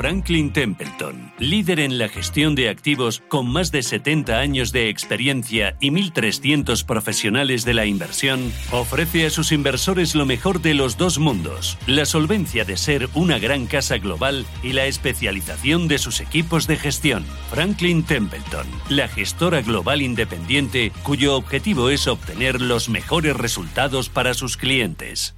Franklin 0.00 0.50
Templeton, 0.50 1.30
líder 1.38 1.78
en 1.78 1.98
la 1.98 2.08
gestión 2.08 2.54
de 2.54 2.70
activos 2.70 3.22
con 3.28 3.46
más 3.46 3.70
de 3.70 3.82
70 3.82 4.38
años 4.38 4.72
de 4.72 4.88
experiencia 4.88 5.76
y 5.78 5.90
1.300 5.90 6.86
profesionales 6.86 7.66
de 7.66 7.74
la 7.74 7.84
inversión, 7.84 8.50
ofrece 8.70 9.26
a 9.26 9.30
sus 9.30 9.52
inversores 9.52 10.14
lo 10.14 10.24
mejor 10.24 10.62
de 10.62 10.72
los 10.72 10.96
dos 10.96 11.18
mundos, 11.18 11.76
la 11.86 12.06
solvencia 12.06 12.64
de 12.64 12.78
ser 12.78 13.10
una 13.12 13.38
gran 13.38 13.66
casa 13.66 13.98
global 13.98 14.46
y 14.62 14.72
la 14.72 14.86
especialización 14.86 15.86
de 15.86 15.98
sus 15.98 16.20
equipos 16.20 16.66
de 16.66 16.78
gestión. 16.78 17.22
Franklin 17.50 18.02
Templeton, 18.02 18.66
la 18.88 19.06
gestora 19.06 19.60
global 19.60 20.00
independiente 20.00 20.92
cuyo 21.02 21.36
objetivo 21.36 21.90
es 21.90 22.06
obtener 22.06 22.62
los 22.62 22.88
mejores 22.88 23.36
resultados 23.36 24.08
para 24.08 24.32
sus 24.32 24.56
clientes. 24.56 25.34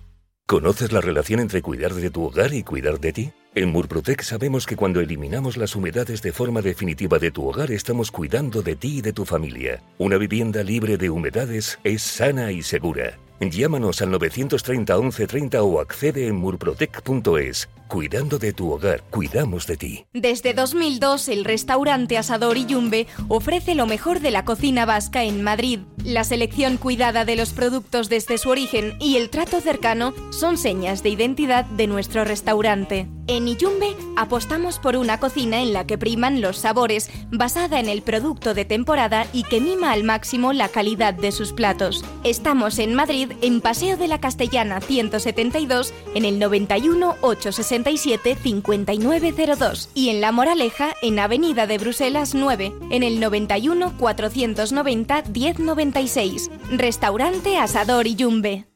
¿Conoces 0.46 0.92
la 0.92 1.00
relación 1.00 1.40
entre 1.40 1.62
cuidar 1.62 1.94
de 1.94 2.10
tu 2.10 2.22
hogar 2.22 2.54
y 2.54 2.62
cuidar 2.62 3.00
de 3.00 3.12
ti? 3.12 3.32
En 3.54 3.68
Murprotec 3.68 4.22
sabemos 4.22 4.64
que 4.64 4.76
cuando 4.76 5.00
eliminamos 5.00 5.58
las 5.58 5.76
humedades 5.76 6.22
de 6.22 6.32
forma 6.32 6.62
definitiva 6.62 7.18
de 7.18 7.30
tu 7.30 7.46
hogar 7.46 7.70
estamos 7.70 8.10
cuidando 8.10 8.62
de 8.62 8.76
ti 8.76 8.98
y 8.98 9.00
de 9.02 9.12
tu 9.12 9.26
familia. 9.26 9.82
Una 9.98 10.16
vivienda 10.16 10.62
libre 10.62 10.96
de 10.96 11.10
humedades 11.10 11.78
es 11.84 12.00
sana 12.00 12.50
y 12.50 12.62
segura. 12.62 13.18
Llámanos 13.50 14.00
al 14.02 14.10
930 14.10 14.96
1130 14.96 15.62
o 15.62 15.80
accede 15.80 16.26
en 16.26 16.36
murprotec.es. 16.36 17.68
Cuidando 17.92 18.38
de 18.38 18.54
tu 18.54 18.72
hogar, 18.72 19.02
cuidamos 19.10 19.66
de 19.66 19.76
ti. 19.76 20.06
Desde 20.14 20.54
2002, 20.54 21.28
el 21.28 21.44
restaurante 21.44 22.16
Asador 22.16 22.56
Yumbe 22.56 23.06
ofrece 23.28 23.74
lo 23.74 23.86
mejor 23.86 24.20
de 24.20 24.30
la 24.30 24.46
cocina 24.46 24.86
vasca 24.86 25.24
en 25.24 25.42
Madrid. 25.42 25.80
La 26.02 26.24
selección 26.24 26.78
cuidada 26.78 27.26
de 27.26 27.36
los 27.36 27.52
productos 27.52 28.08
desde 28.08 28.38
su 28.38 28.48
origen 28.48 28.96
y 28.98 29.16
el 29.16 29.28
trato 29.28 29.60
cercano 29.60 30.14
son 30.30 30.56
señas 30.56 31.02
de 31.02 31.10
identidad 31.10 31.66
de 31.66 31.86
nuestro 31.86 32.24
restaurante. 32.24 33.08
En 33.26 33.46
Iyumbe 33.46 33.94
apostamos 34.16 34.78
por 34.78 34.96
una 34.96 35.20
cocina 35.20 35.60
en 35.60 35.72
la 35.72 35.86
que 35.86 35.98
priman 35.98 36.40
los 36.40 36.56
sabores, 36.56 37.10
basada 37.30 37.78
en 37.78 37.88
el 37.88 38.02
producto 38.02 38.54
de 38.54 38.64
temporada 38.64 39.26
y 39.34 39.42
que 39.44 39.60
mima 39.60 39.92
al 39.92 40.02
máximo 40.02 40.54
la 40.54 40.68
calidad 40.68 41.12
de 41.12 41.30
sus 41.30 41.52
platos. 41.52 42.04
Estamos 42.24 42.78
en 42.78 42.94
Madrid, 42.94 43.31
en 43.40 43.60
Paseo 43.60 43.96
de 43.96 44.08
la 44.08 44.20
Castellana 44.20 44.80
172, 44.80 45.94
en 46.14 46.24
el 46.24 46.38
91 46.38 47.16
867 47.20 48.36
5902 48.42 49.88
y 49.94 50.10
en 50.10 50.20
La 50.20 50.32
Moraleja, 50.32 50.94
en 51.02 51.18
Avenida 51.18 51.66
de 51.66 51.78
Bruselas 51.78 52.34
9, 52.34 52.72
en 52.90 53.02
el 53.02 53.20
91 53.20 53.96
490 53.98 55.22
1096. 55.32 56.50
Restaurante 56.72 57.58
Asador 57.58 58.06
Iyumbe. 58.06 58.66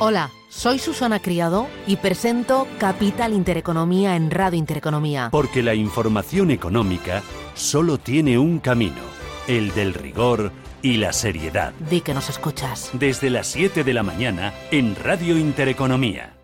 Hola, 0.00 0.30
soy 0.48 0.78
Susana 0.78 1.20
Criado 1.20 1.66
y 1.86 1.96
presento 1.96 2.68
Capital 2.78 3.32
Intereconomía 3.32 4.14
en 4.14 4.30
Radio 4.30 4.58
Intereconomía. 4.58 5.28
Porque 5.32 5.62
la 5.62 5.74
información 5.74 6.52
económica 6.52 7.22
solo 7.54 7.98
tiene 7.98 8.38
un 8.38 8.60
camino, 8.60 9.02
el 9.48 9.74
del 9.74 9.94
rigor 9.94 10.52
y 10.82 10.96
la 10.96 11.12
seriedad. 11.12 11.72
Di 11.90 12.00
que 12.00 12.14
nos 12.14 12.28
escuchas. 12.28 12.90
Desde 12.92 13.30
las 13.30 13.46
7 13.48 13.84
de 13.84 13.94
la 13.94 14.02
mañana 14.02 14.52
en 14.70 14.94
Radio 14.96 15.36
Intereconomía. 15.38 16.34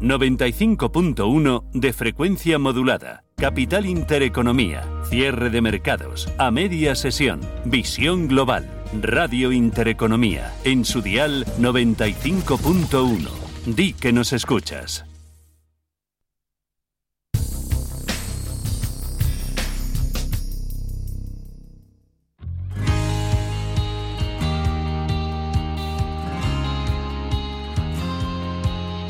95.1 0.00 1.64
de 1.72 1.92
frecuencia 1.92 2.58
modulada. 2.58 3.24
Capital 3.36 3.86
Intereconomía. 3.86 4.84
Cierre 5.08 5.50
de 5.50 5.60
mercados. 5.60 6.28
A 6.38 6.50
media 6.50 6.94
sesión. 6.94 7.40
Visión 7.64 8.28
global. 8.28 8.68
Radio 9.00 9.52
Intereconomía. 9.52 10.52
En 10.64 10.84
su 10.84 11.00
dial 11.02 11.46
95.1. 11.58 13.28
Di 13.66 13.94
que 13.94 14.12
nos 14.12 14.32
escuchas. 14.32 15.06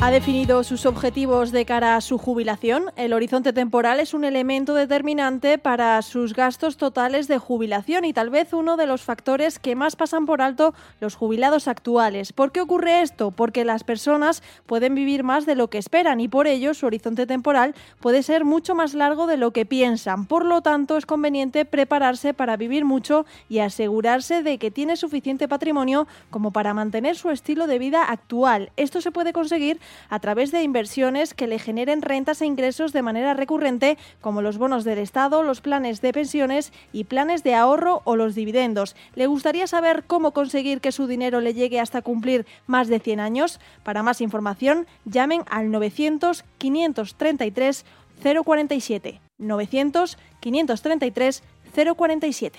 Ha 0.07 0.13
definido 0.13 0.63
sus 0.63 0.87
objetivos 0.87 1.51
de 1.51 1.65
cara 1.65 1.97
a 1.97 2.01
su 2.01 2.17
jubilación. 2.17 2.93
El 2.95 3.13
horizonte 3.13 3.53
temporal 3.53 3.99
es 3.99 4.15
un 4.15 4.23
elemento 4.23 4.73
determinante 4.73 5.59
para 5.59 6.01
sus 6.01 6.33
gastos 6.33 6.77
totales 6.77 7.27
de 7.27 7.39
jubilación 7.39 8.05
y 8.05 8.13
tal 8.13 8.31
vez 8.31 8.53
uno 8.53 8.77
de 8.77 8.87
los 8.87 9.03
factores 9.03 9.59
que 9.59 9.75
más 9.75 9.97
pasan 9.97 10.25
por 10.25 10.43
alto 10.43 10.75
los 11.01 11.17
jubilados 11.17 11.67
actuales. 11.67 12.33
¿Por 12.33 12.53
qué 12.53 12.61
ocurre 12.61 13.03
esto? 13.03 13.33
Porque 13.33 13.65
las 13.65 13.83
personas 13.83 14.45
pueden 14.67 14.95
vivir 14.95 15.25
más 15.25 15.45
de 15.45 15.57
lo 15.57 15.71
que 15.71 15.79
esperan 15.79 16.21
y 16.21 16.29
por 16.29 16.47
ello 16.47 16.73
su 16.73 16.87
horizonte 16.87 17.27
temporal 17.27 17.75
puede 17.99 18.23
ser 18.23 18.45
mucho 18.45 18.77
más 18.77 18.95
largo 18.95 19.27
de 19.27 19.39
lo 19.39 19.51
que 19.51 19.67
piensan. 19.67 20.27
Por 20.27 20.45
lo 20.45 20.63
tanto, 20.63 20.99
es 20.99 21.05
conveniente 21.05 21.65
prepararse 21.65 22.33
para 22.33 22.57
vivir 22.57 22.85
mucho 22.85 23.27
y 23.49 23.59
asegurarse 23.59 24.45
de 24.45 24.59
que 24.59 24.71
tiene 24.71 24.95
suficiente 24.95 25.49
patrimonio 25.49 26.07
como 26.31 26.53
para 26.53 26.75
mantener 26.75 27.17
su 27.17 27.31
estilo 27.31 27.67
de 27.67 27.81
vida 27.81 28.05
actual. 28.05 28.71
Esto 28.77 29.01
se 29.01 29.11
puede 29.11 29.33
conseguir 29.33 29.81
a 30.09 30.19
través 30.21 30.51
de 30.51 30.63
inversiones 30.63 31.35
que 31.35 31.47
le 31.47 31.59
generen 31.59 32.03
rentas 32.03 32.41
e 32.43 32.47
ingresos 32.47 32.93
de 32.93 33.03
manera 33.03 33.35
recurrente, 33.35 33.99
como 34.21 34.43
los 34.43 34.59
bonos 34.59 34.85
del 34.85 34.99
Estado, 34.99 35.43
los 35.43 35.61
planes 35.61 36.01
de 36.01 36.13
pensiones 36.13 36.73
y 36.93 37.05
planes 37.05 37.43
de 37.43 37.55
ahorro 37.55 38.03
o 38.05 38.17
los 38.17 38.35
dividendos. 38.35 38.97
¿Le 39.15 39.27
gustaría 39.27 39.67
saber 39.67 40.05
cómo 40.07 40.33
conseguir 40.33 40.81
que 40.81 40.93
su 40.93 41.07
dinero 41.07 41.41
le 41.41 41.55
llegue 41.55 41.81
hasta 41.81 42.03
cumplir 42.03 42.47
más 42.67 42.89
de 42.89 43.01
100 43.01 43.21
años? 43.21 43.61
Para 43.83 44.03
más 44.03 44.21
información, 44.21 44.87
llamen 45.05 45.43
al 45.49 45.71
900 45.71 46.45
533 46.59 47.85
047. 48.23 49.21
900 49.39 50.19
533 50.41 51.43
047. 51.75 52.59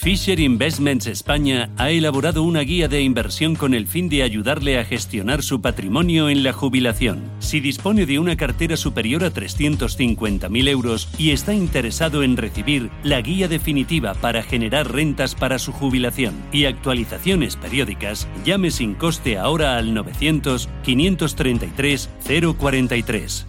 Fisher 0.00 0.38
Investments 0.38 1.08
España 1.08 1.70
ha 1.76 1.90
elaborado 1.90 2.44
una 2.44 2.60
guía 2.60 2.86
de 2.86 3.02
inversión 3.02 3.56
con 3.56 3.74
el 3.74 3.88
fin 3.88 4.08
de 4.08 4.22
ayudarle 4.22 4.78
a 4.78 4.84
gestionar 4.84 5.42
su 5.42 5.60
patrimonio 5.60 6.28
en 6.28 6.44
la 6.44 6.52
jubilación. 6.52 7.28
Si 7.40 7.58
dispone 7.58 8.06
de 8.06 8.20
una 8.20 8.36
cartera 8.36 8.76
superior 8.76 9.24
a 9.24 9.32
350.000 9.32 10.68
euros 10.68 11.08
y 11.18 11.32
está 11.32 11.52
interesado 11.52 12.22
en 12.22 12.36
recibir 12.36 12.90
la 13.02 13.20
guía 13.20 13.48
definitiva 13.48 14.14
para 14.14 14.44
generar 14.44 14.92
rentas 14.92 15.34
para 15.34 15.58
su 15.58 15.72
jubilación 15.72 16.34
y 16.52 16.66
actualizaciones 16.66 17.56
periódicas, 17.56 18.28
llame 18.44 18.70
sin 18.70 18.94
coste 18.94 19.36
ahora 19.36 19.78
al 19.78 19.94
900 19.94 20.68
533 20.84 22.08
043. 22.56 23.47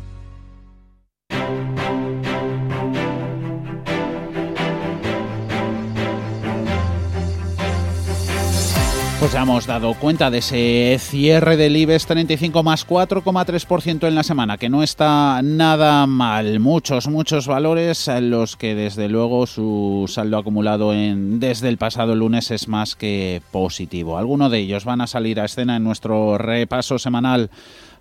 Ya 9.31 9.43
hemos 9.43 9.67
dado 9.67 9.93
cuenta 9.93 10.31
de 10.31 10.39
ese 10.39 10.97
cierre 10.99 11.55
del 11.55 11.77
IBEX 11.77 12.07
35 12.07 12.63
más 12.63 12.87
4,3% 12.87 14.07
en 14.07 14.15
la 14.15 14.23
semana, 14.23 14.57
que 14.57 14.69
no 14.69 14.81
está 14.81 15.41
nada 15.43 16.07
mal. 16.07 16.59
Muchos, 16.59 17.07
muchos 17.07 17.45
valores, 17.45 18.09
los 18.21 18.57
que 18.57 18.73
desde 18.73 19.07
luego 19.07 19.45
su 19.45 20.05
saldo 20.07 20.39
acumulado 20.39 20.95
en, 20.95 21.39
desde 21.39 21.69
el 21.69 21.77
pasado 21.77 22.15
lunes 22.15 22.49
es 22.49 22.67
más 22.67 22.95
que 22.95 23.43
positivo. 23.51 24.17
Algunos 24.17 24.49
de 24.49 24.57
ellos 24.57 24.83
van 24.83 25.01
a 25.01 25.07
salir 25.07 25.39
a 25.39 25.45
escena 25.45 25.75
en 25.75 25.83
nuestro 25.83 26.39
repaso 26.39 26.97
semanal 26.97 27.51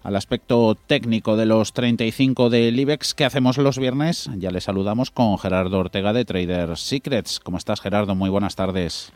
al 0.03 0.17
aspecto 0.17 0.77
técnico 0.87 1.37
de 1.37 1.45
los 1.45 1.75
35 1.75 2.49
del 2.49 2.81
IBEX 2.81 3.13
que 3.13 3.27
hacemos 3.27 3.59
los 3.59 3.79
viernes. 3.79 4.31
Ya 4.39 4.51
le 4.51 4.63
saludamos 4.63 5.11
con 5.11 5.39
Gerardo 5.39 5.79
Ortega 5.79 6.15
de 6.15 6.25
Trader 6.25 6.79
Secrets. 6.79 7.39
¿Cómo 7.39 7.59
estás, 7.59 7.83
Gerardo? 7.83 8.15
Muy 8.15 8.31
buenas 8.31 8.57
tardes. 8.57 9.13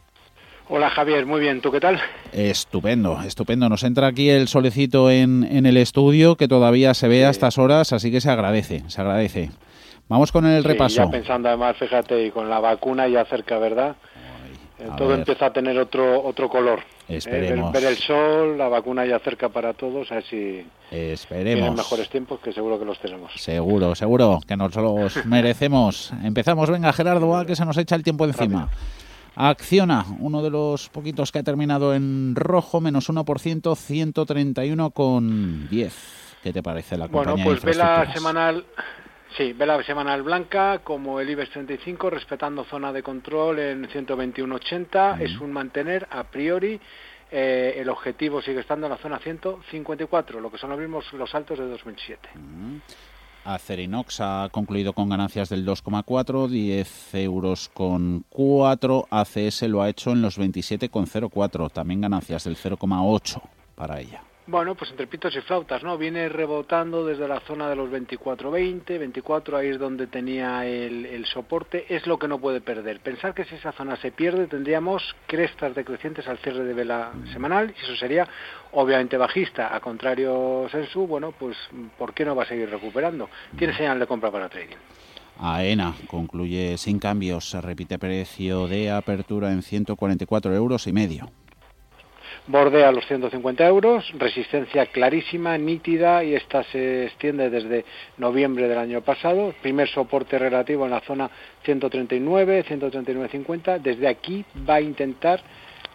Hola 0.68 0.88
Javier, 0.90 1.26
muy 1.26 1.40
bien, 1.40 1.60
¿tú 1.60 1.70
qué 1.70 1.80
tal? 1.80 2.00
Estupendo, 2.32 3.20
estupendo. 3.22 3.68
Nos 3.68 3.82
entra 3.82 4.06
aquí 4.06 4.30
el 4.30 4.48
solecito 4.48 5.10
en, 5.10 5.44
en 5.44 5.66
el 5.66 5.76
estudio 5.76 6.36
que 6.36 6.48
todavía 6.48 6.94
se 6.94 7.08
ve 7.08 7.26
a 7.26 7.30
estas 7.30 7.58
horas, 7.58 7.92
así 7.92 8.10
que 8.10 8.20
se 8.20 8.30
agradece, 8.30 8.82
se 8.88 9.00
agradece. 9.00 9.50
Vamos 10.08 10.32
con 10.32 10.46
el 10.46 10.62
Sí, 10.62 10.68
repaso. 10.68 11.04
Ya 11.04 11.10
pensando 11.10 11.48
además, 11.48 11.76
fíjate, 11.78 12.26
y 12.26 12.30
con 12.30 12.48
la 12.48 12.58
vacuna 12.60 13.06
ya 13.08 13.24
cerca, 13.24 13.58
¿verdad? 13.58 13.96
Eh, 14.78 14.88
Todo 14.96 15.08
ver. 15.08 15.18
empieza 15.20 15.46
a 15.46 15.52
tener 15.52 15.78
otro 15.78 16.22
otro 16.24 16.48
color. 16.48 16.80
Eh, 17.08 17.16
Esperemos. 17.16 17.72
ver, 17.72 17.82
ver 17.82 17.92
el 17.92 17.98
sol, 17.98 18.56
la 18.56 18.68
vacuna 18.68 19.04
ya 19.04 19.18
cerca 19.18 19.48
para 19.50 19.74
todos, 19.74 20.10
a 20.10 20.16
ver 20.16 20.24
si 20.24 20.36
vienen 20.90 21.12
Esperemos. 21.12 21.76
mejores 21.76 22.08
tiempos, 22.08 22.40
que 22.40 22.52
seguro 22.52 22.78
que 22.78 22.84
los 22.86 22.98
tenemos. 22.98 23.30
Seguro, 23.36 23.94
seguro, 23.94 24.40
que 24.46 24.56
nos 24.56 24.74
los 24.74 25.26
merecemos. 25.26 26.12
Empezamos, 26.24 26.70
venga 26.70 26.92
Gerardo, 26.92 27.44
que 27.44 27.56
se 27.56 27.64
nos 27.66 27.76
echa 27.76 27.94
el 27.94 28.02
tiempo 28.02 28.24
encima. 28.24 28.70
Acciona, 29.34 30.04
uno 30.18 30.42
de 30.42 30.50
los 30.50 30.90
poquitos 30.90 31.32
que 31.32 31.38
ha 31.38 31.42
terminado 31.42 31.94
en 31.94 32.34
rojo, 32.34 32.78
menos 32.80 33.08
1%, 33.08 33.24
131,10. 33.24 35.92
¿Qué 36.42 36.52
te 36.52 36.62
parece 36.62 36.98
la 36.98 37.06
Bueno, 37.06 37.30
compañía 37.30 37.44
pues 37.44 37.62
de 37.62 37.70
vela 37.70 38.12
semanal, 38.12 38.66
sí, 39.36 39.52
vela 39.52 39.80
semanal 39.84 40.22
blanca, 40.22 40.80
como 40.84 41.20
el 41.20 41.30
IBEX 41.30 41.50
35, 41.50 42.10
respetando 42.10 42.64
zona 42.64 42.92
de 42.92 43.02
control 43.02 43.60
en 43.60 43.88
121.80, 43.88 45.20
es 45.20 45.38
un 45.38 45.52
mantener 45.52 46.08
a 46.10 46.24
priori 46.24 46.80
eh, 47.34 47.80
el 47.80 47.88
objetivo 47.88 48.42
sigue 48.42 48.60
estando 48.60 48.86
en 48.86 48.92
la 48.92 48.98
zona 48.98 49.18
154, 49.18 50.38
lo 50.38 50.52
que 50.52 50.58
son 50.58 50.68
los 50.68 50.78
mismos 50.78 51.10
los 51.14 51.34
altos 51.34 51.58
de 51.58 51.66
2007. 51.66 52.28
Acerinox 53.44 54.20
ha 54.20 54.48
concluido 54.50 54.92
con 54.92 55.08
ganancias 55.08 55.48
del 55.48 55.66
2,4, 55.66 56.48
10 56.48 57.14
euros 57.14 57.70
con 57.72 58.24
4. 58.30 59.08
ACS 59.10 59.62
lo 59.62 59.82
ha 59.82 59.88
hecho 59.88 60.12
en 60.12 60.22
los 60.22 60.38
27,04, 60.38 61.70
también 61.72 62.00
ganancias 62.00 62.44
del 62.44 62.56
0,8 62.56 63.42
para 63.74 64.00
ella. 64.00 64.22
Bueno, 64.44 64.74
pues 64.74 64.90
entre 64.90 65.06
pitos 65.06 65.36
y 65.36 65.40
flautas, 65.40 65.84
¿no? 65.84 65.96
Viene 65.96 66.28
rebotando 66.28 67.06
desde 67.06 67.28
la 67.28 67.38
zona 67.40 67.68
de 67.68 67.76
los 67.76 67.88
24-20, 67.90 68.98
24 68.98 69.56
ahí 69.56 69.68
es 69.68 69.78
donde 69.78 70.08
tenía 70.08 70.66
el, 70.66 71.24
soporte, 71.26 71.86
es 71.88 72.08
lo 72.08 72.18
que 72.18 72.26
no 72.26 72.40
puede 72.40 72.60
perder. 72.60 72.98
Pensar 72.98 73.34
que 73.34 73.44
si 73.44 73.54
esa 73.54 73.70
zona 73.70 73.94
se 73.96 74.10
pierde 74.10 74.48
tendríamos 74.48 75.14
crestas 75.28 75.76
decrecientes 75.76 76.26
al 76.26 76.38
cierre 76.38 76.64
de 76.64 76.74
vela 76.74 77.12
semanal 77.32 77.72
y 77.78 77.84
eso 77.84 77.94
sería 77.94 78.26
obviamente 78.72 79.16
bajista. 79.16 79.74
A 79.76 79.78
contrario, 79.78 80.66
Sensu, 80.72 81.06
bueno, 81.06 81.32
pues 81.38 81.56
¿por 81.96 82.12
qué 82.12 82.24
no 82.24 82.34
va 82.34 82.42
a 82.42 82.46
seguir 82.46 82.68
recuperando? 82.68 83.30
Tiene 83.56 83.76
señal 83.76 84.00
de 84.00 84.08
compra 84.08 84.32
para 84.32 84.48
trading. 84.48 84.76
AENA 85.38 85.94
concluye 86.08 86.76
sin 86.78 86.98
cambios, 86.98 87.48
se 87.48 87.60
repite 87.60 87.96
precio 87.96 88.66
de 88.66 88.90
apertura 88.90 89.52
en 89.52 89.62
144 89.62 90.52
euros 90.52 90.88
y 90.88 90.92
medio 90.92 91.30
bordea 92.46 92.92
los 92.92 93.06
150 93.06 93.66
euros, 93.66 94.04
resistencia 94.18 94.86
clarísima, 94.86 95.56
nítida 95.58 96.24
y 96.24 96.34
esta 96.34 96.64
se 96.64 97.06
extiende 97.06 97.50
desde 97.50 97.84
noviembre 98.18 98.68
del 98.68 98.78
año 98.78 99.00
pasado, 99.00 99.54
primer 99.62 99.88
soporte 99.88 100.38
relativo 100.38 100.84
en 100.84 100.90
la 100.90 101.00
zona 101.00 101.30
139, 101.64 102.64
139.50, 102.68 103.80
desde 103.80 104.08
aquí 104.08 104.44
va 104.68 104.76
a 104.76 104.80
intentar 104.80 105.40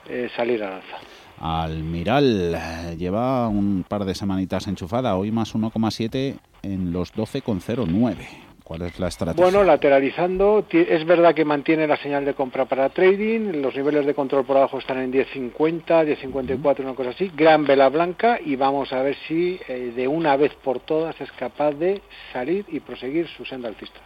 eh, 0.10 0.30
salir 0.36 0.64
al 0.64 0.74
alza. 0.74 0.98
Almiral 1.40 2.98
lleva 2.98 3.48
un 3.48 3.86
par 3.88 4.06
de 4.06 4.16
semanitas 4.16 4.68
enchufada, 4.68 5.16
hoy 5.16 5.32
más 5.32 5.54
1,7 5.54 6.40
en 6.64 6.92
los 6.92 7.14
12,09. 7.14 8.47
¿Cuál 8.68 8.82
es 8.82 9.00
la 9.00 9.08
estrategia? 9.08 9.42
Bueno, 9.42 9.64
lateralizando, 9.64 10.66
es 10.70 11.06
verdad 11.06 11.34
que 11.34 11.46
mantiene 11.46 11.88
la 11.88 11.96
señal 11.96 12.26
de 12.26 12.34
compra 12.34 12.66
para 12.66 12.90
trading, 12.90 13.62
los 13.62 13.74
niveles 13.74 14.06
de 14.06 14.14
control 14.14 14.44
por 14.44 14.58
abajo 14.58 14.80
están 14.80 14.98
en 14.98 15.14
10.50, 15.14 15.86
10.54, 15.86 16.82
una 16.82 16.94
cosa 16.94 17.12
así, 17.12 17.32
gran 17.34 17.64
vela 17.64 17.88
blanca 17.88 18.38
y 18.44 18.58
vamos 18.58 18.92
a 18.92 19.02
ver 19.04 19.16
si 19.26 19.58
eh, 19.70 19.94
de 19.96 20.10
una 20.10 20.36
vez 20.36 20.54
por 20.56 20.82
todas 20.82 21.16
es 21.22 21.32
capaz 21.40 21.72
de 21.76 22.02
salir 22.34 22.66
y 22.68 22.82
proseguir 22.82 23.30
su 23.38 23.46
senda 23.46 23.70
alcista. 23.70 24.02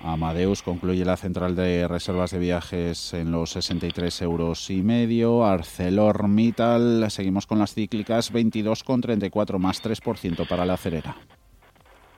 Amadeus 0.00 0.62
concluye 0.62 1.04
la 1.04 1.16
central 1.16 1.56
de 1.56 1.88
reservas 1.88 2.30
de 2.30 2.38
viajes 2.38 3.14
en 3.14 3.32
los 3.32 3.50
63 3.50 4.22
euros 4.22 4.70
y 4.70 4.82
medio. 4.82 5.44
ArcelorMittal, 5.44 7.10
seguimos 7.10 7.46
con 7.48 7.58
las 7.58 7.74
cíclicas, 7.74 8.32
22,34 8.32 9.58
más 9.58 9.82
3% 9.82 10.46
para 10.46 10.64
la 10.64 10.74
acerera. 10.74 11.16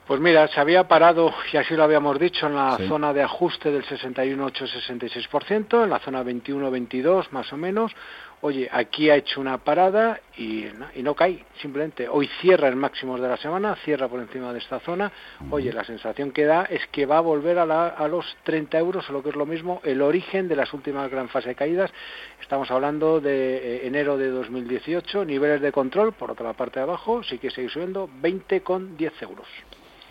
Pues 0.07 0.20
mira, 0.20 0.46
se 0.46 0.61
había 0.61 0.86
parado, 0.86 1.34
y 1.52 1.57
así 1.57 1.74
lo 1.74 1.82
habíamos 1.82 2.16
dicho, 2.20 2.46
en 2.46 2.54
la 2.54 2.78
zona 2.86 3.12
de 3.12 3.22
ajuste 3.22 3.72
del 3.72 3.84
61,8-66%, 3.84 5.82
en 5.82 5.90
la 5.90 5.98
zona 5.98 6.22
21-22 6.22 7.32
más 7.32 7.52
o 7.52 7.57
menos. 7.57 7.90
Oye, 8.40 8.68
aquí 8.70 9.11
ha 9.11 9.16
hecho 9.16 9.40
una 9.40 9.59
parada 9.59 10.20
y, 10.38 10.66
no 11.02 11.16
cae, 11.16 11.44
simplemente. 11.61 12.09
Hoy 12.09 12.28
cierra 12.40 12.68
el 12.68 12.76
máximo 12.76 13.18
de 13.18 13.26
la 13.26 13.36
semana, 13.36 13.74
cierra 13.84 14.07
por 14.07 14.20
encima 14.20 14.52
de 14.52 14.61
esta 14.61 14.78
zona. 14.78 15.11
Oye, 15.50 15.72
la 15.72 15.82
sensación 15.82 16.30
que 16.30 16.44
da 16.44 16.62
es 16.70 16.86
que 16.92 17.04
va 17.04 17.18
a 17.18 17.22
volver 17.22 17.59
a, 17.59 17.88
a 17.88 18.07
los 18.07 18.36
30 18.44 18.78
euros, 18.78 19.11
o 19.11 19.12
lo 19.12 19.24
que 19.24 19.30
es 19.30 19.36
lo 19.36 19.44
mismo, 19.44 19.80
el 19.82 20.02
origen 20.02 20.46
de 20.46 20.54
las 20.54 20.72
últimas 20.72 21.11
gran 21.11 21.28
fase 21.30 21.48
de 21.48 21.54
caídas. 21.57 21.90
Estamos 22.40 22.70
hablando 22.70 23.20
de 23.20 23.57
eh, 23.57 23.86
enero 23.88 24.16
de 24.16 24.30
2018, 24.30 25.24
niveles 25.24 25.61
de 25.61 25.72
control, 25.72 26.12
por 26.12 26.30
otra 26.30 26.52
parte 26.52 26.78
de 26.78 26.84
abajo, 26.84 27.24
sí 27.24 27.38
que 27.38 27.50
sigue 27.50 27.70
subiendo, 27.70 28.09
20 28.20 28.61
con 28.61 28.96
10 28.96 29.22
euros. 29.22 29.48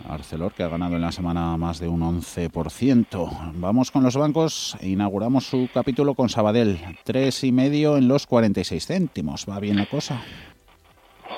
Arcelor, 0.08 0.52
que 0.52 0.62
ha 0.62 0.68
ganado 0.68 0.96
en 0.96 1.02
la 1.02 1.12
semana 1.12 1.56
más 1.56 1.80
de 1.80 1.88
un 1.88 2.00
11%. 2.00 3.52
Vamos 3.54 3.90
con 3.90 4.02
los 4.02 4.16
bancos 4.16 4.76
inauguramos 4.82 5.46
su 5.46 5.68
capítulo 5.72 6.14
con 6.14 6.28
Sabadell. 6.28 6.78
Tres 7.04 7.44
y 7.44 7.52
medio 7.52 7.96
en 7.96 8.08
los 8.08 8.26
46 8.26 8.86
céntimos. 8.86 9.46
¿Va 9.48 9.60
bien 9.60 9.76
la 9.76 9.86
cosa? 9.86 10.20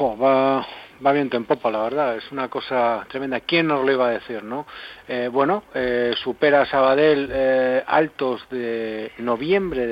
va, 0.00 0.66
va 1.04 1.12
viento 1.12 1.36
en 1.36 1.44
popa, 1.44 1.70
la 1.70 1.82
verdad. 1.82 2.16
Es 2.16 2.30
una 2.32 2.48
cosa 2.48 3.06
tremenda. 3.08 3.40
¿Quién 3.40 3.66
nos 3.68 3.84
lo 3.84 3.92
iba 3.92 4.08
a 4.08 4.12
decir, 4.12 4.42
no? 4.42 4.66
Eh, 5.06 5.28
bueno, 5.32 5.64
eh, 5.74 6.14
supera 6.22 6.66
Sabadell 6.66 7.30
eh, 7.32 7.84
altos 7.86 8.42
de 8.50 9.12
noviembre 9.18 9.86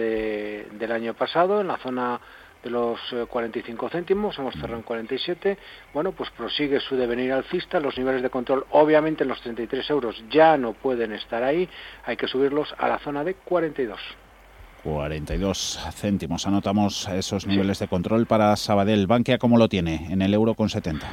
del 0.73 0.93
año 0.93 1.15
pasado 1.15 1.61
en 1.61 1.69
la 1.69 1.79
zona 1.79 2.21
de 2.67 2.71
los 2.71 2.99
45 3.29 3.87
eh, 3.87 3.91
céntimos, 3.91 4.39
hemos 4.39 4.55
cerrado 4.55 4.77
en 4.77 4.83
47, 4.83 5.57
bueno, 5.95 6.13
pues 6.13 6.31
prosigue 6.31 6.81
su 6.81 6.97
devenir 6.97 7.33
alcista, 7.33 7.79
los 7.79 7.97
niveles 7.97 8.23
de 8.23 8.31
control 8.31 8.67
obviamente 8.71 9.23
en 9.23 9.29
los 9.29 9.41
33 9.41 9.89
euros 9.91 10.25
ya 10.31 10.57
no 10.57 10.73
pueden 10.73 11.13
estar 11.13 11.43
ahí, 11.45 11.69
hay 12.05 12.17
que 12.17 12.27
subirlos 12.27 12.75
a 12.77 12.89
la 12.89 12.99
zona 12.99 13.23
de 13.23 13.35
42. 13.35 14.01
42 14.83 15.81
céntimos. 15.95 16.47
Anotamos 16.47 17.09
esos 17.09 17.47
niveles 17.47 17.79
de 17.79 17.89
control 17.89 18.27
para 18.27 18.55
Sabadell. 18.57 19.07
Bankia, 19.07 19.39
¿cómo 19.39 19.59
lo 19.59 19.69
tiene? 19.69 20.07
En 20.11 20.23
el 20.23 20.33
euro 20.33 20.55
con 20.55 20.69
70. 20.69 21.07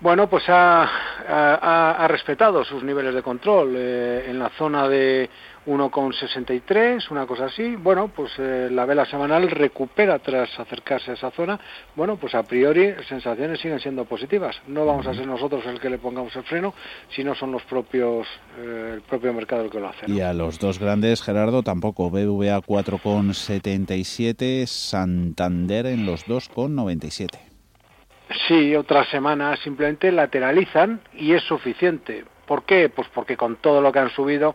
Bueno, 0.00 0.30
pues 0.30 0.44
ha, 0.48 0.88
ha, 1.28 2.08
respetado 2.08 2.64
sus 2.64 2.82
niveles 2.82 3.14
de 3.14 3.22
control 3.22 3.74
eh, 3.76 4.30
en 4.30 4.38
la 4.38 4.48
zona 4.50 4.88
de 4.88 5.28
1,63, 5.66 7.10
una 7.10 7.26
cosa 7.26 7.46
así. 7.46 7.76
Bueno, 7.76 8.08
pues 8.08 8.32
eh, 8.38 8.68
la 8.70 8.86
vela 8.86 9.04
semanal 9.06 9.50
recupera 9.50 10.18
tras 10.18 10.58
acercarse 10.58 11.10
a 11.10 11.14
esa 11.14 11.30
zona. 11.30 11.60
Bueno, 11.94 12.16
pues 12.16 12.34
a 12.34 12.42
priori 12.42 12.94
sensaciones 13.08 13.60
siguen 13.60 13.80
siendo 13.80 14.04
positivas. 14.04 14.56
No 14.66 14.86
vamos 14.86 15.06
a 15.06 15.14
ser 15.14 15.26
nosotros 15.26 15.64
el 15.66 15.80
que 15.80 15.90
le 15.90 15.98
pongamos 15.98 16.34
el 16.36 16.44
freno, 16.44 16.74
sino 17.14 17.34
son 17.34 17.52
los 17.52 17.62
propios, 17.64 18.26
eh, 18.58 18.92
el 18.94 19.02
propio 19.02 19.32
mercado 19.32 19.64
el 19.64 19.70
que 19.70 19.80
lo 19.80 19.88
hace. 19.88 20.10
Y 20.10 20.20
a 20.20 20.32
los 20.32 20.58
dos 20.58 20.78
grandes, 20.78 21.22
Gerardo, 21.22 21.62
tampoco. 21.62 22.10
BVA 22.10 22.60
4,77, 22.60 24.66
Santander 24.66 25.86
en 25.86 26.06
los 26.06 26.26
2,97. 26.26 27.50
Sí, 28.46 28.76
otra 28.76 29.04
semana 29.10 29.56
simplemente 29.56 30.12
lateralizan 30.12 31.00
y 31.14 31.32
es 31.32 31.42
suficiente. 31.42 32.24
¿Por 32.46 32.64
qué? 32.64 32.88
Pues 32.88 33.08
porque 33.12 33.36
con 33.36 33.56
todo 33.56 33.80
lo 33.80 33.92
que 33.92 33.98
han 33.98 34.10
subido, 34.10 34.54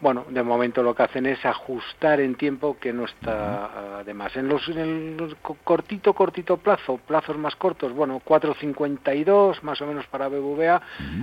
bueno, 0.00 0.24
de 0.28 0.42
momento 0.42 0.82
lo 0.82 0.94
que 0.94 1.02
hacen 1.02 1.26
es 1.26 1.44
ajustar 1.44 2.20
en 2.20 2.34
tiempo 2.34 2.78
que 2.78 2.92
no 2.92 3.04
está 3.04 3.98
además. 4.00 4.34
En 4.36 4.48
los, 4.48 4.66
en 4.68 5.16
los 5.16 5.34
cortito, 5.64 6.14
cortito 6.14 6.56
plazo, 6.56 6.98
plazos 6.98 7.36
más 7.36 7.56
cortos, 7.56 7.92
bueno, 7.92 8.20
4.52 8.24 9.62
más 9.62 9.80
o 9.80 9.86
menos 9.86 10.06
para 10.06 10.28
BBVA, 10.28 10.80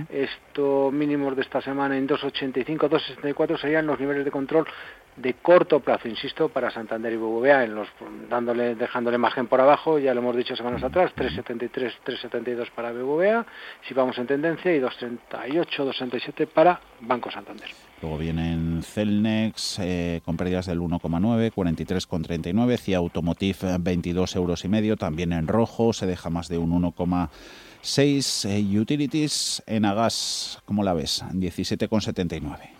esto 0.08 0.90
mínimos 0.92 1.34
de 1.36 1.42
esta 1.42 1.60
semana 1.60 1.96
en 1.96 2.08
2.85, 2.08 2.88
2.64 2.88 3.60
serían 3.60 3.86
los 3.86 3.98
niveles 3.98 4.24
de 4.24 4.30
control 4.30 4.66
de 5.16 5.34
corto 5.34 5.80
plazo, 5.80 6.06
insisto, 6.08 6.48
para 6.48 6.70
Santander 6.70 7.12
y 7.12 7.16
BBVA, 7.16 7.64
en 7.64 7.74
los, 7.74 7.88
dándole, 8.30 8.76
dejando 8.76 9.10
la 9.10 9.16
imagen 9.16 9.48
por 9.48 9.60
abajo, 9.60 9.98
ya 9.98 10.14
lo 10.14 10.20
hemos 10.20 10.36
dicho 10.36 10.54
semanas 10.54 10.82
atrás, 10.84 11.12
3,73, 11.16 11.92
3,72 12.04 12.70
para 12.70 12.92
BBVA, 12.92 13.44
si 13.82 13.94
vamos 13.94 14.16
en 14.18 14.26
tendencia, 14.28 14.72
y 14.74 14.80
2,38, 14.80 15.66
2,67 15.66 16.46
para 16.46 16.80
Banco 17.00 17.30
Santander. 17.30 17.87
Luego 18.00 18.18
vienen 18.18 18.82
Celnex 18.82 19.80
eh, 19.80 20.20
con 20.24 20.36
pérdidas 20.36 20.66
del 20.66 20.78
1,9, 20.78 21.52
43,39, 21.52 22.78
CIA 22.78 22.98
Automotive 22.98 23.76
22 23.80 24.36
euros 24.36 24.64
y 24.64 24.68
medio, 24.68 24.96
también 24.96 25.32
en 25.32 25.48
rojo, 25.48 25.92
se 25.92 26.06
deja 26.06 26.30
más 26.30 26.48
de 26.48 26.58
un 26.58 26.70
1,6, 26.80 28.48
eh, 28.48 28.78
Utilities 28.78 29.64
en 29.66 29.84
Agas, 29.84 30.62
¿cómo 30.64 30.84
la 30.84 30.94
ves? 30.94 31.24
17,79. 31.32 32.78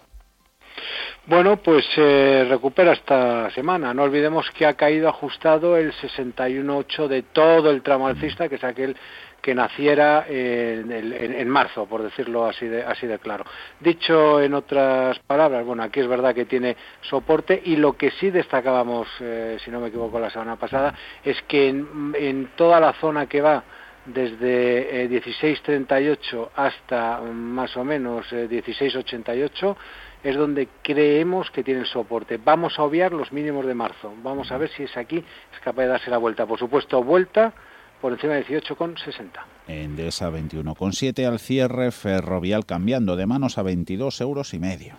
Bueno, 1.26 1.58
pues 1.58 1.84
se 1.94 2.46
recupera 2.48 2.94
esta 2.94 3.50
semana. 3.50 3.92
No 3.92 4.04
olvidemos 4.04 4.50
que 4.56 4.64
ha 4.64 4.72
caído 4.74 5.10
ajustado 5.10 5.76
el 5.76 5.92
61.8 5.92 7.06
de 7.06 7.22
todo 7.22 7.70
el 7.70 7.82
tramo 7.82 8.06
alcista, 8.06 8.48
que 8.48 8.54
es 8.54 8.64
aquel 8.64 8.96
que 9.40 9.54
naciera 9.54 10.26
en, 10.28 11.48
marzo, 11.48 11.86
por 11.86 12.02
decirlo 12.02 12.46
así 12.46 12.66
de, 12.66 12.82
así 12.82 13.06
de 13.06 13.18
claro. 13.18 13.44
Dicho 13.80 14.40
en 14.40 14.54
otras 14.54 15.18
palabras, 15.20 15.64
bueno, 15.64 15.82
aquí 15.82 16.00
es 16.00 16.08
verdad 16.08 16.34
que 16.34 16.44
tiene 16.44 16.76
soporte 17.02 17.60
y 17.64 17.76
lo 17.76 17.96
que 17.96 18.10
sí 18.12 18.30
destacábamos, 18.30 19.08
eh, 19.20 19.58
si 19.64 19.70
no 19.70 19.80
me 19.80 19.88
equivoco, 19.88 20.18
la 20.18 20.30
semana 20.30 20.56
pasada, 20.56 20.94
es 21.24 21.40
que 21.42 21.68
en, 21.68 22.50
toda 22.56 22.80
la 22.80 22.92
zona 22.94 23.26
que 23.26 23.40
va 23.40 23.62
desde 24.04 25.04
eh, 25.04 25.08
16.38 25.10 26.48
hasta 26.56 27.20
más 27.20 27.76
o 27.76 27.84
menos 27.84 28.26
16.88, 28.32 29.72
eh, 29.72 29.76
es 30.24 30.36
donde 30.36 30.68
creemos 30.82 31.50
que 31.50 31.62
tienen 31.62 31.84
soporte. 31.84 32.38
Vamos 32.42 32.78
a 32.78 32.82
obviar 32.82 33.12
los 33.12 33.32
mínimos 33.32 33.66
de 33.66 33.74
marzo. 33.74 34.12
Vamos 34.22 34.50
a 34.50 34.58
ver 34.58 34.68
si 34.70 34.82
es 34.82 34.96
aquí, 34.96 35.18
es 35.18 35.60
capaz 35.60 35.82
de 35.82 35.88
darse 35.88 36.10
la 36.10 36.18
vuelta. 36.18 36.44
Por 36.44 36.58
supuesto, 36.58 37.02
vuelta 37.04 37.52
por 38.00 38.12
encima 38.12 38.34
de 38.34 38.46
18,60. 38.46 39.30
Endesa 39.66 40.30
21,7 40.30 41.26
al 41.26 41.38
cierre, 41.38 41.90
Ferrovial 41.90 42.64
cambiando 42.64 43.16
de 43.16 43.26
manos 43.26 43.58
a 43.58 43.62
22 43.62 44.20
euros 44.20 44.54
y 44.54 44.58
medio. 44.58 44.94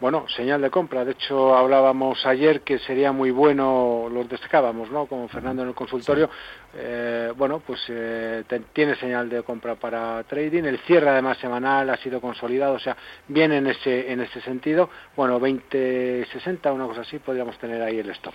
bueno, 0.00 0.26
señal 0.34 0.62
de 0.62 0.70
compra. 0.70 1.04
De 1.04 1.12
hecho, 1.12 1.54
hablábamos 1.54 2.24
ayer 2.24 2.62
que 2.62 2.78
sería 2.78 3.12
muy 3.12 3.30
bueno, 3.30 4.08
los 4.10 4.28
destacábamos, 4.28 4.90
¿no? 4.90 5.06
Con 5.06 5.28
Fernando 5.28 5.62
en 5.62 5.68
el 5.68 5.74
consultorio. 5.74 6.30
Eh, 6.74 7.32
bueno, 7.36 7.60
pues 7.60 7.80
eh, 7.88 8.44
tiene 8.72 8.96
señal 8.96 9.28
de 9.28 9.42
compra 9.42 9.74
para 9.74 10.22
trading. 10.24 10.64
El 10.64 10.78
cierre, 10.80 11.10
además, 11.10 11.38
semanal 11.38 11.90
ha 11.90 11.96
sido 11.98 12.20
consolidado, 12.20 12.74
o 12.74 12.78
sea, 12.78 12.96
viene 13.28 13.58
en 13.58 13.66
ese, 13.66 14.10
en 14.10 14.20
ese 14.20 14.40
sentido. 14.40 14.88
Bueno, 15.16 15.38
20-60, 15.40 16.72
una 16.72 16.86
cosa 16.86 17.02
así, 17.02 17.18
podríamos 17.18 17.58
tener 17.58 17.82
ahí 17.82 17.98
el 17.98 18.10
stop. 18.10 18.34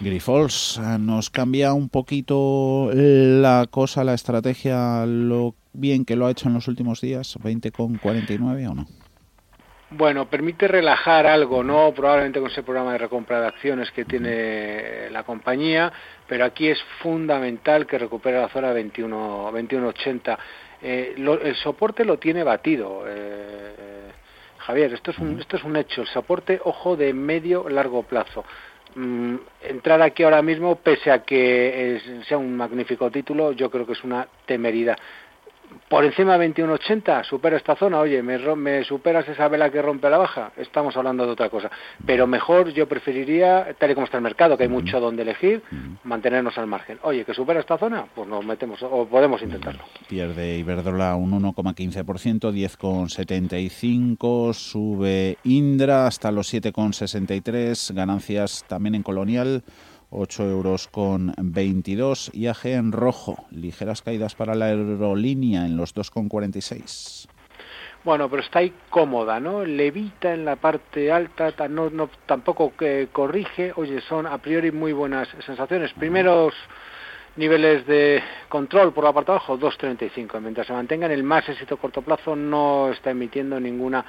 Grifols, 0.00 0.80
nos 1.00 1.30
cambia 1.30 1.72
un 1.72 1.88
poquito 1.88 2.90
la 2.92 3.66
cosa, 3.70 4.04
la 4.04 4.14
estrategia, 4.14 5.06
lo 5.06 5.54
bien 5.72 6.04
que 6.04 6.16
lo 6.16 6.26
ha 6.26 6.30
hecho 6.30 6.48
en 6.48 6.54
los 6.54 6.68
últimos 6.68 7.00
días, 7.00 7.38
20,49 7.42 8.70
o 8.70 8.74
no? 8.74 8.86
Bueno, 9.90 10.28
permite 10.28 10.66
relajar 10.66 11.26
algo, 11.26 11.62
¿no? 11.62 11.92
Probablemente 11.94 12.40
con 12.40 12.50
ese 12.50 12.64
programa 12.64 12.92
de 12.92 12.98
recompra 12.98 13.40
de 13.40 13.46
acciones 13.46 13.90
que 13.92 14.04
tiene 14.04 15.08
la 15.10 15.22
compañía, 15.22 15.92
pero 16.26 16.44
aquí 16.44 16.68
es 16.68 16.82
fundamental 17.00 17.86
que 17.86 17.96
recupere 17.96 18.40
la 18.40 18.48
zona 18.48 18.72
21, 18.72 19.52
21.80. 19.52 20.38
Eh, 20.82 21.14
el 21.16 21.54
soporte 21.56 22.04
lo 22.04 22.18
tiene 22.18 22.42
batido. 22.42 23.04
Eh, 23.06 24.10
Javier, 24.58 24.92
esto 24.92 25.12
es, 25.12 25.18
un, 25.18 25.38
esto 25.38 25.56
es 25.56 25.62
un 25.62 25.76
hecho. 25.76 26.02
El 26.02 26.08
soporte, 26.08 26.60
ojo, 26.64 26.96
de 26.96 27.12
medio 27.14 27.68
largo 27.68 28.02
plazo. 28.02 28.44
Mm, 28.96 29.36
entrar 29.60 30.00
aquí 30.00 30.22
ahora 30.22 30.40
mismo, 30.40 30.76
pese 30.76 31.10
a 31.10 31.22
que 31.22 32.00
sea 32.26 32.38
un 32.38 32.56
magnífico 32.56 33.10
título, 33.10 33.52
yo 33.52 33.70
creo 33.70 33.84
que 33.84 33.92
es 33.92 34.02
una 34.02 34.26
temeridad 34.46 34.96
por 35.88 36.04
encima 36.04 36.38
de 36.38 36.54
21.80, 36.54 37.24
supera 37.24 37.56
esta 37.56 37.74
zona, 37.76 38.00
oye, 38.00 38.22
me, 38.22 38.38
me, 38.56 38.84
superas 38.84 39.26
esa 39.28 39.48
vela 39.48 39.70
que 39.70 39.80
rompe 39.82 40.10
la 40.10 40.18
baja, 40.18 40.52
estamos 40.56 40.96
hablando 40.96 41.26
de 41.26 41.32
otra 41.32 41.48
cosa. 41.48 41.70
Pero 42.04 42.26
mejor 42.26 42.72
yo 42.72 42.88
preferiría, 42.88 43.74
tal 43.78 43.90
y 43.90 43.94
como 43.94 44.06
está 44.06 44.18
el 44.18 44.22
mercado, 44.22 44.56
que 44.56 44.64
hay 44.64 44.68
mucho 44.68 45.00
donde 45.00 45.22
elegir, 45.22 45.62
mantenernos 46.04 46.56
al 46.58 46.66
margen. 46.66 46.98
Oye, 47.02 47.24
que 47.24 47.34
supera 47.34 47.60
esta 47.60 47.78
zona, 47.78 48.06
pues 48.14 48.28
nos 48.28 48.44
metemos, 48.44 48.82
o 48.82 49.06
podemos 49.06 49.40
intentarlo. 49.42 49.82
Pierde 50.08 50.58
Iberdrola 50.58 51.14
un 51.16 51.32
1,15%, 51.42 52.52
10,75%, 52.52 54.54
sube 54.54 55.38
Indra 55.44 56.06
hasta 56.06 56.30
los 56.30 56.52
7,63%, 56.52 57.94
ganancias 57.94 58.64
también 58.68 58.94
en 58.94 59.02
Colonial 59.02 59.62
8 60.10 60.44
euros 60.44 60.88
con 60.88 61.34
22. 61.36 62.30
IAG 62.34 62.66
en 62.66 62.92
rojo, 62.92 63.46
ligeras 63.50 64.02
caídas 64.02 64.34
para 64.34 64.54
la 64.54 64.66
aerolínea 64.66 65.66
en 65.66 65.76
los 65.76 65.94
2,46. 65.94 67.28
Bueno, 68.04 68.28
pero 68.30 68.40
está 68.40 68.60
ahí 68.60 68.72
cómoda, 68.88 69.40
¿no? 69.40 69.64
Levita 69.64 70.32
en 70.32 70.44
la 70.44 70.54
parte 70.54 71.10
alta, 71.10 71.52
no, 71.68 71.90
no, 71.90 72.08
tampoco 72.26 72.72
que 72.76 73.08
corrige. 73.10 73.72
Oye, 73.74 74.00
son 74.00 74.28
a 74.28 74.38
priori 74.38 74.70
muy 74.70 74.92
buenas 74.92 75.28
sensaciones. 75.44 75.92
Primeros 75.92 76.54
niveles 77.34 77.84
de 77.86 78.22
control 78.48 78.92
por 78.92 79.02
la 79.02 79.12
parte 79.12 79.32
de 79.32 79.38
abajo, 79.38 79.58
2.35. 79.58 80.40
Mientras 80.40 80.68
se 80.68 80.72
mantenga 80.72 81.06
en 81.06 81.12
el 81.12 81.22
más 81.22 81.48
éxito 81.48 81.76
corto 81.78 82.00
plazo, 82.00 82.36
no 82.36 82.90
está 82.92 83.10
emitiendo 83.10 83.58
ninguna 83.58 84.04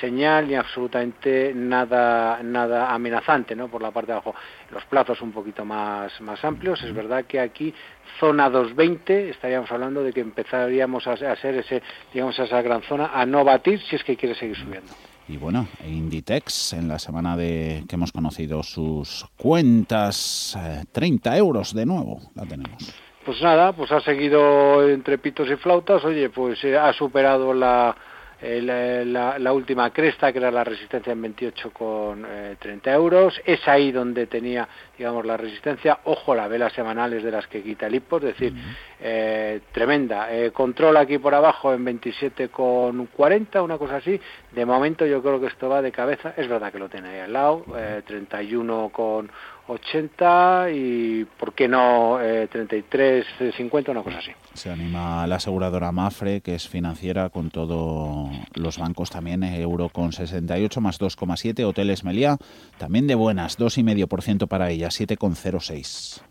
señal 0.00 0.48
ni 0.48 0.54
absolutamente 0.54 1.52
nada 1.54 2.42
nada 2.42 2.92
amenazante 2.92 3.54
no 3.54 3.68
por 3.68 3.82
la 3.82 3.90
parte 3.90 4.12
de 4.12 4.18
abajo. 4.18 4.34
Los 4.70 4.84
plazos 4.84 5.20
un 5.22 5.32
poquito 5.32 5.64
más 5.64 6.20
más 6.20 6.44
amplios. 6.44 6.82
Es 6.82 6.94
verdad 6.94 7.24
que 7.24 7.40
aquí 7.40 7.74
zona 8.20 8.50
220 8.50 9.30
estaríamos 9.30 9.70
hablando 9.70 10.02
de 10.02 10.12
que 10.12 10.20
empezaríamos 10.20 11.06
a, 11.06 11.12
hacer 11.12 11.56
ese 11.56 11.82
digamos 12.12 12.38
esa 12.38 12.62
gran 12.62 12.82
zona 12.82 13.10
a 13.14 13.24
no 13.26 13.44
batir 13.44 13.80
si 13.80 13.96
es 13.96 14.04
que 14.04 14.16
quiere 14.16 14.34
seguir 14.34 14.56
subiendo. 14.56 14.92
Y 15.28 15.36
bueno, 15.36 15.68
Inditex, 15.86 16.72
en 16.72 16.88
la 16.88 16.98
semana 16.98 17.36
de 17.36 17.84
que 17.86 17.96
hemos 17.96 18.12
conocido 18.12 18.62
sus 18.62 19.26
cuentas, 19.36 20.58
30 20.90 21.34
eh, 21.34 21.38
euros 21.38 21.74
de 21.74 21.84
nuevo, 21.84 22.22
la 22.34 22.46
tenemos. 22.46 22.94
Pues 23.26 23.42
nada, 23.42 23.74
pues 23.74 23.92
ha 23.92 24.00
seguido 24.00 24.88
entre 24.88 25.18
pitos 25.18 25.50
y 25.50 25.56
flautas, 25.56 26.02
oye, 26.02 26.30
pues 26.30 26.64
eh, 26.64 26.78
ha 26.78 26.94
superado 26.94 27.52
la, 27.52 27.94
eh, 28.40 29.04
la, 29.04 29.52
última 29.52 29.90
cresta, 29.90 30.32
que 30.32 30.38
era 30.38 30.50
la 30.50 30.62
resistencia 30.62 31.12
en 31.12 31.22
28 31.22 31.70
con 31.72 32.26
30 32.58 32.90
eh, 32.90 32.94
euros. 32.94 33.40
Es 33.44 33.66
ahí 33.66 33.90
donde 33.90 34.26
tenía, 34.26 34.68
digamos, 34.96 35.26
la 35.26 35.36
resistencia. 35.36 35.98
Ojo, 36.04 36.34
la 36.34 36.46
vela 36.46 36.70
semanal 36.70 37.12
es 37.14 37.24
de 37.24 37.32
las 37.32 37.46
que 37.48 37.62
quita 37.62 37.86
el 37.86 37.96
hipo, 37.96 38.18
es 38.18 38.24
decir, 38.24 38.52
eh, 39.00 39.60
tremenda. 39.72 40.28
control 40.52 40.96
aquí 40.98 41.18
por 41.18 41.34
abajo 41.34 41.74
en 41.74 41.84
27 41.84 42.48
con 42.48 43.06
40, 43.06 43.60
una 43.62 43.76
cosa 43.76 43.96
así. 43.96 44.20
De 44.52 44.64
momento 44.64 45.04
yo 45.04 45.20
creo 45.20 45.40
que 45.40 45.46
esto 45.46 45.68
va 45.68 45.82
de 45.82 45.90
cabeza. 45.90 46.34
Es 46.36 46.48
verdad 46.48 46.70
que 46.70 46.78
lo 46.78 46.88
tiene 46.88 47.08
ahí 47.08 47.20
al 47.20 47.32
lado, 47.32 47.64
31 48.06 48.90
con 48.90 49.30
80 49.68 50.70
y, 50.72 51.24
¿por 51.24 51.52
qué 51.52 51.68
no, 51.68 52.20
eh, 52.20 52.48
33, 52.50 53.26
50, 53.54 53.92
una 53.92 54.02
cosa 54.02 54.18
así. 54.18 54.32
Se 54.54 54.70
anima 54.70 55.26
la 55.26 55.36
aseguradora 55.36 55.92
Mafre, 55.92 56.40
que 56.40 56.54
es 56.54 56.68
financiera 56.68 57.28
con 57.28 57.50
todos 57.50 58.30
los 58.54 58.78
bancos 58.78 59.10
también, 59.10 59.44
euro 59.44 59.90
con 59.90 60.12
68 60.12 60.80
más 60.80 60.98
2,7, 60.98 61.64
Hoteles 61.64 62.02
Meliá, 62.02 62.38
también 62.78 63.06
de 63.06 63.14
buenas, 63.14 63.58
2,5% 63.58 64.48
para 64.48 64.70
ella, 64.70 64.88
7,06. 64.88 66.22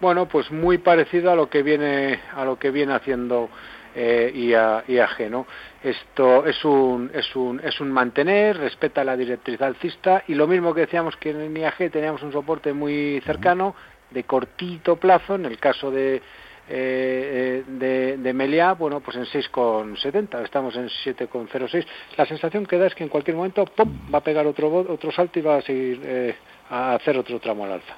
Bueno, 0.00 0.26
pues 0.26 0.50
muy 0.50 0.78
parecido 0.78 1.30
a 1.30 1.36
lo 1.36 1.48
que 1.48 1.62
viene, 1.62 2.20
a 2.34 2.44
lo 2.44 2.58
que 2.58 2.70
viene 2.70 2.92
haciendo 2.92 3.48
eh, 3.94 4.82
IAG, 4.86 5.30
¿no? 5.30 5.46
Esto 5.86 6.44
es 6.44 6.64
un, 6.64 7.12
es 7.14 7.36
un, 7.36 7.60
es 7.62 7.80
un 7.80 7.92
mantener, 7.92 8.56
respeta 8.56 9.04
la 9.04 9.16
directriz 9.16 9.62
alcista 9.62 10.24
y 10.26 10.34
lo 10.34 10.48
mismo 10.48 10.74
que 10.74 10.80
decíamos 10.80 11.16
que 11.16 11.30
en 11.30 11.56
IAG 11.56 11.92
teníamos 11.92 12.24
un 12.24 12.32
soporte 12.32 12.72
muy 12.72 13.22
cercano, 13.24 13.72
de 14.10 14.24
cortito 14.24 14.96
plazo, 14.96 15.36
en 15.36 15.44
el 15.44 15.58
caso 15.58 15.92
de, 15.92 16.20
eh, 16.68 17.62
de, 17.68 18.16
de 18.16 18.32
Meliá, 18.32 18.72
bueno, 18.72 18.98
pues 18.98 19.16
en 19.16 19.26
6,70, 19.26 20.42
estamos 20.42 20.74
en 20.74 20.88
7,06. 20.88 21.86
La 22.16 22.26
sensación 22.26 22.66
que 22.66 22.78
da 22.78 22.88
es 22.88 22.94
que 22.96 23.04
en 23.04 23.08
cualquier 23.08 23.36
momento 23.36 23.64
va 23.78 24.18
a 24.18 24.24
pegar 24.24 24.44
otro, 24.44 24.68
otro 24.88 25.12
salto 25.12 25.38
y 25.38 25.42
va 25.42 25.58
a 25.58 25.62
seguir 25.62 26.00
eh, 26.02 26.34
a 26.68 26.94
hacer 26.94 27.16
otro 27.16 27.38
tramo 27.38 27.64
al 27.64 27.74
alza. 27.74 27.96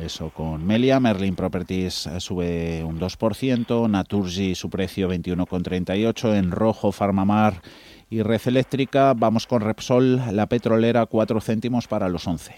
Eso 0.00 0.28
con 0.28 0.66
Melia, 0.66 1.00
Merlin 1.00 1.34
Properties 1.34 2.06
eh, 2.06 2.20
sube 2.20 2.84
un 2.84 3.00
2%, 3.00 3.88
Naturgy 3.88 4.54
su 4.54 4.68
precio 4.68 5.08
21,38, 5.08 6.36
en 6.36 6.50
rojo 6.50 6.92
Farmamar 6.92 7.54
y 8.10 8.22
Red 8.22 8.42
Eléctrica, 8.46 9.14
vamos 9.16 9.46
con 9.46 9.62
Repsol, 9.62 10.20
la 10.32 10.46
petrolera 10.46 11.06
4 11.06 11.40
céntimos 11.40 11.88
para 11.88 12.10
los 12.10 12.26
11. 12.26 12.54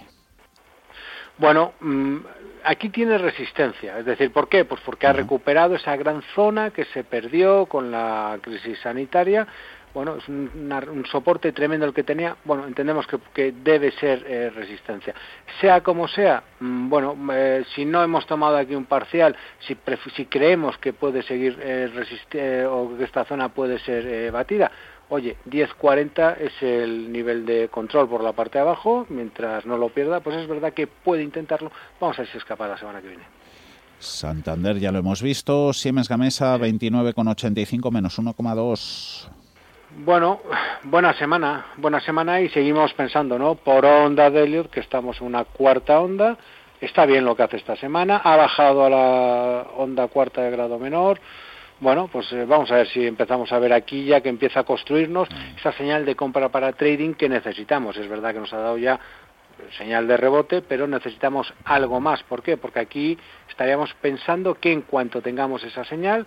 Bueno, 1.39 1.75
mm, 1.81 2.17
aquí 2.65 2.89
tiene 2.89 3.17
resistencia, 3.19 4.01
es 4.01 4.05
decir, 4.05 4.33
¿por 4.33 4.49
qué? 4.49 4.65
Pues 4.65 4.81
porque 4.85 5.07
ha 5.07 5.13
recuperado 5.13 5.77
esa 5.77 5.97
gran 5.97 6.23
zona 6.35 6.71
que 6.71 6.87
se 6.87 7.05
perdió 7.05 7.67
con 7.67 7.93
la 7.93 8.39
crisis 8.43 8.81
sanitaria 8.83 9.47
bueno, 9.99 10.15
es 10.15 10.29
un, 10.29 11.05
soporte 11.11 11.51
tremendo 11.51 11.85
el 11.85 11.93
que 11.93 12.05
tenía, 12.05 12.37
bueno, 12.45 12.69
entendemos 12.69 13.05
que, 13.35 13.51
debe 13.51 13.91
ser 13.91 14.25
eh, 14.29 14.49
resistencia. 14.49 15.13
Sea 15.61 15.81
como 15.81 16.07
sea, 16.07 16.41
mm, 16.61 16.89
bueno, 16.89 17.17
eh, 17.33 17.65
si 17.75 17.85
no 17.85 18.05
hemos 18.05 18.25
tomado 18.25 18.59
aquí 18.59 18.77
un 18.77 18.85
parcial, 18.85 19.35
si, 19.67 19.77
si 20.15 20.27
creemos 20.27 20.79
que 20.79 20.93
puede 20.93 21.25
seguir 21.25 21.59
eh, 21.61 22.65
o 22.71 22.97
que 22.97 23.03
esta 23.03 23.25
zona 23.25 23.49
puede 23.49 23.81
ser 23.81 24.31
batida, 24.31 24.71
oye, 25.09 25.37
10.40 25.51 26.37
es 26.43 26.63
el 26.63 27.11
nivel 27.11 27.45
de 27.45 27.69
control 27.69 28.09
por 28.09 28.23
la 28.23 28.35
parte 28.35 28.59
de 28.59 28.63
abajo, 28.63 29.05
mientras 29.09 29.67
no 29.67 29.77
lo 29.77 29.89
pierda, 29.89 30.21
pues 30.21 30.37
es 30.37 30.47
verdad 30.47 30.75
que 30.75 30.87
puede 30.87 31.25
intentarlo, 31.25 31.73
vamos 32.01 32.17
a 32.21 32.23
ver 32.23 32.31
si 32.31 32.39
escapa 32.39 32.69
la 32.69 32.79
semana 32.79 33.01
que 33.01 33.09
viene. 33.09 33.25
Santander 33.99 34.79
ya 34.79 34.93
lo 34.93 35.01
hemos 35.01 35.23
visto, 35.23 35.73
Siemens 35.73 36.09
Gamesa 36.09 36.57
29,85 36.57 37.91
menos 37.91 38.17
1,2. 38.17 39.38
Bueno, 40.01 40.41
buena 40.85 41.13
semana, 41.15 41.73
buena 41.77 41.99
semana 41.99 42.41
y 42.41 42.49
seguimos 42.51 42.95
pensando, 42.95 43.37
¿no? 43.37 43.57
Por 43.57 43.85
onda 43.85 44.31
de 44.31 44.45
Elliot, 44.45 44.71
que 44.71 44.79
estamos 44.79 45.21
en 45.21 45.27
una 45.27 45.43
cuarta 45.43 45.99
onda, 45.99 46.39
está 46.81 47.05
bien 47.05 47.25
lo 47.25 47.35
que 47.35 47.43
hace 47.43 47.57
esta 47.57 47.75
semana, 47.75 48.19
ha 48.19 48.37
bajado 48.37 48.85
a 48.85 48.91
la 48.91 49.67
onda 49.77 50.07
cuarta 50.07 50.43
de 50.43 50.53
grado 50.53 50.79
menor, 50.79 51.19
bueno, 51.81 52.09
pues 52.13 52.33
eh, 52.33 52.45
vamos 52.47 52.71
a 52.71 52.77
ver 52.77 52.87
si 52.87 53.05
empezamos 53.05 53.51
a 53.51 53.59
ver 53.59 53.73
aquí 53.73 54.05
ya 54.05 54.21
que 54.21 54.29
empieza 54.29 54.61
a 54.61 54.65
construirnos 54.65 55.29
esa 55.59 55.73
señal 55.73 56.05
de 56.05 56.15
compra 56.15 56.49
para 56.49 56.73
trading 56.75 57.15
que 57.15 57.29
necesitamos. 57.29 57.97
Es 57.97 58.09
verdad 58.09 58.33
que 58.33 58.41
nos 58.41 58.53
ha 58.53 58.59
dado 58.59 58.79
ya 58.79 59.01
señal 59.77 60.07
de 60.07 60.17
rebote, 60.17 60.63
pero 60.63 60.87
necesitamos 60.87 61.53
algo 61.65 62.01
más. 62.01 62.23
¿Por 62.23 62.43
qué? 62.43 62.57
Porque 62.57 62.79
aquí 62.79 63.19
estaríamos 63.49 63.93
pensando 63.95 64.55
que 64.55 64.73
en 64.73 64.83
cuanto 64.83 65.21
tengamos 65.21 65.65
esa 65.65 65.85
señal, 65.85 66.27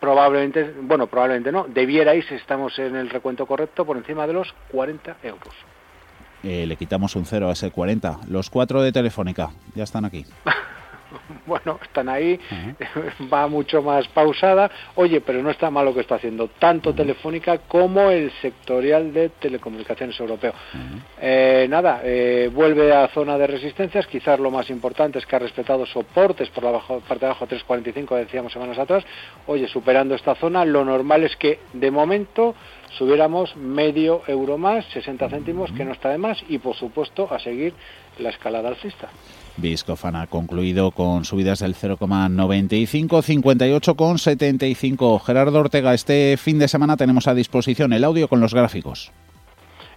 probablemente, 0.00 0.74
bueno, 0.82 1.06
probablemente 1.06 1.52
no, 1.52 1.66
debierais, 1.68 2.30
estamos 2.30 2.78
en 2.78 2.96
el 2.96 3.10
recuento 3.10 3.46
correcto, 3.46 3.84
por 3.84 3.96
encima 3.96 4.26
de 4.26 4.32
los 4.32 4.54
40 4.70 5.16
euros. 5.22 5.54
Eh, 6.42 6.66
le 6.66 6.76
quitamos 6.76 7.16
un 7.16 7.26
cero 7.26 7.48
a 7.48 7.52
ese 7.52 7.70
40. 7.70 8.20
Los 8.28 8.48
cuatro 8.48 8.80
de 8.82 8.92
Telefónica, 8.92 9.50
ya 9.74 9.84
están 9.84 10.04
aquí. 10.04 10.24
bueno, 11.46 11.78
están 11.82 12.08
ahí, 12.08 12.38
va 13.32 13.46
mucho 13.46 13.82
más 13.82 14.06
pausada. 14.08 14.70
Oye, 14.94 15.20
pero 15.20 15.42
no 15.42 15.50
está 15.50 15.70
mal 15.70 15.84
lo 15.84 15.94
que 15.94 16.00
está 16.00 16.16
haciendo 16.16 16.48
tanto 16.58 16.94
Telefónica 16.94 17.58
como 17.58 18.10
el 18.10 18.30
sectorial 18.42 19.12
de 19.12 19.30
telecomunicaciones 19.30 20.18
europeo. 20.18 20.52
Eh, 21.20 21.66
nada, 21.68 22.00
eh, 22.04 22.50
vuelve 22.52 22.92
a 22.94 23.08
zona 23.08 23.38
de 23.38 23.46
resistencias. 23.46 24.06
Quizás 24.06 24.38
lo 24.38 24.50
más 24.50 24.70
importante 24.70 25.18
es 25.18 25.26
que 25.26 25.36
ha 25.36 25.38
respetado 25.38 25.86
soportes 25.86 26.48
por 26.50 26.64
la 26.64 26.78
parte 26.80 27.20
de 27.20 27.26
abajo 27.26 27.46
3.45, 27.46 28.16
decíamos 28.16 28.52
semanas 28.52 28.78
atrás. 28.78 29.04
Oye, 29.46 29.68
superando 29.68 30.14
esta 30.14 30.34
zona, 30.34 30.64
lo 30.64 30.84
normal 30.84 31.24
es 31.24 31.36
que 31.36 31.60
de 31.72 31.90
momento 31.90 32.54
subiéramos 32.96 33.54
medio 33.56 34.22
euro 34.26 34.58
más, 34.58 34.84
60 34.86 35.28
céntimos, 35.28 35.70
que 35.72 35.84
no 35.84 35.92
está 35.92 36.10
de 36.10 36.18
más, 36.18 36.42
y 36.48 36.58
por 36.58 36.74
supuesto 36.74 37.28
a 37.30 37.38
seguir 37.38 37.74
la 38.18 38.30
escalada 38.30 38.68
alcista. 38.68 39.08
Viscofan 39.56 40.16
ha 40.16 40.26
concluido 40.26 40.90
con 40.92 41.24
subidas 41.24 41.58
del 41.60 41.74
0,95, 41.74 43.22
58,75. 43.22 45.20
Gerardo 45.20 45.60
Ortega, 45.60 45.94
este 45.94 46.36
fin 46.36 46.58
de 46.58 46.68
semana 46.68 46.96
tenemos 46.96 47.26
a 47.26 47.34
disposición 47.34 47.92
el 47.92 48.04
audio 48.04 48.28
con 48.28 48.40
los 48.40 48.54
gráficos. 48.54 49.12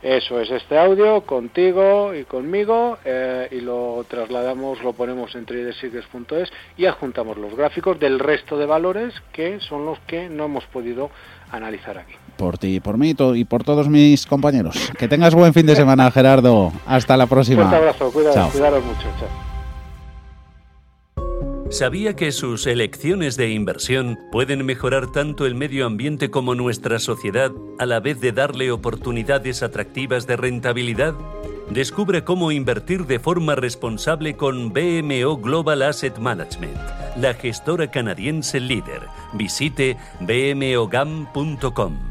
Eso 0.02 0.40
es 0.42 0.50
este 0.50 0.80
audio 0.80 1.22
contigo 1.22 2.16
y 2.16 2.24
conmigo 2.24 2.98
eh, 3.06 3.48
y 3.52 3.62
lo 3.62 4.04
trasladamos, 4.10 4.82
lo 4.82 4.94
ponemos 4.94 5.36
en 5.36 5.46
tradeseekers.es 5.46 6.52
y 6.76 6.88
adjuntamos 6.88 7.38
los 7.38 7.56
gráficos 7.56 8.00
del 8.00 8.18
resto 8.18 8.58
de 8.58 8.66
valores 8.66 9.14
que 9.32 9.60
son 9.60 9.86
los 9.86 10.00
que 10.00 10.28
no 10.28 10.46
hemos 10.46 10.66
podido 10.66 11.12
analizar 11.52 12.00
aquí. 12.00 12.16
Por 12.38 12.58
ti, 12.58 12.80
por 12.80 12.98
mí 12.98 13.16
y 13.36 13.46
por 13.46 13.64
todos 13.64 13.88
mis 13.88 14.26
compañeros. 14.26 14.92
Que 14.98 15.08
tengas 15.08 15.36
buen 15.36 15.54
fin 15.54 15.66
de 15.66 15.76
semana, 15.76 16.10
Gerardo. 16.12 16.72
Hasta 16.86 17.18
la 17.18 17.28
próxima. 17.28 17.68
Un 17.68 17.74
abrazo, 17.74 18.12
cuidaros 18.12 18.84
mucho. 18.84 19.08
Chao. 19.20 19.52
¿Sabía 21.72 22.18
que 22.18 22.34
sus 22.34 22.68
elecciones 22.68 23.38
de 23.38 23.52
inversión 23.52 24.20
pueden 24.30 24.66
mejorar 24.66 25.10
tanto 25.14 25.46
el 25.46 25.56
medio 25.56 25.86
ambiente 25.86 26.30
como 26.30 26.54
nuestra 26.54 27.00
sociedad 27.00 27.50
a 27.80 27.86
la 27.86 28.02
vez 28.02 28.20
de 28.20 28.34
darle 28.34 28.72
oportunidades 28.72 29.64
atractivas 29.64 30.28
de 30.28 30.36
rentabilidad? 30.36 31.14
Descubre 31.70 32.26
cómo 32.26 32.52
invertir 32.52 33.06
de 33.06 33.20
forma 33.20 33.56
responsable 33.56 34.36
con 34.36 34.74
BMO 34.74 35.38
Global 35.38 35.84
Asset 35.84 36.18
Management, 36.18 36.76
la 37.16 37.34
gestora 37.36 37.90
canadiense 37.90 38.60
líder. 38.60 39.04
Visite 39.32 39.96
bmogam.com. 40.20 42.11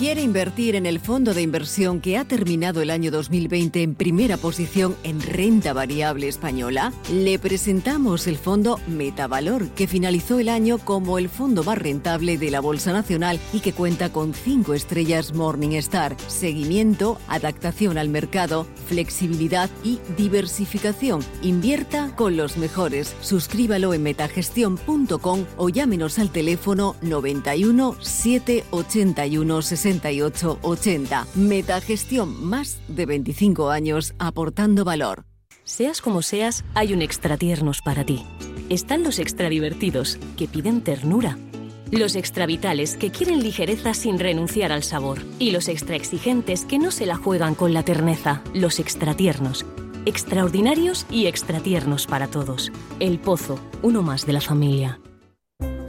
¿Quiere 0.00 0.22
invertir 0.22 0.76
en 0.76 0.86
el 0.86 0.98
fondo 0.98 1.34
de 1.34 1.42
inversión 1.42 2.00
que 2.00 2.16
ha 2.16 2.24
terminado 2.24 2.80
el 2.80 2.88
año 2.88 3.10
2020 3.10 3.82
en 3.82 3.94
primera 3.94 4.38
posición 4.38 4.96
en 5.02 5.20
renta 5.20 5.74
variable 5.74 6.26
española? 6.26 6.94
Le 7.12 7.38
presentamos 7.38 8.26
el 8.26 8.38
fondo 8.38 8.80
Metavalor, 8.86 9.68
que 9.72 9.86
finalizó 9.86 10.38
el 10.38 10.48
año 10.48 10.78
como 10.78 11.18
el 11.18 11.28
fondo 11.28 11.64
más 11.64 11.76
rentable 11.76 12.38
de 12.38 12.50
la 12.50 12.60
Bolsa 12.60 12.94
Nacional 12.94 13.38
y 13.52 13.60
que 13.60 13.74
cuenta 13.74 14.10
con 14.10 14.32
cinco 14.32 14.72
estrellas 14.72 15.34
Morningstar, 15.34 16.16
seguimiento, 16.28 17.18
adaptación 17.28 17.98
al 17.98 18.08
mercado, 18.08 18.66
flexibilidad 18.88 19.68
y 19.84 19.98
diversificación. 20.16 21.20
Invierta 21.42 22.16
con 22.16 22.38
los 22.38 22.56
mejores. 22.56 23.14
Suscríbalo 23.20 23.92
en 23.92 24.02
metagestión.com 24.04 25.44
o 25.58 25.68
llámenos 25.68 26.18
al 26.18 26.30
teléfono 26.30 26.96
91 27.02 27.96
781 28.00 29.60
60 29.60 29.89
80 30.62 31.26
Metagestión, 31.34 32.44
más 32.44 32.80
de 32.88 33.06
25 33.06 33.70
años 33.70 34.14
aportando 34.18 34.84
valor. 34.84 35.24
Seas 35.64 36.00
como 36.00 36.22
seas, 36.22 36.64
hay 36.74 36.92
un 36.92 37.02
extra 37.02 37.36
tiernos 37.36 37.80
para 37.82 38.04
ti. 38.04 38.26
Están 38.68 39.02
los 39.02 39.18
extra 39.18 39.48
divertidos, 39.48 40.18
que 40.36 40.48
piden 40.48 40.82
ternura. 40.82 41.38
Los 41.90 42.14
extra 42.14 42.46
vitales, 42.46 42.96
que 42.96 43.10
quieren 43.10 43.42
ligereza 43.42 43.94
sin 43.94 44.18
renunciar 44.18 44.70
al 44.70 44.84
sabor. 44.84 45.18
Y 45.38 45.50
los 45.50 45.68
extra 45.68 45.96
exigentes, 45.96 46.64
que 46.64 46.78
no 46.78 46.90
se 46.90 47.06
la 47.06 47.16
juegan 47.16 47.54
con 47.54 47.74
la 47.74 47.82
terneza. 47.82 48.42
Los 48.54 48.78
extra 48.78 49.14
tiernos. 49.14 49.66
Extraordinarios 50.06 51.04
y 51.10 51.26
extra 51.26 51.60
tiernos 51.60 52.06
para 52.06 52.28
todos. 52.28 52.70
El 53.00 53.18
Pozo, 53.18 53.58
uno 53.82 54.02
más 54.02 54.24
de 54.24 54.32
la 54.32 54.40
familia. 54.40 55.00